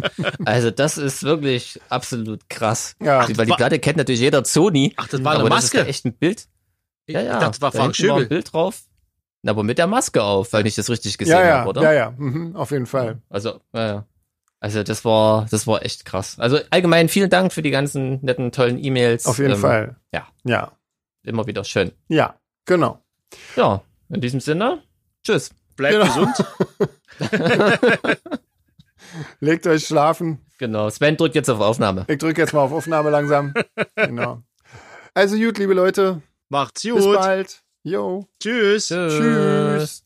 Also 0.46 0.70
das 0.70 0.96
ist 0.96 1.22
wirklich 1.22 1.78
absolut 1.90 2.48
krass. 2.48 2.96
Ja. 3.02 3.28
Weil 3.36 3.44
die 3.44 3.52
Platte 3.52 3.78
kennt 3.80 3.98
natürlich 3.98 4.22
jeder 4.22 4.42
Sony. 4.46 4.94
Ach, 4.96 5.08
das 5.08 5.22
war 5.22 5.34
eine 5.34 5.46
Maske? 5.46 5.76
Das 5.76 5.88
ist 5.88 5.90
echt 5.90 6.06
ein 6.06 6.14
Bild. 6.14 6.46
Ja, 7.06 7.20
ja. 7.20 7.38
Das 7.38 7.60
war 7.60 7.70
Frank 7.70 7.94
Schöbel. 7.94 8.14
War 8.14 8.20
ein 8.22 8.28
Bild 8.28 8.50
drauf. 8.50 8.80
Aber 9.46 9.62
mit 9.62 9.76
der 9.76 9.88
Maske 9.88 10.22
auf, 10.22 10.54
weil 10.54 10.66
ich 10.66 10.74
das 10.74 10.88
richtig 10.88 11.18
gesehen 11.18 11.36
ja, 11.36 11.44
ja, 11.44 11.58
habe, 11.58 11.68
oder? 11.68 11.82
Ja, 11.82 11.92
ja, 11.92 12.14
mhm, 12.16 12.56
auf 12.56 12.70
jeden 12.70 12.86
Fall. 12.86 13.20
Also, 13.28 13.60
ja, 13.74 13.86
ja. 13.86 14.06
Also 14.58 14.84
das 14.84 15.04
war, 15.04 15.46
das 15.50 15.66
war 15.66 15.84
echt 15.84 16.06
krass. 16.06 16.38
Also 16.38 16.60
allgemein 16.70 17.10
vielen 17.10 17.28
Dank 17.28 17.52
für 17.52 17.60
die 17.60 17.72
ganzen 17.72 18.20
netten, 18.22 18.52
tollen 18.52 18.82
E-Mails. 18.82 19.26
Auf 19.26 19.38
jeden 19.38 19.52
ähm, 19.52 19.58
Fall. 19.58 19.96
Ja. 20.14 20.28
Ja. 20.44 20.72
Immer 21.24 21.46
wieder 21.46 21.64
schön. 21.64 21.92
Ja, 22.08 22.36
genau. 22.64 23.01
Ja, 23.56 23.82
in 24.08 24.20
diesem 24.20 24.40
Sinne, 24.40 24.82
tschüss. 25.22 25.50
Bleibt 25.76 25.94
genau. 25.94 26.26
gesund. 26.26 26.46
Legt 29.40 29.66
euch 29.66 29.86
schlafen. 29.86 30.38
Genau. 30.58 30.88
Sven 30.90 31.16
drückt 31.16 31.34
jetzt 31.34 31.50
auf 31.50 31.60
Aufnahme. 31.60 32.04
Ich 32.08 32.18
drücke 32.18 32.40
jetzt 32.40 32.52
mal 32.52 32.60
auf 32.60 32.72
Aufnahme 32.72 33.10
langsam. 33.10 33.52
genau. 33.96 34.42
Also 35.14 35.36
gut, 35.36 35.58
liebe 35.58 35.74
Leute. 35.74 36.22
Macht's 36.48 36.82
gut. 36.82 36.96
Bis 36.96 37.04
bald. 37.04 37.62
Jo. 37.82 38.28
Tschüss. 38.40 38.88
Tschüss. 38.88 39.18
Tschüss. 39.18 40.04